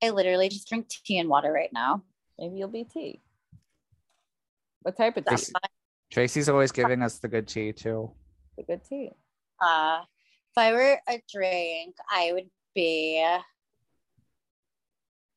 I 0.04 0.12
literally 0.12 0.50
just 0.50 0.70
drink 0.70 0.88
tea 0.88 1.18
and 1.18 1.30
water 1.30 1.52
right 1.52 1.74
now. 1.74 2.04
Maybe 2.38 2.58
you'll 2.58 2.70
be 2.70 2.86
tea. 2.86 3.22
What 4.82 4.98
type 4.98 5.18
of 5.18 5.26
tea? 5.26 5.30
That's 5.32 5.52
fine. 5.52 5.62
Tracy's 6.12 6.50
always 6.50 6.72
giving 6.72 7.02
us 7.02 7.20
the 7.20 7.28
good 7.28 7.48
tea 7.48 7.72
too. 7.74 8.12
The 8.58 8.64
good 8.64 8.84
tea. 8.84 9.12
Uh, 9.62 10.02
if 10.52 10.58
I 10.58 10.72
were 10.74 11.00
a 11.08 11.22
drink, 11.32 11.96
I 12.12 12.32
would 12.34 12.50
be. 12.74 13.24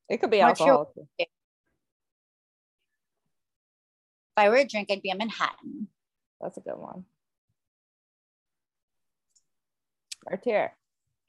It 0.09 0.19
could 0.19 0.31
be 0.31 0.39
What's 0.41 0.61
alcohol. 0.61 0.93
too. 0.95 1.09
If 1.19 1.29
I 4.37 4.49
were 4.49 4.57
a 4.57 4.65
drink, 4.67 4.91
I'd 4.91 5.03
be 5.03 5.11
a 5.11 5.17
Manhattan. 5.17 5.89
That's 6.41 6.57
a 6.57 6.61
good 6.61 6.77
one. 6.77 7.05
Martyr. 10.29 10.73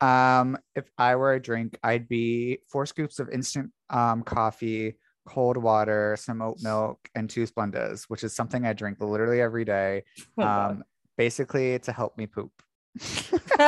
Um, 0.02 0.58
if 0.76 0.86
I 0.98 1.16
were 1.16 1.34
a 1.34 1.42
drink, 1.42 1.78
I'd 1.84 2.08
be 2.08 2.60
four 2.70 2.86
scoops 2.86 3.20
of 3.20 3.30
instant 3.30 3.72
um 3.90 4.24
coffee, 4.24 4.98
cold 5.26 5.58
water, 5.58 6.16
some 6.20 6.42
oat 6.42 6.58
milk, 6.62 7.10
and 7.16 7.30
two 7.30 7.46
Splendas, 7.46 8.04
which 8.06 8.24
is 8.24 8.36
something 8.36 8.66
I 8.66 8.74
drink 8.74 9.00
literally 9.00 9.42
every 9.42 9.66
day. 9.66 10.04
Oh, 10.38 10.44
Um, 10.44 10.84
basically 11.18 11.78
to 11.80 11.92
help 11.92 12.18
me 12.18 12.28
poop. 12.28 12.52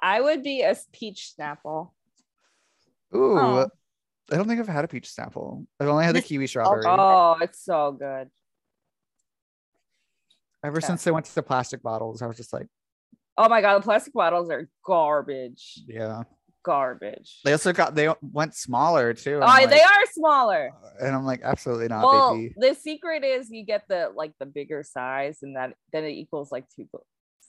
I 0.00 0.20
would 0.20 0.42
be 0.42 0.62
a 0.62 0.76
peach 0.92 1.32
snapple. 1.38 1.90
Ooh, 3.14 3.38
Oh. 3.38 3.68
I 4.30 4.36
don't 4.36 4.48
think 4.48 4.58
I've 4.58 4.66
had 4.66 4.84
a 4.84 4.88
peach 4.88 5.08
snapple. 5.08 5.64
I've 5.78 5.86
only 5.88 6.04
had 6.04 6.16
the 6.16 6.20
kiwi 6.22 6.48
strawberry. 6.48 6.82
Oh, 6.84 7.36
it's 7.40 7.64
so 7.64 7.92
good. 7.92 8.28
Ever 10.64 10.80
since 10.80 11.04
they 11.04 11.12
went 11.12 11.26
to 11.26 11.34
the 11.34 11.44
plastic 11.44 11.80
bottles, 11.80 12.22
I 12.22 12.26
was 12.26 12.36
just 12.36 12.52
like, 12.52 12.66
Oh 13.38 13.48
my 13.48 13.60
god, 13.60 13.78
the 13.78 13.82
plastic 13.84 14.12
bottles 14.14 14.50
are 14.50 14.68
garbage. 14.84 15.78
yeah. 15.86 16.22
Garbage. 16.66 17.38
They 17.44 17.52
also 17.52 17.72
got 17.72 17.94
they 17.94 18.08
went 18.20 18.56
smaller 18.56 19.14
too. 19.14 19.38
Oh, 19.40 19.46
I'm 19.46 19.70
they 19.70 19.80
are 19.80 20.06
smaller. 20.12 20.72
and 21.00 21.14
I'm 21.14 21.24
like, 21.24 21.40
absolutely 21.44 21.86
not, 21.86 22.04
well, 22.04 22.34
baby. 22.34 22.54
the 22.56 22.74
secret 22.74 23.22
is 23.22 23.48
you 23.50 23.64
get 23.64 23.84
the 23.88 24.10
like 24.14 24.32
the 24.40 24.46
bigger 24.46 24.82
size, 24.82 25.38
and 25.42 25.54
that 25.54 25.74
then 25.92 26.02
it 26.04 26.10
equals 26.10 26.50
like 26.50 26.64
two 26.74 26.88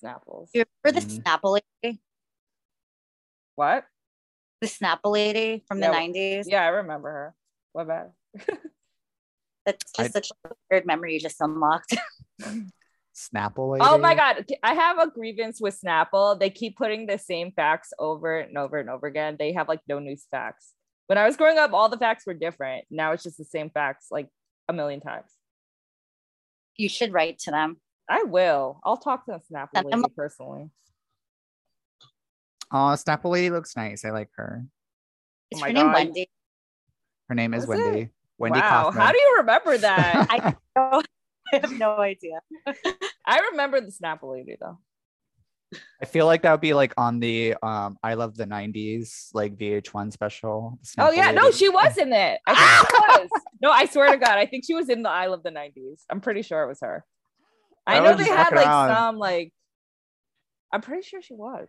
Snapples. 0.04 0.50
You 0.54 0.64
remember 0.84 1.02
the 1.02 1.08
Mhm. 1.08 1.24
Snapple 1.24 1.60
lady? 1.84 2.00
What? 3.56 3.86
The 4.62 4.68
Snapple 4.68 5.12
lady 5.12 5.64
from 5.68 5.80
Yeah, 5.80 5.90
the 5.90 5.98
90s? 5.98 6.44
Yeah, 6.48 6.62
I 6.64 6.68
remember 6.68 7.10
her. 7.10 7.36
What 7.74 7.88
bad? 7.88 8.12
That's 9.66 9.92
just 9.92 10.00
I- 10.00 10.08
such 10.10 10.32
a 10.46 10.50
weird 10.70 10.86
memory 10.86 11.14
you 11.16 11.20
just 11.20 11.42
unlocked. 11.42 11.96
Snapple 13.18 13.72
lady. 13.72 13.84
Oh 13.84 13.98
my 13.98 14.14
god, 14.14 14.46
I 14.62 14.76
have 14.76 15.00
a 15.00 15.10
grievance 15.10 15.60
with 15.60 15.80
Snapple. 15.84 16.40
They 16.40 16.52
keep 16.52 16.78
putting 16.78 17.08
the 17.08 17.18
same 17.18 17.52
facts 17.52 17.92
over 17.98 18.38
and 18.40 18.56
over 18.60 18.78
and 18.78 18.92
over 18.92 19.08
again. 19.08 19.38
They 19.40 19.54
have 19.54 19.68
like 19.68 19.80
no 19.90 19.98
new 19.98 20.16
facts. 20.30 20.74
When 21.08 21.18
I 21.18 21.26
was 21.26 21.36
growing 21.36 21.58
up, 21.58 21.74
all 21.74 21.90
the 21.90 21.98
facts 21.98 22.28
were 22.28 22.36
different. 22.36 22.86
Now 22.92 23.14
it's 23.14 23.24
just 23.24 23.40
the 23.40 23.46
same 23.46 23.72
facts 23.72 24.08
like 24.12 24.28
a 24.70 24.74
million 24.74 25.00
times. 25.00 25.32
you 26.76 26.90
should 26.90 27.12
write 27.12 27.40
to 27.40 27.50
them. 27.52 27.78
I 28.08 28.22
will. 28.24 28.80
I'll 28.84 28.98
talk 28.98 29.26
to 29.26 29.40
Snapple 29.52 29.70
Send 29.74 29.92
them 29.92 30.02
lady 30.02 30.14
personally. 30.16 30.70
Oh, 32.72 32.94
Snapple 32.96 33.32
lady 33.32 33.50
looks 33.50 33.76
nice. 33.76 34.06
I 34.06 34.12
like 34.12 34.30
her. 34.36 34.64
Is 35.50 35.60
Oh 35.60 35.62
my 35.62 35.68
her 35.68 35.74
name 35.74 35.92
Wendy? 35.92 36.30
Her 37.30 37.36
name 37.36 37.54
is 37.56 37.66
Was 37.66 37.80
it? 37.80 37.84
Wendy. 37.84 38.10
Wendy 38.38 38.60
wow, 38.60 38.84
Kaufman. 38.84 39.02
how 39.02 39.12
do 39.12 39.18
you 39.18 39.36
remember 39.40 39.78
that? 39.80 40.28
I, 40.76 41.02
I 41.54 41.58
have 41.62 41.72
no 41.74 41.98
idea. 41.98 42.40
I 43.26 43.40
remember 43.52 43.82
the 43.82 43.92
Snapple 43.92 44.34
lady 44.34 44.58
though. 44.60 44.80
I 46.02 46.06
feel 46.06 46.26
like 46.26 46.44
that 46.44 46.52
would 46.52 46.62
be 46.62 46.74
like 46.74 46.94
on 46.98 47.20
the 47.20 47.56
um 47.62 47.98
I 48.02 48.14
love 48.14 48.36
the 48.38 48.46
90s 48.46 49.30
like 49.34 49.58
VH1 49.58 50.14
special. 50.14 50.80
Oh 50.80 50.86
Snapple 50.86 51.16
yeah, 51.16 51.32
no, 51.32 51.52
she 51.52 51.68
was 51.70 51.98
in 51.98 52.14
it. 52.14 52.40
I 52.48 52.56
think 52.56 52.90
she 52.90 52.96
was. 53.22 53.30
No, 53.62 53.72
I 53.72 53.86
swear 53.86 54.12
to 54.12 54.18
God, 54.18 54.38
I 54.38 54.46
think 54.46 54.64
she 54.66 54.74
was 54.74 54.88
in 54.90 55.04
the 55.04 55.10
I 55.10 55.26
Love 55.28 55.44
the 55.44 55.50
'90s. 55.52 56.04
I'm 56.10 56.22
pretty 56.22 56.42
sure 56.42 56.64
it 56.64 56.68
was 56.68 56.80
her. 56.82 57.04
I 57.86 57.98
I 57.98 58.04
know 58.04 58.16
they 58.16 58.26
had 58.26 58.54
like 58.54 58.66
around. 58.68 58.90
some 58.96 59.18
like. 59.18 59.52
I'm 60.72 60.82
pretty 60.82 61.02
sure 61.02 61.22
she 61.22 61.34
was. 61.34 61.68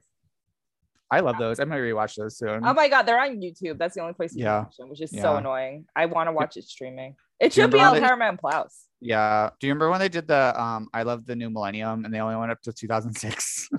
I 1.10 1.20
love 1.20 1.38
those. 1.38 1.58
I'm 1.58 1.68
gonna 1.70 1.80
rewatch 1.80 2.16
those 2.16 2.36
soon. 2.36 2.60
Oh 2.66 2.74
my 2.74 2.88
God, 2.88 3.02
they're 3.04 3.18
on 3.20 3.40
YouTube. 3.40 3.78
That's 3.78 3.94
the 3.94 4.02
only 4.02 4.12
place 4.14 4.34
you 4.34 4.44
Yeah. 4.44 4.56
can 4.58 4.64
watch 4.64 4.76
them, 4.76 4.88
which 4.90 5.00
is 5.00 5.10
so 5.10 5.36
annoying. 5.36 5.86
I 5.96 6.06
want 6.06 6.28
to 6.28 6.32
watch 6.32 6.56
it 6.58 6.64
streaming. 6.64 7.16
It 7.40 7.52
should 7.54 7.70
be 7.70 7.80
on 7.80 7.98
Paramount 7.98 8.38
Plus. 8.40 8.84
Yeah. 9.00 9.50
Do 9.60 9.66
you 9.66 9.72
remember 9.72 9.90
when 9.90 10.00
they 10.00 10.08
did 10.08 10.26
the 10.28 10.60
um 10.60 10.88
I 10.92 11.02
love 11.02 11.26
the 11.26 11.36
new 11.36 11.50
millennium 11.50 12.04
and 12.04 12.12
they 12.12 12.20
only 12.20 12.36
went 12.36 12.50
up 12.50 12.60
to 12.62 12.72
2006? 12.72 13.68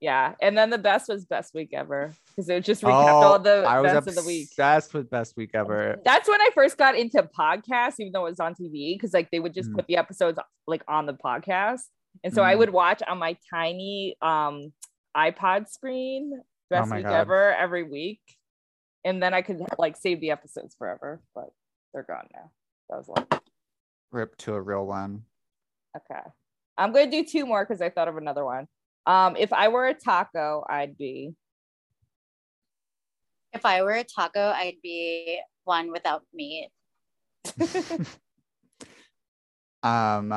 Yeah, 0.00 0.34
and 0.42 0.58
then 0.58 0.70
the 0.70 0.78
best 0.78 1.08
was 1.08 1.24
best 1.26 1.54
week 1.54 1.70
ever 1.72 2.12
because 2.30 2.48
it 2.48 2.64
just 2.64 2.82
recapped 2.82 3.22
all 3.22 3.38
the 3.38 3.62
Oh, 3.64 3.68
I 3.68 3.78
of 3.96 4.04
the 4.04 4.22
week. 4.24 4.48
obsessed 4.50 4.94
with 4.94 5.08
best 5.08 5.36
week 5.36 5.50
ever. 5.54 5.94
That's 6.04 6.28
when 6.28 6.40
I 6.40 6.48
first 6.56 6.76
got 6.76 6.96
into 6.98 7.22
podcasts, 7.22 8.00
even 8.00 8.10
though 8.12 8.26
it 8.26 8.30
was 8.30 8.40
on 8.40 8.54
TV, 8.56 8.96
because 8.96 9.14
like 9.14 9.30
they 9.30 9.38
would 9.38 9.54
just 9.54 9.70
Mm. 9.70 9.76
put 9.76 9.86
the 9.86 9.96
episodes 9.96 10.40
like 10.66 10.82
on 10.88 11.06
the 11.06 11.12
podcast. 11.14 11.82
And 12.24 12.34
so 12.34 12.42
I 12.42 12.54
Mm. 12.56 12.58
would 12.58 12.70
watch 12.70 13.00
on 13.06 13.18
my 13.18 13.36
tiny 13.48 14.16
um 14.20 14.72
iPod 15.16 15.68
screen 15.68 16.42
best 16.68 16.90
Oh 16.90 16.96
week 16.96 17.04
God. 17.04 17.12
ever 17.12 17.54
every 17.54 17.84
week. 17.84 18.20
And 19.04 19.22
then 19.22 19.34
I 19.34 19.42
could 19.42 19.62
like 19.78 19.96
save 19.96 20.20
the 20.20 20.32
episodes 20.32 20.74
forever, 20.74 21.22
but 21.32 21.50
they're 21.94 22.02
gone 22.02 22.26
now. 22.34 22.50
That 22.90 22.96
was 22.98 23.08
like 23.08 23.40
Rip 24.12 24.36
to 24.38 24.54
a 24.54 24.60
real 24.60 24.86
one. 24.86 25.24
okay. 25.96 26.20
I'm 26.78 26.92
gonna 26.92 27.10
do 27.10 27.24
two 27.24 27.44
more 27.46 27.64
because 27.64 27.82
I 27.82 27.90
thought 27.90 28.08
of 28.08 28.16
another 28.16 28.44
one. 28.44 28.66
Um, 29.06 29.36
if 29.36 29.52
I 29.52 29.68
were 29.68 29.86
a 29.86 29.94
taco, 29.94 30.64
I'd 30.68 30.96
be 30.96 31.34
If 33.52 33.66
I 33.66 33.82
were 33.82 33.92
a 33.92 34.04
taco, 34.04 34.50
I'd 34.54 34.76
be 34.82 35.40
one 35.64 35.90
without 35.92 36.22
meat. 36.32 36.70
Um 39.84 40.32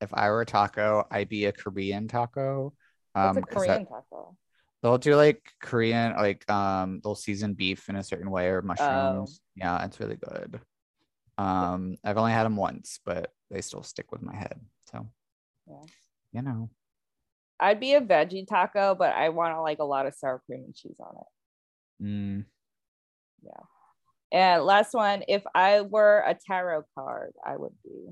if 0.00 0.14
I 0.14 0.30
were 0.30 0.42
a 0.42 0.46
taco, 0.46 1.04
I'd 1.10 1.28
be 1.28 1.46
a 1.46 1.52
Korean 1.52 2.06
taco. 2.06 2.72
what's 3.12 3.36
Um 3.36 3.42
a 3.42 3.46
'cause 3.46 3.54
that- 3.66 3.66
Korean 3.66 3.86
taco? 3.86 4.36
they'll 4.82 4.98
do 4.98 5.16
like 5.16 5.42
Korean, 5.60 6.14
like 6.14 6.48
um, 6.48 7.00
they'll 7.02 7.16
season 7.16 7.54
beef 7.54 7.88
in 7.88 7.96
a 7.96 8.04
certain 8.04 8.30
way 8.30 8.46
or 8.46 8.62
mushrooms. 8.62 9.40
Yeah, 9.56 9.84
it's 9.84 9.98
really 9.98 10.14
good. 10.16 10.60
Um, 11.38 11.96
I've 12.04 12.18
only 12.18 12.32
had 12.32 12.44
them 12.44 12.56
once, 12.56 12.98
but 13.06 13.32
they 13.50 13.60
still 13.62 13.82
stick 13.82 14.10
with 14.12 14.22
my 14.22 14.34
head. 14.34 14.60
So, 14.90 15.08
Yeah. 15.66 15.84
you 16.32 16.42
know, 16.42 16.70
I'd 17.60 17.80
be 17.80 17.94
a 17.94 18.00
veggie 18.00 18.46
taco, 18.46 18.94
but 18.94 19.14
I 19.14 19.30
want 19.30 19.60
like 19.62 19.78
a 19.78 19.84
lot 19.84 20.06
of 20.06 20.14
sour 20.14 20.42
cream 20.46 20.64
and 20.64 20.74
cheese 20.74 21.00
on 21.00 21.14
it. 21.16 22.04
mm, 22.04 22.44
Yeah. 23.42 23.62
And 24.30 24.64
last 24.64 24.92
one, 24.94 25.22
if 25.26 25.42
I 25.54 25.80
were 25.80 26.18
a 26.26 26.34
tarot 26.34 26.84
card, 26.94 27.32
I 27.44 27.56
would 27.56 27.72
be. 27.82 28.10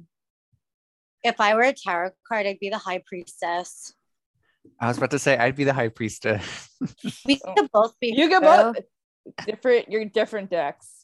If 1.23 1.41
I 1.41 1.55
were 1.55 1.63
a 1.63 1.73
tarot 1.75 2.13
card, 2.27 2.47
I'd 2.47 2.59
be 2.61 2.71
the 2.71 2.79
high 2.79 3.03
priestess. 3.07 3.93
I 4.81 4.89
was 4.89 4.97
about 4.97 5.11
to 5.11 5.19
say 5.19 5.37
I'd 5.37 5.57
be 5.57 5.65
the 5.65 5.73
high 5.75 5.89
priestess. 5.89 6.71
We 7.25 7.37
could 7.57 7.71
both 7.73 7.99
be. 8.01 8.15
You 8.17 8.29
get 8.29 8.43
both 8.43 8.77
different. 9.45 9.91
You're 9.91 10.05
different 10.07 10.51
decks. 10.51 10.96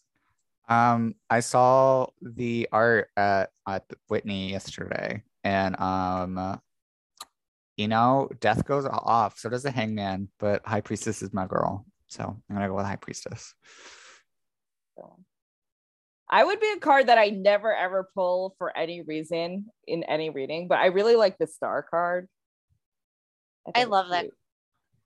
Um, 0.72 1.14
I 1.28 1.40
saw 1.40 2.06
the 2.20 2.68
art 2.72 3.08
at 3.16 3.50
at 3.66 3.84
Whitney 4.08 4.50
yesterday, 4.50 5.22
and 5.44 5.78
um, 5.80 6.60
you 7.76 7.88
know, 7.88 8.30
death 8.40 8.64
goes 8.64 8.86
off. 8.86 9.38
So 9.38 9.48
does 9.48 9.62
the 9.62 9.70
hangman, 9.70 10.28
but 10.38 10.66
high 10.66 10.80
priestess 10.80 11.22
is 11.22 11.32
my 11.32 11.46
girl. 11.46 11.86
So 12.06 12.24
I'm 12.24 12.56
gonna 12.56 12.68
go 12.68 12.74
with 12.74 12.86
high 12.86 12.96
priestess. 12.96 13.54
I 16.30 16.44
would 16.44 16.60
be 16.60 16.72
a 16.74 16.80
card 16.80 17.08
that 17.08 17.18
I 17.18 17.28
never 17.28 17.74
ever 17.74 18.08
pull 18.14 18.54
for 18.56 18.74
any 18.76 19.02
reason 19.02 19.66
in 19.86 20.02
any 20.04 20.30
reading, 20.30 20.68
but 20.68 20.78
I 20.78 20.86
really 20.86 21.16
like 21.16 21.36
the 21.36 21.46
star 21.46 21.82
card. 21.82 22.28
think 23.72 23.76
I 23.76 23.90
love 23.90 24.08
that. 24.10 24.26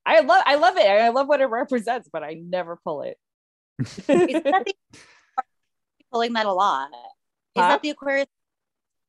I 0.05 0.21
love 0.21 0.43
I 0.47 0.55
love 0.55 0.77
it. 0.77 0.87
I 0.87 1.09
love 1.09 1.27
what 1.27 1.41
it 1.41 1.47
represents, 1.47 2.09
but 2.13 2.23
I 2.23 2.35
never 2.35 2.77
pull 2.77 3.03
it. 3.03 3.19
it. 4.09 4.31
Isn't 4.31 4.45
that 4.45 4.65
the 4.65 4.75
pulling 6.13 6.33
that 6.35 6.47
a 6.47 6.53
lot? 6.53 6.91
Is 6.93 7.63
Huh? 7.63 7.69
that 7.69 7.83
the 7.83 7.91
Aquarius? 7.91 8.27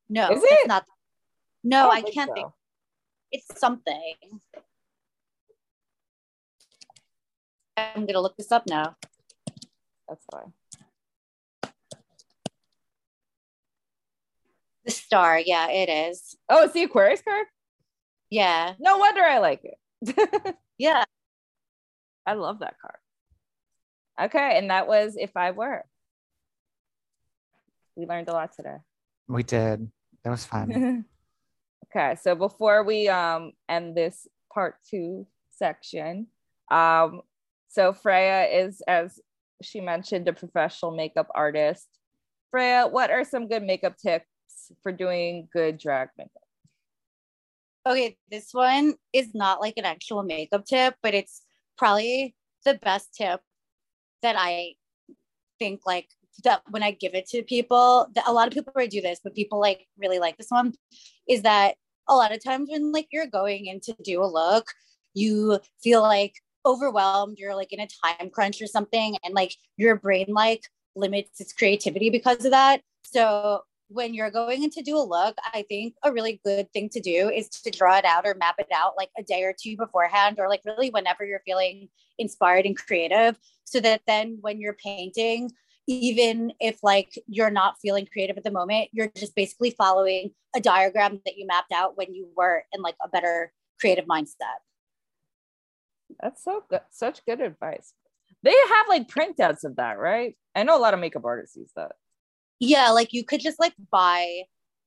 No, 0.09 0.31
Is 0.31 0.41
it's 0.43 0.63
it? 0.63 0.67
not. 0.67 0.85
No, 1.63 1.89
I, 1.89 2.01
think 2.01 2.13
can't 2.13 2.29
so. 2.29 2.33
think. 2.33 2.47
It's 3.31 3.59
something. 3.59 4.13
I'm 7.75 8.05
gonna 8.05 8.21
look 8.21 8.37
this 8.37 8.51
up 8.51 8.63
now. 8.67 8.95
That's 10.07 10.25
fine. 10.31 10.53
The 14.85 14.91
star, 14.91 15.37
yeah, 15.39 15.69
it 15.69 15.89
is. 15.89 16.37
Oh, 16.47 16.63
it's 16.63 16.73
the 16.73 16.83
Aquarius 16.83 17.21
card? 17.21 17.45
Yeah, 18.29 18.73
No 18.79 18.97
wonder 18.97 19.21
I 19.23 19.39
like 19.39 19.61
it. 19.65 20.55
yeah. 20.77 21.03
I 22.25 22.33
love 22.33 22.59
that 22.59 22.75
card. 22.81 22.97
Okay, 24.29 24.57
and 24.57 24.69
that 24.69 24.87
was 24.87 25.15
if 25.17 25.35
I 25.37 25.51
were. 25.51 25.83
We 27.97 28.05
learned 28.05 28.29
a 28.29 28.33
lot 28.33 28.53
today. 28.55 28.77
We 29.27 29.41
did. 29.41 29.91
That 30.23 30.29
was 30.29 30.45
fun. 30.45 31.03
okay, 31.85 32.15
so 32.21 32.35
before 32.35 32.83
we 32.83 33.09
um 33.09 33.53
end 33.67 33.97
this 33.97 34.27
part 34.53 34.75
two 34.87 35.25
section, 35.49 36.27
um, 36.69 37.21
so 37.67 37.91
Freya 37.91 38.45
is, 38.45 38.81
as 38.87 39.19
she 39.63 39.81
mentioned, 39.81 40.27
a 40.27 40.33
professional 40.33 40.91
makeup 40.91 41.27
artist. 41.33 41.87
Freya, 42.51 42.87
what 42.87 43.09
are 43.09 43.25
some 43.25 43.47
good 43.47 43.63
makeup 43.63 43.97
tips 43.97 44.25
for 44.83 44.91
doing 44.91 45.49
good 45.51 45.79
drag 45.79 46.09
makeup? 46.17 46.31
Okay, 47.87 48.17
this 48.29 48.53
one 48.53 48.93
is 49.11 49.33
not 49.33 49.59
like 49.59 49.75
an 49.77 49.85
actual 49.85 50.21
makeup 50.21 50.65
tip, 50.65 50.95
but 51.01 51.15
it's 51.15 51.41
probably 51.77 52.35
the 52.63 52.75
best 52.75 53.13
tip 53.15 53.41
that 54.21 54.35
I 54.37 54.75
think 55.57 55.81
like 55.85 56.09
that 56.43 56.61
when 56.69 56.83
I 56.83 56.91
give 56.91 57.15
it 57.15 57.27
to 57.29 57.43
people, 57.43 58.07
that 58.15 58.27
a 58.27 58.33
lot 58.33 58.47
of 58.47 58.53
people 58.53 58.73
already 58.75 58.89
do 58.89 59.01
this, 59.01 59.19
but 59.23 59.35
people 59.35 59.59
like 59.59 59.87
really 59.97 60.19
like 60.19 60.37
this 60.37 60.49
one 60.49 60.73
is 61.27 61.41
that 61.43 61.75
a 62.07 62.15
lot 62.15 62.33
of 62.33 62.43
times 62.43 62.69
when 62.71 62.91
like 62.91 63.07
you're 63.11 63.27
going 63.27 63.65
in 63.65 63.79
to 63.81 63.95
do 64.03 64.23
a 64.23 64.25
look, 64.25 64.71
you 65.13 65.59
feel 65.81 66.01
like 66.01 66.35
overwhelmed, 66.65 67.37
you're 67.37 67.55
like 67.55 67.73
in 67.73 67.79
a 67.79 67.87
time 68.03 68.29
crunch 68.29 68.61
or 68.61 68.67
something, 68.67 69.17
and 69.23 69.33
like 69.33 69.55
your 69.77 69.95
brain 69.95 70.27
like 70.29 70.63
limits 70.95 71.39
its 71.39 71.53
creativity 71.53 72.09
because 72.09 72.45
of 72.45 72.51
that. 72.51 72.81
So 73.03 73.61
when 73.89 74.13
you're 74.13 74.31
going 74.31 74.63
in 74.63 74.69
to 74.71 74.81
do 74.81 74.97
a 74.97 74.99
look, 74.99 75.37
I 75.53 75.63
think 75.69 75.93
a 76.03 76.11
really 76.11 76.41
good 76.43 76.71
thing 76.73 76.89
to 76.89 76.99
do 76.99 77.29
is 77.29 77.47
to 77.49 77.71
draw 77.71 77.97
it 77.97 78.05
out 78.05 78.25
or 78.25 78.35
map 78.35 78.55
it 78.59 78.67
out 78.75 78.93
like 78.97 79.09
a 79.17 79.23
day 79.23 79.43
or 79.43 79.55
two 79.57 79.77
beforehand, 79.77 80.37
or 80.39 80.49
like 80.49 80.61
really 80.65 80.89
whenever 80.89 81.25
you're 81.25 81.41
feeling 81.45 81.87
inspired 82.19 82.65
and 82.65 82.77
creative, 82.77 83.37
so 83.63 83.79
that 83.79 84.01
then 84.05 84.39
when 84.41 84.59
you're 84.59 84.73
painting, 84.73 85.51
even 85.87 86.51
if 86.59 86.79
like 86.83 87.17
you're 87.27 87.49
not 87.49 87.77
feeling 87.81 88.05
creative 88.11 88.37
at 88.37 88.43
the 88.43 88.51
moment, 88.51 88.89
you're 88.91 89.11
just 89.15 89.35
basically 89.35 89.71
following 89.71 90.31
a 90.55 90.59
diagram 90.59 91.21
that 91.25 91.37
you 91.37 91.47
mapped 91.47 91.71
out 91.71 91.97
when 91.97 92.13
you 92.13 92.27
were 92.35 92.63
in 92.73 92.81
like 92.81 92.95
a 93.03 93.07
better 93.07 93.53
creative 93.79 94.05
mindset. 94.05 94.59
That's 96.21 96.43
so 96.43 96.63
good. 96.69 96.81
Such 96.91 97.25
good 97.25 97.39
advice. 97.39 97.93
They 98.43 98.53
have 98.69 98.87
like 98.89 99.07
printouts 99.07 99.63
of 99.63 99.77
that, 99.77 99.97
right? 99.97 100.35
I 100.55 100.63
know 100.63 100.77
a 100.77 100.79
lot 100.79 100.93
of 100.93 100.99
makeup 100.99 101.25
artists 101.25 101.55
use 101.55 101.71
that. 101.75 101.93
Yeah, 102.59 102.89
like 102.89 103.13
you 103.13 103.23
could 103.23 103.39
just 103.39 103.59
like 103.59 103.73
buy 103.91 104.41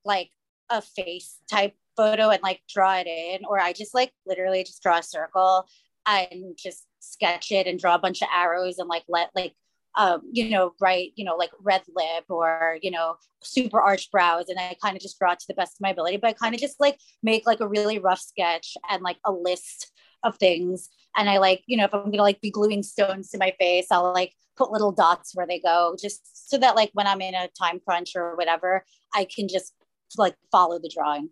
like 0.05 0.31
a 0.69 0.83
face 0.83 1.39
type 1.51 1.75
photo 1.97 2.31
and 2.31 2.43
like 2.43 2.61
draw 2.69 2.97
it 2.97 3.07
in, 3.07 3.45
or 3.47 3.59
I 3.59 3.73
just 3.73 3.95
like 3.95 4.13
literally 4.27 4.65
just 4.65 4.83
draw 4.83 4.99
a 4.99 5.03
circle 5.03 5.67
and 6.07 6.57
just 6.57 6.87
sketch 7.01 7.53
it 7.53 7.67
and 7.67 7.79
draw 7.79 7.95
a 7.95 7.99
bunch 7.99 8.23
of 8.23 8.29
arrows 8.35 8.79
and 8.79 8.89
like 8.89 9.05
let 9.09 9.31
like 9.35 9.55
um 9.97 10.21
you 10.31 10.49
know 10.51 10.73
write 10.81 11.13
you 11.17 11.25
know 11.25 11.37
like 11.37 11.51
red 11.61 11.83
lip 11.95 12.25
or 12.29 12.79
you 12.83 12.91
know 12.91 13.17
super 13.43 13.81
arched 13.81 14.11
brows 14.13 14.49
and 14.49 14.59
i 14.59 14.77
kind 14.83 14.97
of 14.97 15.03
just 15.03 15.19
draw 15.19 15.33
it 15.33 15.39
to 15.39 15.47
the 15.49 15.55
best 15.55 15.77
of 15.77 15.81
my 15.81 15.91
ability 15.91 16.17
but 16.17 16.29
i 16.29 16.33
kind 16.33 16.55
of 16.55 16.61
just 16.61 16.79
like 16.79 16.99
make 17.23 17.47
like 17.47 17.61
a 17.61 17.69
really 17.69 17.99
rough 17.99 18.21
sketch 18.21 18.77
and 18.89 19.03
like 19.03 19.19
a 19.25 19.33
list 19.33 19.93
of 20.23 20.37
things 20.37 20.91
and 21.17 21.29
i 21.29 21.39
like 21.39 21.63
you 21.67 21.77
know 21.77 21.85
if 21.85 21.95
i'm 21.95 22.11
gonna 22.11 22.23
like 22.23 22.41
be 22.41 22.51
gluing 22.51 22.83
stones 22.83 23.31
to 23.31 23.39
my 23.39 23.53
face 23.59 23.87
i'll 23.91 24.13
like 24.13 24.33
put 24.57 24.71
little 24.71 24.93
dots 24.93 25.35
where 25.35 25.47
they 25.47 25.59
go 25.59 25.97
just 26.01 26.51
so 26.51 26.59
that 26.59 26.77
like 26.77 26.91
when 26.93 27.07
i'm 27.07 27.21
in 27.23 27.35
a 27.35 27.49
time 27.59 27.81
crunch 27.81 28.13
or 28.15 28.37
whatever 28.37 28.85
i 29.15 29.25
can 29.25 29.49
just 29.49 29.75
like 30.19 30.37
follow 30.53 30.79
the 30.79 30.91
drawing 30.95 31.31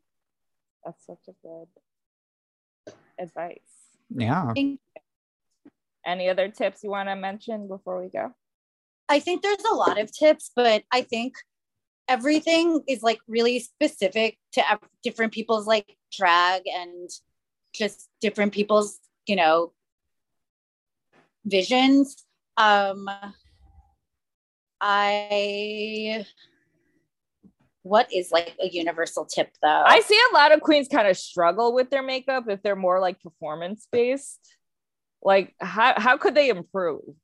That's 0.84 1.04
such 1.04 1.28
a 1.28 1.32
good 1.42 1.68
advice. 3.18 3.58
Yeah. 4.10 4.52
Any 6.06 6.28
other 6.28 6.48
tips 6.48 6.82
you 6.82 6.90
want 6.90 7.08
to 7.08 7.16
mention 7.16 7.68
before 7.68 8.00
we 8.00 8.08
go? 8.08 8.34
I 9.08 9.20
think 9.20 9.42
there's 9.42 9.64
a 9.70 9.74
lot 9.74 9.98
of 9.98 10.12
tips, 10.12 10.50
but 10.54 10.84
I 10.92 11.02
think 11.02 11.34
everything 12.08 12.82
is 12.88 13.02
like 13.02 13.18
really 13.28 13.60
specific 13.60 14.38
to 14.52 14.62
different 15.02 15.32
people's 15.32 15.66
like 15.66 15.96
drag 16.12 16.62
and 16.66 17.10
just 17.74 18.08
different 18.20 18.52
people's, 18.52 18.98
you 19.26 19.36
know, 19.36 19.72
visions. 21.44 22.24
Um 22.56 23.08
I 24.80 26.26
what 27.82 28.12
is 28.12 28.30
like 28.30 28.54
a 28.62 28.68
universal 28.68 29.24
tip 29.24 29.50
though? 29.62 29.84
I 29.86 30.00
see 30.00 30.20
a 30.30 30.34
lot 30.34 30.52
of 30.52 30.60
queens 30.60 30.88
kind 30.88 31.08
of 31.08 31.16
struggle 31.16 31.72
with 31.72 31.90
their 31.90 32.02
makeup 32.02 32.44
if 32.48 32.62
they're 32.62 32.76
more 32.76 33.00
like 33.00 33.20
performance 33.20 33.86
based. 33.90 34.56
Like 35.22 35.54
how 35.58 35.94
how 35.98 36.16
could 36.16 36.34
they 36.34 36.48
improve? 36.48 37.14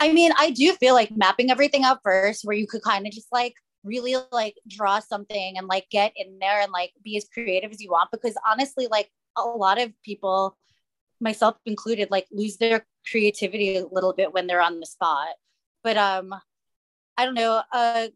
I 0.00 0.12
mean, 0.12 0.32
I 0.38 0.50
do 0.50 0.72
feel 0.72 0.94
like 0.94 1.14
mapping 1.14 1.50
everything 1.50 1.84
out 1.84 2.00
first, 2.02 2.44
where 2.44 2.56
you 2.56 2.66
could 2.66 2.82
kind 2.82 3.06
of 3.06 3.12
just 3.12 3.28
like 3.30 3.54
really 3.84 4.16
like 4.32 4.56
draw 4.66 4.98
something 4.98 5.58
and 5.58 5.66
like 5.66 5.86
get 5.90 6.12
in 6.16 6.38
there 6.40 6.60
and 6.60 6.72
like 6.72 6.92
be 7.04 7.16
as 7.18 7.26
creative 7.32 7.70
as 7.70 7.80
you 7.80 7.90
want. 7.90 8.10
Because 8.10 8.34
honestly, 8.48 8.88
like 8.90 9.10
a 9.36 9.42
lot 9.42 9.80
of 9.80 9.92
people, 10.02 10.56
myself 11.20 11.56
included, 11.66 12.10
like 12.10 12.26
lose 12.32 12.56
their 12.56 12.86
creativity 13.08 13.76
a 13.76 13.86
little 13.86 14.14
bit 14.14 14.32
when 14.32 14.46
they're 14.46 14.62
on 14.62 14.80
the 14.80 14.86
spot. 14.86 15.28
But 15.84 15.98
um, 15.98 16.34
I 17.18 17.26
don't 17.26 17.34
know. 17.34 17.62
Uh, 17.70 18.08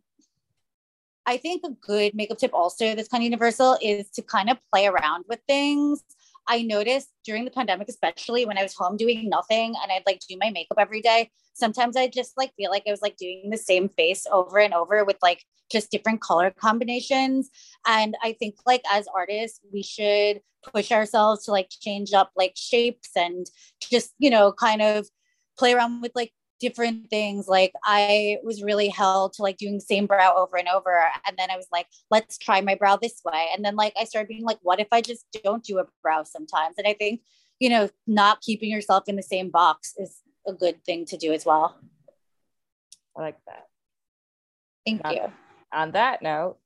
I 1.26 1.36
think 1.36 1.64
a 1.64 1.70
good 1.70 2.14
makeup 2.14 2.38
tip 2.38 2.52
also 2.54 2.94
that's 2.94 3.08
kind 3.08 3.22
of 3.22 3.24
universal 3.24 3.78
is 3.82 4.10
to 4.10 4.22
kind 4.22 4.50
of 4.50 4.58
play 4.72 4.86
around 4.86 5.24
with 5.28 5.40
things. 5.46 6.02
I 6.46 6.62
noticed 6.62 7.08
during 7.24 7.44
the 7.44 7.50
pandemic, 7.50 7.88
especially 7.88 8.44
when 8.44 8.58
I 8.58 8.62
was 8.62 8.74
home 8.74 8.96
doing 8.96 9.28
nothing 9.28 9.74
and 9.82 9.92
I'd 9.92 10.02
like 10.06 10.20
do 10.28 10.36
my 10.38 10.50
makeup 10.50 10.78
every 10.78 11.00
day. 11.00 11.30
Sometimes 11.54 11.96
I 11.96 12.08
just 12.08 12.36
like 12.36 12.52
feel 12.56 12.70
like 12.70 12.84
I 12.86 12.90
was 12.90 13.02
like 13.02 13.16
doing 13.16 13.48
the 13.50 13.56
same 13.56 13.88
face 13.88 14.26
over 14.30 14.58
and 14.58 14.74
over 14.74 15.04
with 15.04 15.16
like 15.22 15.44
just 15.72 15.90
different 15.90 16.20
color 16.20 16.50
combinations. 16.50 17.48
And 17.86 18.16
I 18.22 18.32
think 18.32 18.56
like 18.66 18.82
as 18.92 19.06
artists, 19.14 19.60
we 19.72 19.82
should 19.82 20.40
push 20.62 20.92
ourselves 20.92 21.44
to 21.44 21.52
like 21.52 21.70
change 21.70 22.12
up 22.12 22.32
like 22.36 22.52
shapes 22.56 23.10
and 23.16 23.46
just, 23.80 24.14
you 24.18 24.30
know, 24.30 24.52
kind 24.52 24.82
of 24.82 25.08
play 25.56 25.72
around 25.72 26.02
with 26.02 26.12
like 26.14 26.32
different 26.60 27.10
things. 27.10 27.48
Like 27.48 27.72
I 27.84 28.38
was 28.42 28.62
really 28.62 28.88
held 28.88 29.34
to 29.34 29.42
like 29.42 29.56
doing 29.56 29.74
the 29.74 29.80
same 29.80 30.06
brow 30.06 30.34
over 30.36 30.56
and 30.56 30.68
over. 30.68 31.06
And 31.26 31.36
then 31.36 31.50
I 31.50 31.56
was 31.56 31.68
like, 31.70 31.86
let's 32.10 32.38
try 32.38 32.60
my 32.60 32.74
brow 32.74 32.96
this 32.96 33.20
way. 33.24 33.48
And 33.54 33.64
then 33.64 33.76
like 33.76 33.92
I 33.98 34.04
started 34.04 34.28
being 34.28 34.44
like, 34.44 34.58
what 34.62 34.80
if 34.80 34.88
I 34.90 35.00
just 35.00 35.26
don't 35.44 35.64
do 35.64 35.78
a 35.78 35.86
brow 36.02 36.22
sometimes? 36.22 36.76
And 36.78 36.86
I 36.86 36.94
think, 36.94 37.20
you 37.60 37.68
know, 37.68 37.90
not 38.06 38.40
keeping 38.40 38.70
yourself 38.70 39.04
in 39.08 39.16
the 39.16 39.22
same 39.22 39.50
box 39.50 39.94
is 39.98 40.20
a 40.46 40.52
good 40.52 40.84
thing 40.84 41.06
to 41.06 41.16
do 41.16 41.32
as 41.32 41.44
well. 41.44 41.76
I 43.16 43.22
like 43.22 43.38
that. 43.46 43.66
Thank 44.86 45.02
Got 45.02 45.14
you. 45.14 45.32
On 45.72 45.90
that 45.92 46.22
note, 46.22 46.58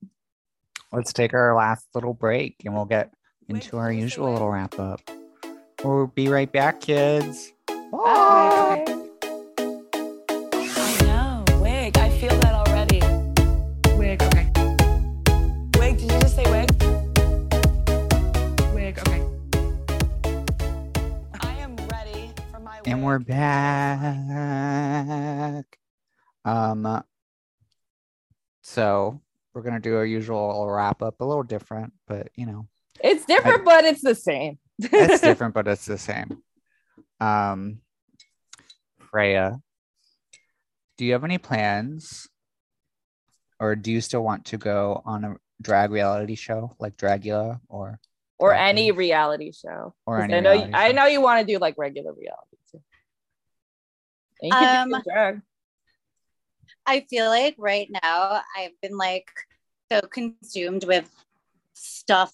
Let's 0.90 1.12
take 1.12 1.34
our 1.34 1.54
last 1.54 1.86
little 1.94 2.14
break 2.14 2.56
and 2.64 2.74
we'll 2.74 2.86
get 2.86 3.12
into 3.48 3.76
our 3.76 3.92
usual 3.92 4.32
little 4.32 4.50
wrap 4.50 4.78
up. 4.78 5.00
We'll 5.84 6.06
be 6.06 6.28
right 6.28 6.50
back, 6.50 6.80
kids. 6.80 7.52
bye. 7.66 7.76
I 7.92 8.84
we're 23.18 23.24
back. 24.34 24.78
Um 26.44 27.02
so 28.62 29.20
we're 29.52 29.62
gonna 29.62 29.80
do 29.80 29.96
our 29.96 30.04
usual 30.04 30.68
wrap 30.70 31.02
up, 31.02 31.20
a 31.20 31.24
little 31.24 31.42
different, 31.42 31.92
but 32.06 32.28
you 32.36 32.46
know, 32.46 32.68
It's 33.02 33.24
different, 33.24 33.64
but 33.64 33.84
it's 33.84 34.02
the 34.02 34.14
same. 34.14 34.58
it's 34.78 35.20
different, 35.28 35.54
but 35.54 35.66
it's 35.66 35.84
the 35.86 35.98
same. 35.98 36.42
Um 37.20 37.80
Freya, 39.10 39.58
do 40.96 41.04
you 41.04 41.12
have 41.12 41.24
any 41.24 41.38
plans? 41.38 42.28
Or 43.58 43.74
do 43.74 43.90
you 43.90 44.00
still 44.00 44.22
want 44.22 44.44
to 44.46 44.58
go 44.58 45.02
on 45.04 45.24
a 45.24 45.34
drag 45.60 45.90
reality 45.90 46.36
show 46.36 46.76
like 46.78 46.96
Dragula 46.96 47.58
or 47.68 47.98
or 48.38 48.54
any 48.54 48.92
reality 48.92 49.50
show. 49.50 49.92
or 50.06 50.20
any 50.20 50.34
I 50.34 50.40
know 50.40 50.52
you, 50.52 50.58
reality 50.58 50.74
I 50.76 50.90
show? 50.90 50.94
know 50.94 51.06
you 51.06 51.20
want 51.20 51.44
to 51.44 51.52
do 51.52 51.58
like 51.58 51.74
regular 51.76 52.12
reality 52.12 52.56
too. 52.70 52.76
And 52.76 52.76
you 52.76 52.76
can 52.76 52.76
do 52.76 54.27
Um. 54.52 54.94
I 56.86 57.00
feel 57.00 57.28
like 57.28 57.54
right 57.58 57.88
now 58.02 58.42
I've 58.56 58.80
been 58.80 58.96
like 58.96 59.28
so 59.92 60.00
consumed 60.00 60.84
with 60.84 61.14
stuff 61.74 62.32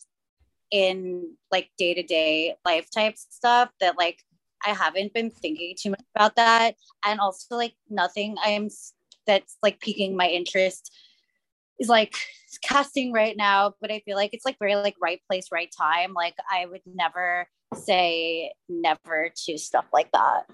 in 0.70 1.36
like 1.50 1.70
day 1.76 1.94
to 1.94 2.02
day 2.02 2.54
life 2.64 2.88
type 2.90 3.16
stuff 3.16 3.70
that 3.80 3.98
like 3.98 4.22
I 4.64 4.70
haven't 4.70 5.12
been 5.12 5.30
thinking 5.30 5.74
too 5.78 5.90
much 5.90 6.04
about 6.14 6.36
that. 6.36 6.76
And 7.04 7.20
also 7.20 7.56
like 7.56 7.74
nothing 7.90 8.36
I'm 8.42 8.68
that's 9.26 9.56
like 9.62 9.80
piquing 9.80 10.16
my 10.16 10.28
interest 10.28 10.92
is 11.78 11.88
like 11.88 12.14
casting 12.62 13.12
right 13.12 13.36
now, 13.36 13.74
but 13.80 13.90
I 13.90 14.00
feel 14.04 14.16
like 14.16 14.30
it's 14.32 14.44
like 14.44 14.58
very 14.58 14.76
like 14.76 14.96
right 15.00 15.20
place, 15.28 15.46
right 15.52 15.72
time. 15.76 16.12
Like 16.14 16.34
I 16.50 16.66
would 16.66 16.82
never 16.86 17.46
say 17.74 18.52
never 18.68 19.30
to 19.46 19.58
stuff 19.58 19.86
like 19.92 20.12
that. 20.12 20.44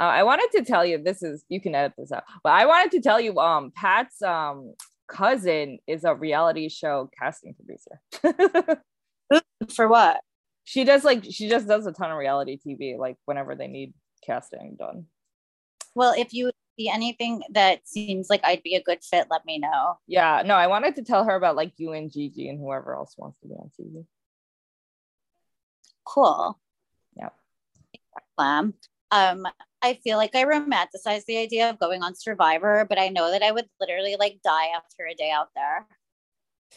Uh, 0.00 0.04
I 0.04 0.22
wanted 0.22 0.48
to 0.52 0.64
tell 0.64 0.84
you 0.84 1.02
this 1.02 1.22
is 1.22 1.44
you 1.48 1.60
can 1.60 1.74
edit 1.74 1.92
this 1.98 2.10
out, 2.10 2.24
but 2.42 2.52
I 2.52 2.66
wanted 2.66 2.92
to 2.92 3.00
tell 3.00 3.20
you 3.20 3.38
um 3.38 3.70
Pat's 3.74 4.22
um 4.22 4.74
cousin 5.08 5.78
is 5.86 6.04
a 6.04 6.14
reality 6.14 6.68
show 6.68 7.10
casting 7.18 7.54
producer. 7.54 8.80
For 9.74 9.86
what? 9.86 10.20
she 10.70 10.84
does 10.84 11.02
like 11.02 11.24
she 11.28 11.48
just 11.48 11.66
does 11.66 11.84
a 11.86 11.92
ton 11.92 12.12
of 12.12 12.16
reality 12.16 12.56
TV 12.56 12.96
like 12.96 13.16
whenever 13.24 13.56
they 13.56 13.66
need 13.66 13.92
casting 14.24 14.76
done. 14.78 15.06
Well, 15.96 16.14
if 16.16 16.32
you 16.32 16.52
see 16.78 16.88
anything 16.88 17.42
that 17.50 17.88
seems 17.88 18.30
like 18.30 18.40
I'd 18.44 18.62
be 18.62 18.76
a 18.76 18.82
good 18.82 19.02
fit, 19.02 19.26
let 19.30 19.44
me 19.44 19.58
know. 19.58 19.98
Yeah, 20.06 20.42
no, 20.46 20.54
I 20.54 20.68
wanted 20.68 20.94
to 20.94 21.02
tell 21.02 21.24
her 21.24 21.34
about 21.34 21.56
like 21.56 21.72
you 21.78 21.92
and 21.92 22.12
Gigi 22.12 22.48
and 22.48 22.60
whoever 22.60 22.94
else 22.94 23.16
wants 23.18 23.40
to 23.40 23.48
be 23.48 23.54
on 23.54 23.72
TV. 23.80 24.04
Cool. 26.04 26.56
Yep. 27.16 27.34
Glam. 28.38 28.74
Um, 29.10 29.46
I 29.82 29.94
feel 29.94 30.16
like 30.18 30.34
I 30.34 30.44
romanticize 30.44 31.24
the 31.26 31.38
idea 31.38 31.70
of 31.70 31.78
going 31.78 32.02
on 32.02 32.14
Survivor, 32.14 32.86
but 32.88 32.98
I 32.98 33.08
know 33.08 33.30
that 33.30 33.42
I 33.42 33.50
would 33.50 33.66
literally 33.80 34.16
like 34.18 34.40
die 34.44 34.68
after 34.76 35.06
a 35.06 35.14
day 35.14 35.30
out 35.30 35.48
there. 35.56 35.86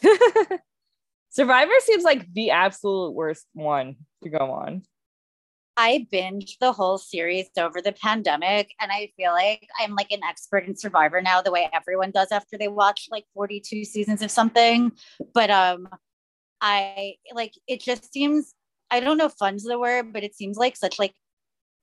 Survivor 1.30 1.72
seems 1.80 2.04
like 2.04 2.32
the 2.32 2.50
absolute 2.50 3.12
worst 3.12 3.46
one 3.52 3.96
to 4.22 4.30
go 4.30 4.52
on. 4.52 4.82
I 5.76 6.06
binged 6.12 6.58
the 6.60 6.72
whole 6.72 6.98
series 6.98 7.48
over 7.58 7.82
the 7.82 7.92
pandemic, 7.92 8.70
and 8.80 8.92
I 8.92 9.10
feel 9.16 9.32
like 9.32 9.66
I'm 9.80 9.94
like 9.94 10.12
an 10.12 10.22
expert 10.22 10.66
in 10.68 10.76
Survivor 10.76 11.20
now, 11.20 11.42
the 11.42 11.50
way 11.50 11.68
everyone 11.72 12.12
does 12.12 12.28
after 12.30 12.56
they 12.56 12.68
watch 12.68 13.08
like 13.10 13.24
42 13.34 13.84
seasons 13.84 14.22
of 14.22 14.30
something. 14.30 14.92
But 15.34 15.50
um, 15.50 15.88
I 16.60 17.14
like 17.32 17.54
it 17.66 17.80
just 17.80 18.12
seems 18.12 18.54
I 18.90 19.00
don't 19.00 19.18
know 19.18 19.26
if 19.26 19.32
fun's 19.32 19.64
the 19.64 19.78
word, 19.78 20.12
but 20.12 20.22
it 20.22 20.36
seems 20.36 20.56
like 20.56 20.76
such 20.76 20.98
like 21.00 21.14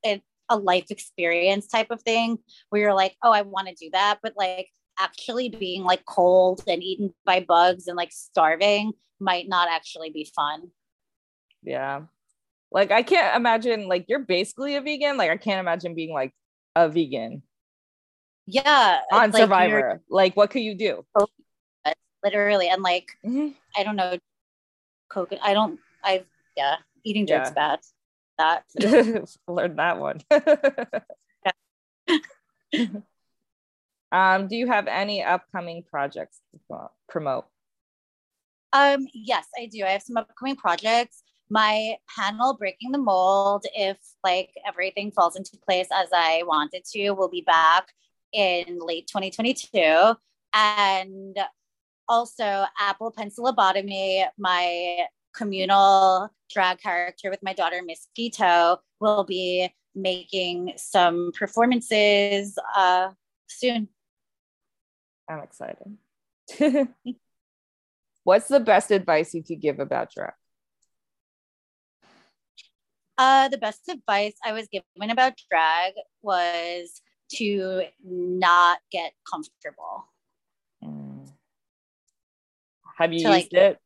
a, 0.05 0.21
a 0.51 0.57
life 0.57 0.91
experience 0.91 1.67
type 1.67 1.89
of 1.89 2.01
thing 2.01 2.37
where 2.69 2.81
you're 2.81 2.93
like, 2.93 3.15
oh, 3.23 3.31
I 3.31 3.41
want 3.41 3.69
to 3.69 3.73
do 3.73 3.89
that, 3.93 4.19
but 4.21 4.33
like 4.37 4.67
actually 4.99 5.49
being 5.49 5.83
like 5.83 6.03
cold 6.05 6.61
and 6.67 6.83
eaten 6.83 7.13
by 7.25 7.39
bugs 7.39 7.87
and 7.87 7.95
like 7.95 8.11
starving 8.11 8.91
might 9.19 9.47
not 9.47 9.69
actually 9.69 10.09
be 10.11 10.29
fun. 10.35 10.69
Yeah. 11.63 12.01
Like 12.71 12.91
I 12.91 13.01
can't 13.01 13.35
imagine 13.35 13.87
like 13.87 14.05
you're 14.09 14.19
basically 14.19 14.75
a 14.75 14.81
vegan. 14.81 15.17
Like 15.17 15.31
I 15.31 15.37
can't 15.37 15.59
imagine 15.59 15.95
being 15.95 16.13
like 16.13 16.33
a 16.75 16.89
vegan 16.89 17.43
Yeah. 18.45 18.99
on 19.11 19.31
like 19.31 19.41
Survivor. 19.41 20.01
Like 20.09 20.35
what 20.35 20.49
could 20.49 20.61
you 20.61 20.75
do? 20.75 21.05
literally. 22.23 22.67
And 22.69 22.83
like, 22.83 23.07
Mhm. 23.25 23.55
I 23.75 23.83
don't 23.83 23.95
know, 23.95 24.17
coconut. 25.09 25.43
I 25.43 25.53
don't, 25.53 25.79
I, 26.03 26.25
yeah, 26.55 26.77
eating 27.03 27.25
dirt's 27.25 27.49
Yeah. 27.49 27.53
bad. 27.53 27.79
That. 28.37 28.63
Learn 29.47 29.75
that 29.75 29.99
one. 29.99 30.21
um, 34.11 34.47
do 34.47 34.55
you 34.55 34.67
have 34.67 34.87
any 34.87 35.23
upcoming 35.23 35.83
projects 35.83 36.39
to 36.69 36.89
promote? 37.07 37.45
Um, 38.73 39.07
yes, 39.13 39.47
I 39.59 39.65
do. 39.65 39.83
I 39.83 39.89
have 39.89 40.01
some 40.01 40.17
upcoming 40.17 40.55
projects. 40.55 41.23
My 41.49 41.95
panel, 42.17 42.55
Breaking 42.57 42.91
the 42.91 42.97
Mold, 42.97 43.65
if 43.75 43.97
like 44.23 44.51
everything 44.65 45.11
falls 45.11 45.35
into 45.35 45.57
place 45.57 45.87
as 45.93 46.07
I 46.13 46.43
want 46.45 46.73
it 46.73 46.85
to, 46.93 47.11
will 47.11 47.29
be 47.29 47.41
back 47.41 47.89
in 48.31 48.79
late 48.79 49.07
2022. 49.07 50.15
And 50.53 51.37
also, 52.07 52.65
Apple 52.79 53.11
Pencil 53.11 53.45
Lobotomy, 53.45 54.25
my 54.37 55.05
communal 55.33 56.29
drag 56.53 56.79
character 56.79 57.29
with 57.29 57.41
my 57.43 57.53
daughter, 57.53 57.81
Miss 57.85 58.07
Gito, 58.15 58.77
will 58.99 59.23
be 59.23 59.73
making 59.95 60.73
some 60.77 61.31
performances 61.37 62.57
uh, 62.75 63.09
soon. 63.47 63.87
I'm 65.29 65.39
excited. 65.43 65.97
What's 68.23 68.47
the 68.47 68.59
best 68.59 68.91
advice 68.91 69.33
you 69.33 69.43
could 69.43 69.61
give 69.61 69.79
about 69.79 70.11
drag? 70.11 70.33
Uh, 73.17 73.47
the 73.49 73.57
best 73.57 73.87
advice 73.89 74.33
I 74.43 74.51
was 74.53 74.67
given 74.71 75.09
about 75.11 75.33
drag 75.49 75.93
was 76.21 77.01
to 77.33 77.83
not 78.03 78.79
get 78.91 79.13
comfortable. 79.29 80.07
Mm. 80.83 81.29
Have 82.97 83.13
you 83.13 83.19
To, 83.21 83.29
like- 83.29 83.43
used 83.43 83.53
it? 83.53 83.79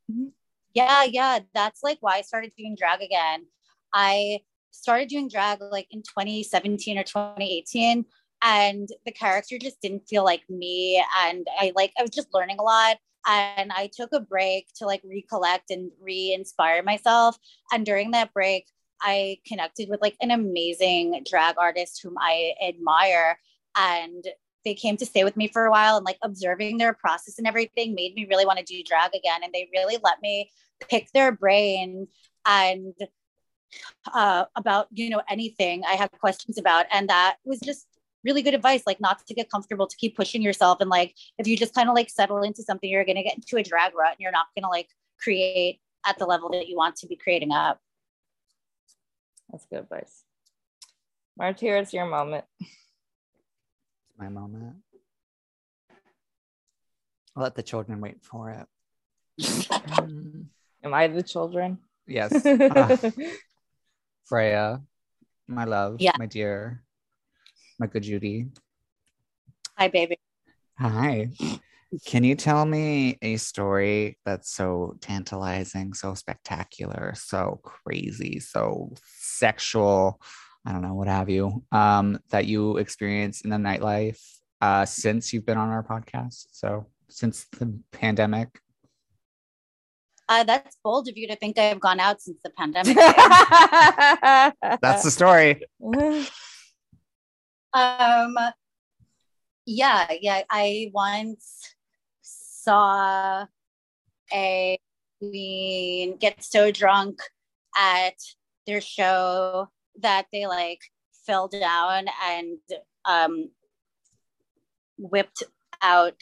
Yeah, 0.76 1.04
yeah, 1.06 1.40
that's 1.54 1.82
like 1.84 1.98
why 2.02 2.18
I 2.18 2.22
started 2.22 2.52
doing 2.58 2.76
drag 2.78 3.02
again. 3.02 3.46
I 3.94 4.40
started 4.72 5.08
doing 5.08 5.30
drag 5.30 5.60
like 5.62 5.88
in 5.90 6.02
2017 6.04 6.98
or 6.98 7.04
2018 7.04 8.06
and 8.44 8.90
the 9.06 9.12
character 9.12 9.58
just 9.58 9.82
didn't 9.82 10.08
feel 10.08 10.26
like 10.26 10.44
me 10.50 11.04
and 11.20 11.48
I 11.58 11.72
like 11.76 11.94
I 11.98 12.02
was 12.02 12.12
just 12.12 12.34
learning 12.34 12.58
a 12.60 12.64
lot 12.64 12.98
and 13.26 13.72
I 13.72 13.90
took 13.96 14.10
a 14.14 14.20
break 14.20 14.68
to 14.76 14.86
like 14.86 15.02
recollect 15.06 15.72
and 15.72 15.92
re-inspire 16.02 16.84
myself 16.84 17.38
and 17.72 17.86
during 17.86 18.12
that 18.12 18.34
break 18.34 18.68
I 19.02 19.38
connected 19.48 19.90
with 19.90 20.02
like 20.02 20.18
an 20.22 20.32
amazing 20.32 21.24
drag 21.30 21.56
artist 21.58 22.02
whom 22.04 22.16
I 22.20 22.54
admire 22.68 23.40
and 23.78 24.26
they 24.66 24.74
came 24.74 24.98
to 24.98 25.06
stay 25.06 25.24
with 25.24 25.38
me 25.38 25.48
for 25.48 25.66
a 25.66 25.72
while 25.72 25.96
and 25.96 26.06
like 26.06 26.18
observing 26.24 26.78
their 26.78 26.94
process 26.94 27.38
and 27.38 27.48
everything 27.48 27.94
made 27.94 28.16
me 28.16 28.28
really 28.30 28.46
want 28.46 28.60
to 28.60 28.66
do 28.66 28.84
drag 28.84 29.16
again 29.16 29.42
and 29.44 29.54
they 29.54 29.70
really 29.72 29.98
let 30.04 30.22
me 30.22 30.50
pick 30.90 31.10
their 31.14 31.32
brain 31.32 32.08
and 32.46 32.94
uh, 34.14 34.46
about 34.56 34.88
you 34.92 35.10
know 35.10 35.22
anything 35.30 35.84
I 35.88 35.94
had 35.94 36.12
questions 36.20 36.58
about, 36.58 36.86
and 36.92 37.10
that 37.10 37.38
was 37.46 37.60
just 37.60 37.88
really 38.24 38.42
good 38.42 38.54
advice. 38.54 38.84
Like 38.86 39.02
not 39.02 39.26
to 39.26 39.34
get 39.34 39.50
comfortable, 39.50 39.88
to 39.88 39.98
keep 39.98 40.16
pushing 40.16 40.42
yourself, 40.42 40.80
and 40.82 40.90
like 40.90 41.16
if 41.38 41.48
you 41.48 41.58
just 41.58 41.74
kind 41.74 41.90
of 41.90 41.96
like 41.96 42.10
settle 42.10 42.42
into 42.44 42.64
something, 42.64 42.90
you're 42.90 43.06
gonna 43.06 43.24
get 43.24 43.36
into 43.36 43.58
a 43.58 43.64
drag 43.64 43.96
rut, 43.96 44.12
and 44.12 44.20
you're 44.20 44.32
not 44.32 44.48
gonna 44.56 44.70
like 44.70 44.90
create 45.20 45.80
at 46.06 46.18
the 46.18 46.26
level 46.26 46.50
that 46.50 46.68
you 46.68 46.76
want 46.76 46.96
to 46.98 47.08
be 47.08 47.16
creating 47.16 47.52
up. 47.52 47.80
That's 49.52 49.66
good 49.66 49.80
advice. 49.80 50.24
Martyr, 51.38 51.78
it's 51.78 51.94
your 51.94 52.06
moment. 52.06 52.46
My 54.18 54.30
moment. 54.30 54.78
I'll 57.36 57.44
let 57.44 57.56
the 57.56 57.64
children 57.64 58.00
wait 58.00 58.24
for 58.24 58.50
it. 58.52 58.66
Mm, 59.88 60.46
Am 60.84 60.94
I 60.94 61.08
the 61.08 61.24
children? 61.24 61.80
yes. 62.08 62.46
Ah, 62.76 62.98
Freya, 64.26 64.82
my 65.48 65.66
love, 65.66 65.98
Yeah. 66.00 66.14
my 66.18 66.26
dear, 66.26 66.84
my 67.78 67.88
good 67.88 68.04
Judy. 68.04 68.48
Hi, 69.78 69.90
baby. 69.90 70.18
Hi. 70.80 71.30
Can 72.06 72.24
you 72.24 72.36
tell 72.36 72.66
me 72.66 73.18
a 73.22 73.38
story 73.38 74.18
that's 74.26 74.50
so 74.52 74.98
tantalizing, 75.02 75.94
so 75.94 76.14
spectacular, 76.16 77.14
so 77.16 77.60
crazy, 77.64 78.40
so 78.40 78.94
sexual? 79.06 80.20
I 80.66 80.72
don't 80.72 80.82
know, 80.82 80.96
what 80.96 81.08
have 81.08 81.30
you, 81.30 81.64
um, 81.72 82.20
that 82.30 82.46
you 82.46 82.78
experienced 82.78 83.46
in 83.46 83.52
the 83.52 83.58
nightlife 83.58 84.20
uh, 84.62 84.86
since 84.86 85.32
you've 85.32 85.46
been 85.46 85.58
on 85.58 85.70
our 85.70 85.84
podcast? 85.84 86.48
So, 86.52 86.88
since 87.08 87.46
the 87.60 87.80
pandemic? 87.92 88.60
Uh, 90.28 90.44
that's 90.44 90.76
bold 90.84 91.08
of 91.08 91.16
you 91.18 91.28
to 91.28 91.36
think 91.36 91.60
I've 91.60 91.80
gone 91.80 92.00
out 92.00 92.20
since 92.20 92.42
the 92.44 92.50
pandemic. 92.50 92.96
That's 94.82 95.04
the 95.04 95.12
story. 95.12 95.62
um, 97.74 98.36
yeah, 99.68 100.12
yeah. 100.20 100.42
I 100.50 100.90
once 100.92 101.76
saw 102.24 103.46
a 104.34 104.80
queen 105.20 106.18
get 106.18 106.44
so 106.44 106.72
drunk 106.72 107.20
at 107.78 108.16
their 108.66 108.82
show 108.82 109.70
that 110.02 110.28
they 110.32 110.48
like 110.48 110.80
fell 111.26 111.48
down 111.48 112.06
and 112.24 112.58
um, 113.06 113.50
whipped 114.98 115.44
out 115.82 116.16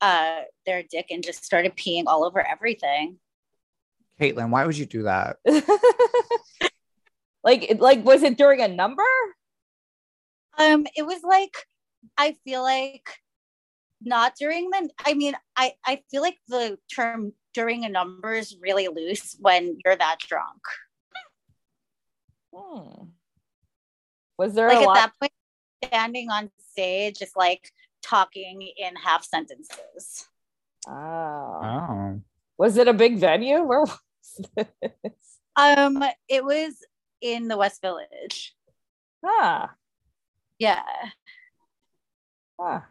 uh, 0.00 0.40
their 0.66 0.82
dick 0.82 1.06
and 1.10 1.22
just 1.22 1.44
started 1.44 1.76
peeing 1.76 2.04
all 2.06 2.24
over 2.24 2.46
everything. 2.46 3.18
Caitlin, 4.20 4.50
why 4.50 4.66
would 4.66 4.76
you 4.76 4.86
do 4.86 5.04
that? 5.04 5.36
like, 7.44 7.76
like, 7.78 8.04
was 8.04 8.22
it 8.22 8.36
during 8.36 8.60
a 8.60 8.68
number? 8.68 9.02
Um, 10.58 10.86
it 10.94 11.06
was 11.06 11.22
like 11.22 11.54
I 12.16 12.36
feel 12.44 12.62
like 12.62 13.08
not 14.02 14.34
during 14.38 14.70
the. 14.70 14.90
I 15.04 15.14
mean, 15.14 15.34
I 15.56 15.72
I 15.84 16.02
feel 16.10 16.22
like 16.22 16.38
the 16.48 16.78
term 16.94 17.32
during 17.54 17.84
a 17.84 17.88
number 17.88 18.32
is 18.32 18.56
really 18.60 18.88
loose 18.88 19.36
when 19.40 19.78
you're 19.84 19.96
that 19.96 20.18
drunk. 20.20 20.60
Hmm. 22.54 23.04
Was 24.38 24.54
there 24.54 24.68
Like 24.68 24.78
a 24.78 24.82
at 24.82 24.86
lot? 24.86 24.94
that 24.94 25.12
point, 25.20 25.32
standing 25.84 26.30
on 26.30 26.50
stage, 26.70 27.18
just 27.18 27.36
like 27.36 27.70
talking 28.02 28.62
in 28.76 28.96
half 28.96 29.24
sentences. 29.24 30.26
Oh. 30.88 31.60
Oh, 31.62 32.20
Was 32.58 32.76
it 32.78 32.88
a 32.88 32.92
big 32.94 33.18
venue? 33.18 33.62
Where 33.62 33.80
was 33.80 33.98
this? 34.56 34.66
Um, 35.56 36.02
it 36.28 36.44
was 36.44 36.74
in 37.20 37.48
the 37.48 37.56
West 37.56 37.82
Village. 37.82 38.54
Ah, 39.24 39.74
Yeah. 40.58 40.82
ah. 42.58 42.86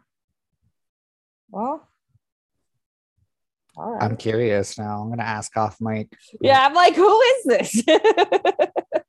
Well, 1.50 1.88
all 3.76 3.90
right. 3.92 4.02
I'm 4.04 4.16
curious 4.16 4.78
now. 4.78 5.00
I'm 5.00 5.08
going 5.08 5.18
to 5.18 5.26
ask 5.26 5.56
off 5.56 5.80
mic. 5.80 6.08
yeah, 6.40 6.64
I'm 6.64 6.74
like, 6.74 6.94
who 6.94 7.20
is 7.20 7.44
this? 7.44 7.82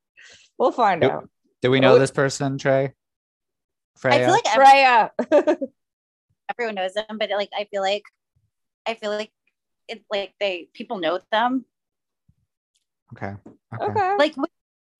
we'll 0.62 0.72
find 0.72 1.02
Yep. 1.02 1.12
out. 1.12 1.30
Do 1.64 1.72
we 1.72 1.80
know 1.80 1.96
Oh. 1.96 2.00
this 2.00 2.12
person, 2.12 2.60
Trey? 2.60 2.94
Freya? 3.98 4.16
I 4.16 4.20
feel 4.24 4.32
like 4.32 4.56
every, 4.56 4.66
Freya. 4.66 5.58
everyone 6.50 6.76
knows 6.76 6.94
them, 6.94 7.18
but 7.18 7.30
like 7.32 7.50
I 7.58 7.66
feel 7.66 7.82
like 7.82 8.04
I 8.86 8.94
feel 8.94 9.10
like 9.12 9.32
it's 9.88 10.06
like 10.12 10.34
they 10.40 10.70
people 10.74 11.00
know 11.00 11.20
them. 11.32 11.66
okay. 13.14 13.34
Okay. 13.74 13.86
okay. 13.92 14.16
Like 14.18 14.36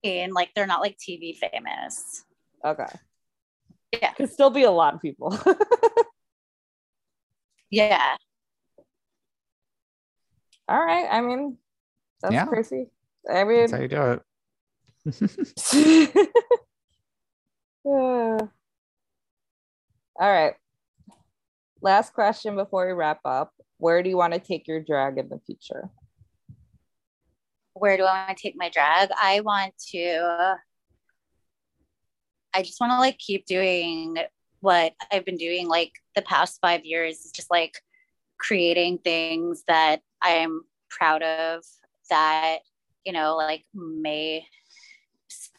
and 0.04 0.32
like 0.32 0.50
they're 0.54 0.66
not 0.66 0.80
like 0.80 0.98
TV 0.98 1.36
famous. 1.36 2.24
Okay. 2.64 2.86
Yeah. 3.92 4.12
Could 4.14 4.30
still 4.32 4.50
be 4.50 4.64
a 4.64 4.70
lot 4.70 4.94
of 4.94 5.00
people. 5.00 5.38
Yeah. 7.70 8.16
All 10.68 10.78
right. 10.84 11.08
I 11.10 11.22
mean, 11.22 11.56
that's 12.20 12.34
Yeah. 12.34 12.44
crazy. 12.44 12.90
I 13.32 13.44
mean, 13.44 13.60
That's 13.60 13.72
how 13.72 13.78
you 13.80 13.88
do 13.88 14.02
it. 14.12 14.22
All 17.84 18.48
right. 20.20 20.54
Last 21.80 22.14
question 22.14 22.54
before 22.54 22.86
we 22.86 22.92
wrap 22.92 23.20
up. 23.24 23.52
Where 23.78 24.02
do 24.02 24.10
you 24.10 24.16
want 24.16 24.34
to 24.34 24.38
take 24.38 24.68
your 24.68 24.80
drag 24.80 25.18
in 25.18 25.28
the 25.28 25.40
future? 25.44 25.90
Where 27.74 27.96
do 27.96 28.04
I 28.04 28.26
want 28.26 28.38
to 28.38 28.42
take 28.42 28.54
my 28.56 28.68
drag? 28.68 29.10
I 29.20 29.40
want 29.40 29.74
to 29.90 30.56
I 32.54 32.62
just 32.62 32.80
want 32.80 32.92
to 32.92 32.98
like 32.98 33.18
keep 33.18 33.46
doing 33.46 34.18
what 34.60 34.92
I've 35.10 35.24
been 35.24 35.38
doing 35.38 35.66
like 35.66 35.92
the 36.14 36.22
past 36.22 36.60
5 36.60 36.84
years 36.84 37.24
is 37.24 37.32
just 37.32 37.50
like 37.50 37.80
creating 38.38 38.98
things 38.98 39.64
that 39.66 40.02
I 40.22 40.32
am 40.32 40.62
proud 40.90 41.22
of 41.22 41.64
that 42.10 42.58
you 43.04 43.12
know, 43.12 43.36
like 43.36 43.64
may 43.74 44.46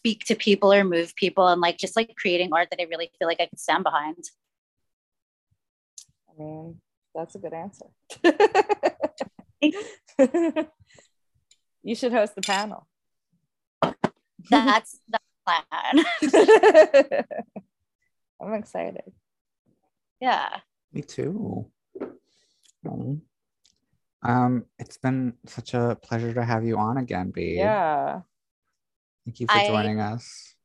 speak 0.04 0.26
to 0.26 0.36
people 0.36 0.74
or 0.74 0.84
move 0.84 1.16
people 1.16 1.48
and 1.48 1.62
like 1.62 1.78
just 1.78 1.96
like 1.96 2.14
creating 2.18 2.50
art 2.52 2.68
that 2.72 2.82
I 2.82 2.84
really 2.84 3.10
feel 3.18 3.26
like 3.26 3.40
I 3.40 3.46
can 3.46 3.58
stand 3.58 3.86
behind. 3.86 4.18
I 6.28 6.34
mean, 6.38 6.82
that's 7.16 7.36
a 7.36 7.40
good 7.40 7.54
answer. 7.54 7.86
you 11.84 11.96
should 11.96 12.12
host 12.12 12.36
the 12.36 12.42
panel. 12.42 12.86
That's 14.50 15.00
the 15.08 15.20
plan. 15.46 16.04
I'm 18.42 18.54
excited. 18.56 19.10
yeah. 20.20 20.58
Me 20.92 21.02
too. 21.02 21.72
Um, 24.22 24.66
it's 24.78 24.98
been 24.98 25.36
such 25.46 25.74
a 25.74 25.98
pleasure 26.04 26.34
to 26.34 26.44
have 26.44 26.66
you 26.66 26.78
on 26.78 26.98
again, 26.98 27.32
B. 27.32 27.56
Yeah. 27.58 28.20
Thank 29.26 29.40
you 29.40 29.48
for 29.48 29.54
I- 29.54 29.68
joining 29.68 30.00
us. 30.00 30.56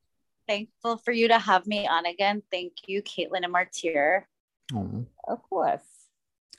Thankful 0.46 0.96
for 0.96 1.12
you 1.12 1.28
to 1.28 1.38
have 1.38 1.66
me 1.66 1.86
on 1.86 2.06
again. 2.06 2.42
Thank 2.50 2.72
you, 2.86 3.02
Caitlin 3.02 3.42
and 3.42 3.52
Martyr. 3.52 4.26
Oh, 4.74 5.04
Of 5.28 5.42
course. 5.42 5.82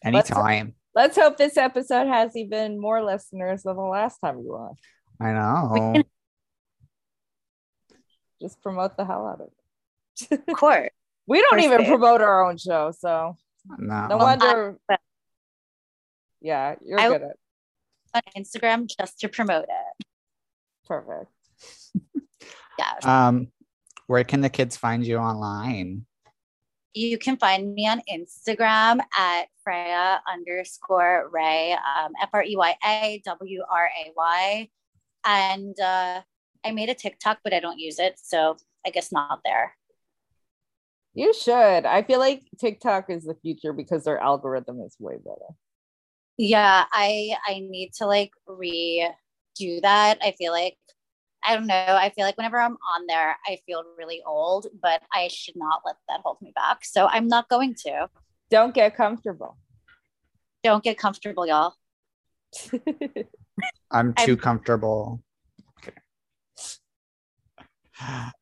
anytime. 0.04 0.76
Let's 0.94 1.18
hope 1.18 1.38
this 1.38 1.58
episode 1.58 2.08
has 2.08 2.36
even 2.36 2.80
more 2.80 3.04
listeners 3.04 3.64
than 3.64 3.76
the 3.76 3.82
last 3.82 4.20
time 4.20 4.40
you 4.40 4.52
were 4.52 4.60
on. 4.70 4.76
I 5.20 5.32
know. 5.34 6.04
Just 8.42 8.62
promote 8.62 8.96
the 8.96 9.06
hell 9.06 9.26
out 9.28 9.42
of 9.42 9.50
it. 10.32 10.42
Of 10.48 10.56
course. 10.58 10.90
We 11.28 11.42
don't 11.42 11.60
even 11.60 11.80
day. 11.82 11.88
promote 11.88 12.22
our 12.22 12.48
own 12.48 12.58
show, 12.58 12.92
so 12.92 13.38
no. 13.78 14.08
no 14.08 14.18
wonder. 14.18 14.78
I- 14.90 14.98
yeah, 16.42 16.76
you're 16.86 17.00
I- 17.00 17.08
good 17.10 17.22
at 17.24 17.30
it 17.32 17.40
On 18.14 18.22
Instagram 18.44 18.90
just 19.00 19.20
to 19.20 19.30
promote 19.30 19.66
it. 19.66 20.06
perfect. 20.86 21.32
Yes. 22.80 23.06
Um, 23.06 23.50
where 24.08 24.24
can 24.24 24.40
the 24.40 24.50
kids 24.50 24.78
find 24.78 25.06
you 25.06 25.18
online? 25.18 26.06
You 26.94 27.18
can 27.18 27.38
find 27.38 27.76
me 27.76 27.88
on 27.88 28.02
Instagram 28.12 29.02
at 29.18 29.48
Freya 29.64 30.22
underscore 30.32 31.30
Wray, 31.32 31.74
um, 31.74 32.14
F 32.22 32.30
R 32.34 32.44
E 32.44 32.56
Y 32.56 32.76
A 32.86 33.22
W 33.26 33.62
R 33.70 33.86
A 33.86 34.12
Y. 34.16 34.70
And 35.26 35.80
uh, 35.80 36.22
I 36.66 36.72
made 36.72 36.90
a 36.90 36.96
TikTok, 36.96 37.40
but 37.44 37.54
I 37.54 37.60
don't 37.60 37.80
use 37.80 38.00
it. 38.00 38.18
So 38.18 38.56
I 38.86 38.90
guess 38.90 39.12
not 39.12 39.42
there. 39.44 39.76
You 41.14 41.34
should. 41.34 41.86
I 41.86 42.02
feel 42.04 42.20
like 42.20 42.44
TikTok 42.60 43.10
is 43.10 43.26
the 43.26 43.36
future 43.36 43.74
because 43.74 44.06
their 44.06 44.20
algorithm 44.20 44.80
is 44.82 44.96
way 45.00 45.18
better. 45.18 45.54
Yeah, 46.38 46.86
I 46.92 47.36
I 47.46 47.60
need 47.60 47.92
to 47.98 48.06
like 48.06 48.32
redo 48.48 49.12
that. 49.82 50.20
I 50.24 50.34
feel 50.38 50.54
like 50.54 50.78
I 51.44 51.56
don't 51.56 51.68
know. 51.68 51.74
I 51.88 52.10
feel 52.10 52.26
like 52.26 52.38
whenever 52.38 52.60
I'm 52.60 52.74
on 52.96 53.08
there, 53.08 53.36
I 53.48 53.58
feel 53.66 53.84
really 53.98 54.22
old, 54.26 54.68
but 54.82 55.02
I 55.14 55.30
should 55.30 55.56
not 55.56 55.82
let 55.86 55.96
that 56.10 56.20
hold 56.24 56.38
me 56.42 56.52
back. 56.56 56.84
So 56.84 57.08
I'm 57.08 57.28
not 57.28 57.48
going 57.50 57.76
to. 57.86 58.10
Don't 58.50 58.74
get 58.74 58.96
comfortable. 58.96 59.58
Don't 60.64 60.84
get 60.84 60.98
comfortable, 60.98 61.48
y'all. 61.48 61.74
I'm 62.72 62.84
I'm- 63.92 64.14
too 64.26 64.36
comfortable. 64.38 65.22
Okay. 65.80 65.96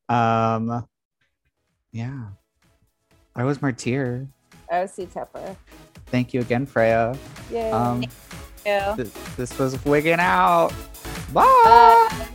Um, 0.08 0.86
yeah. 1.92 2.26
I 3.36 3.44
was 3.44 3.60
Martyr. 3.62 4.26
OC 4.70 5.08
Tepper. 5.12 5.56
Thank 6.06 6.34
you 6.34 6.40
again, 6.40 6.66
Freya. 6.66 7.16
Yay. 7.50 7.70
Um, 7.70 8.04
Yeah. 8.66 8.96
th- 8.96 9.12
this 9.36 9.56
was 9.58 9.82
Wigging 9.84 10.18
Out. 10.20 10.72
Bye. 11.32 11.44
I'm 12.10 12.34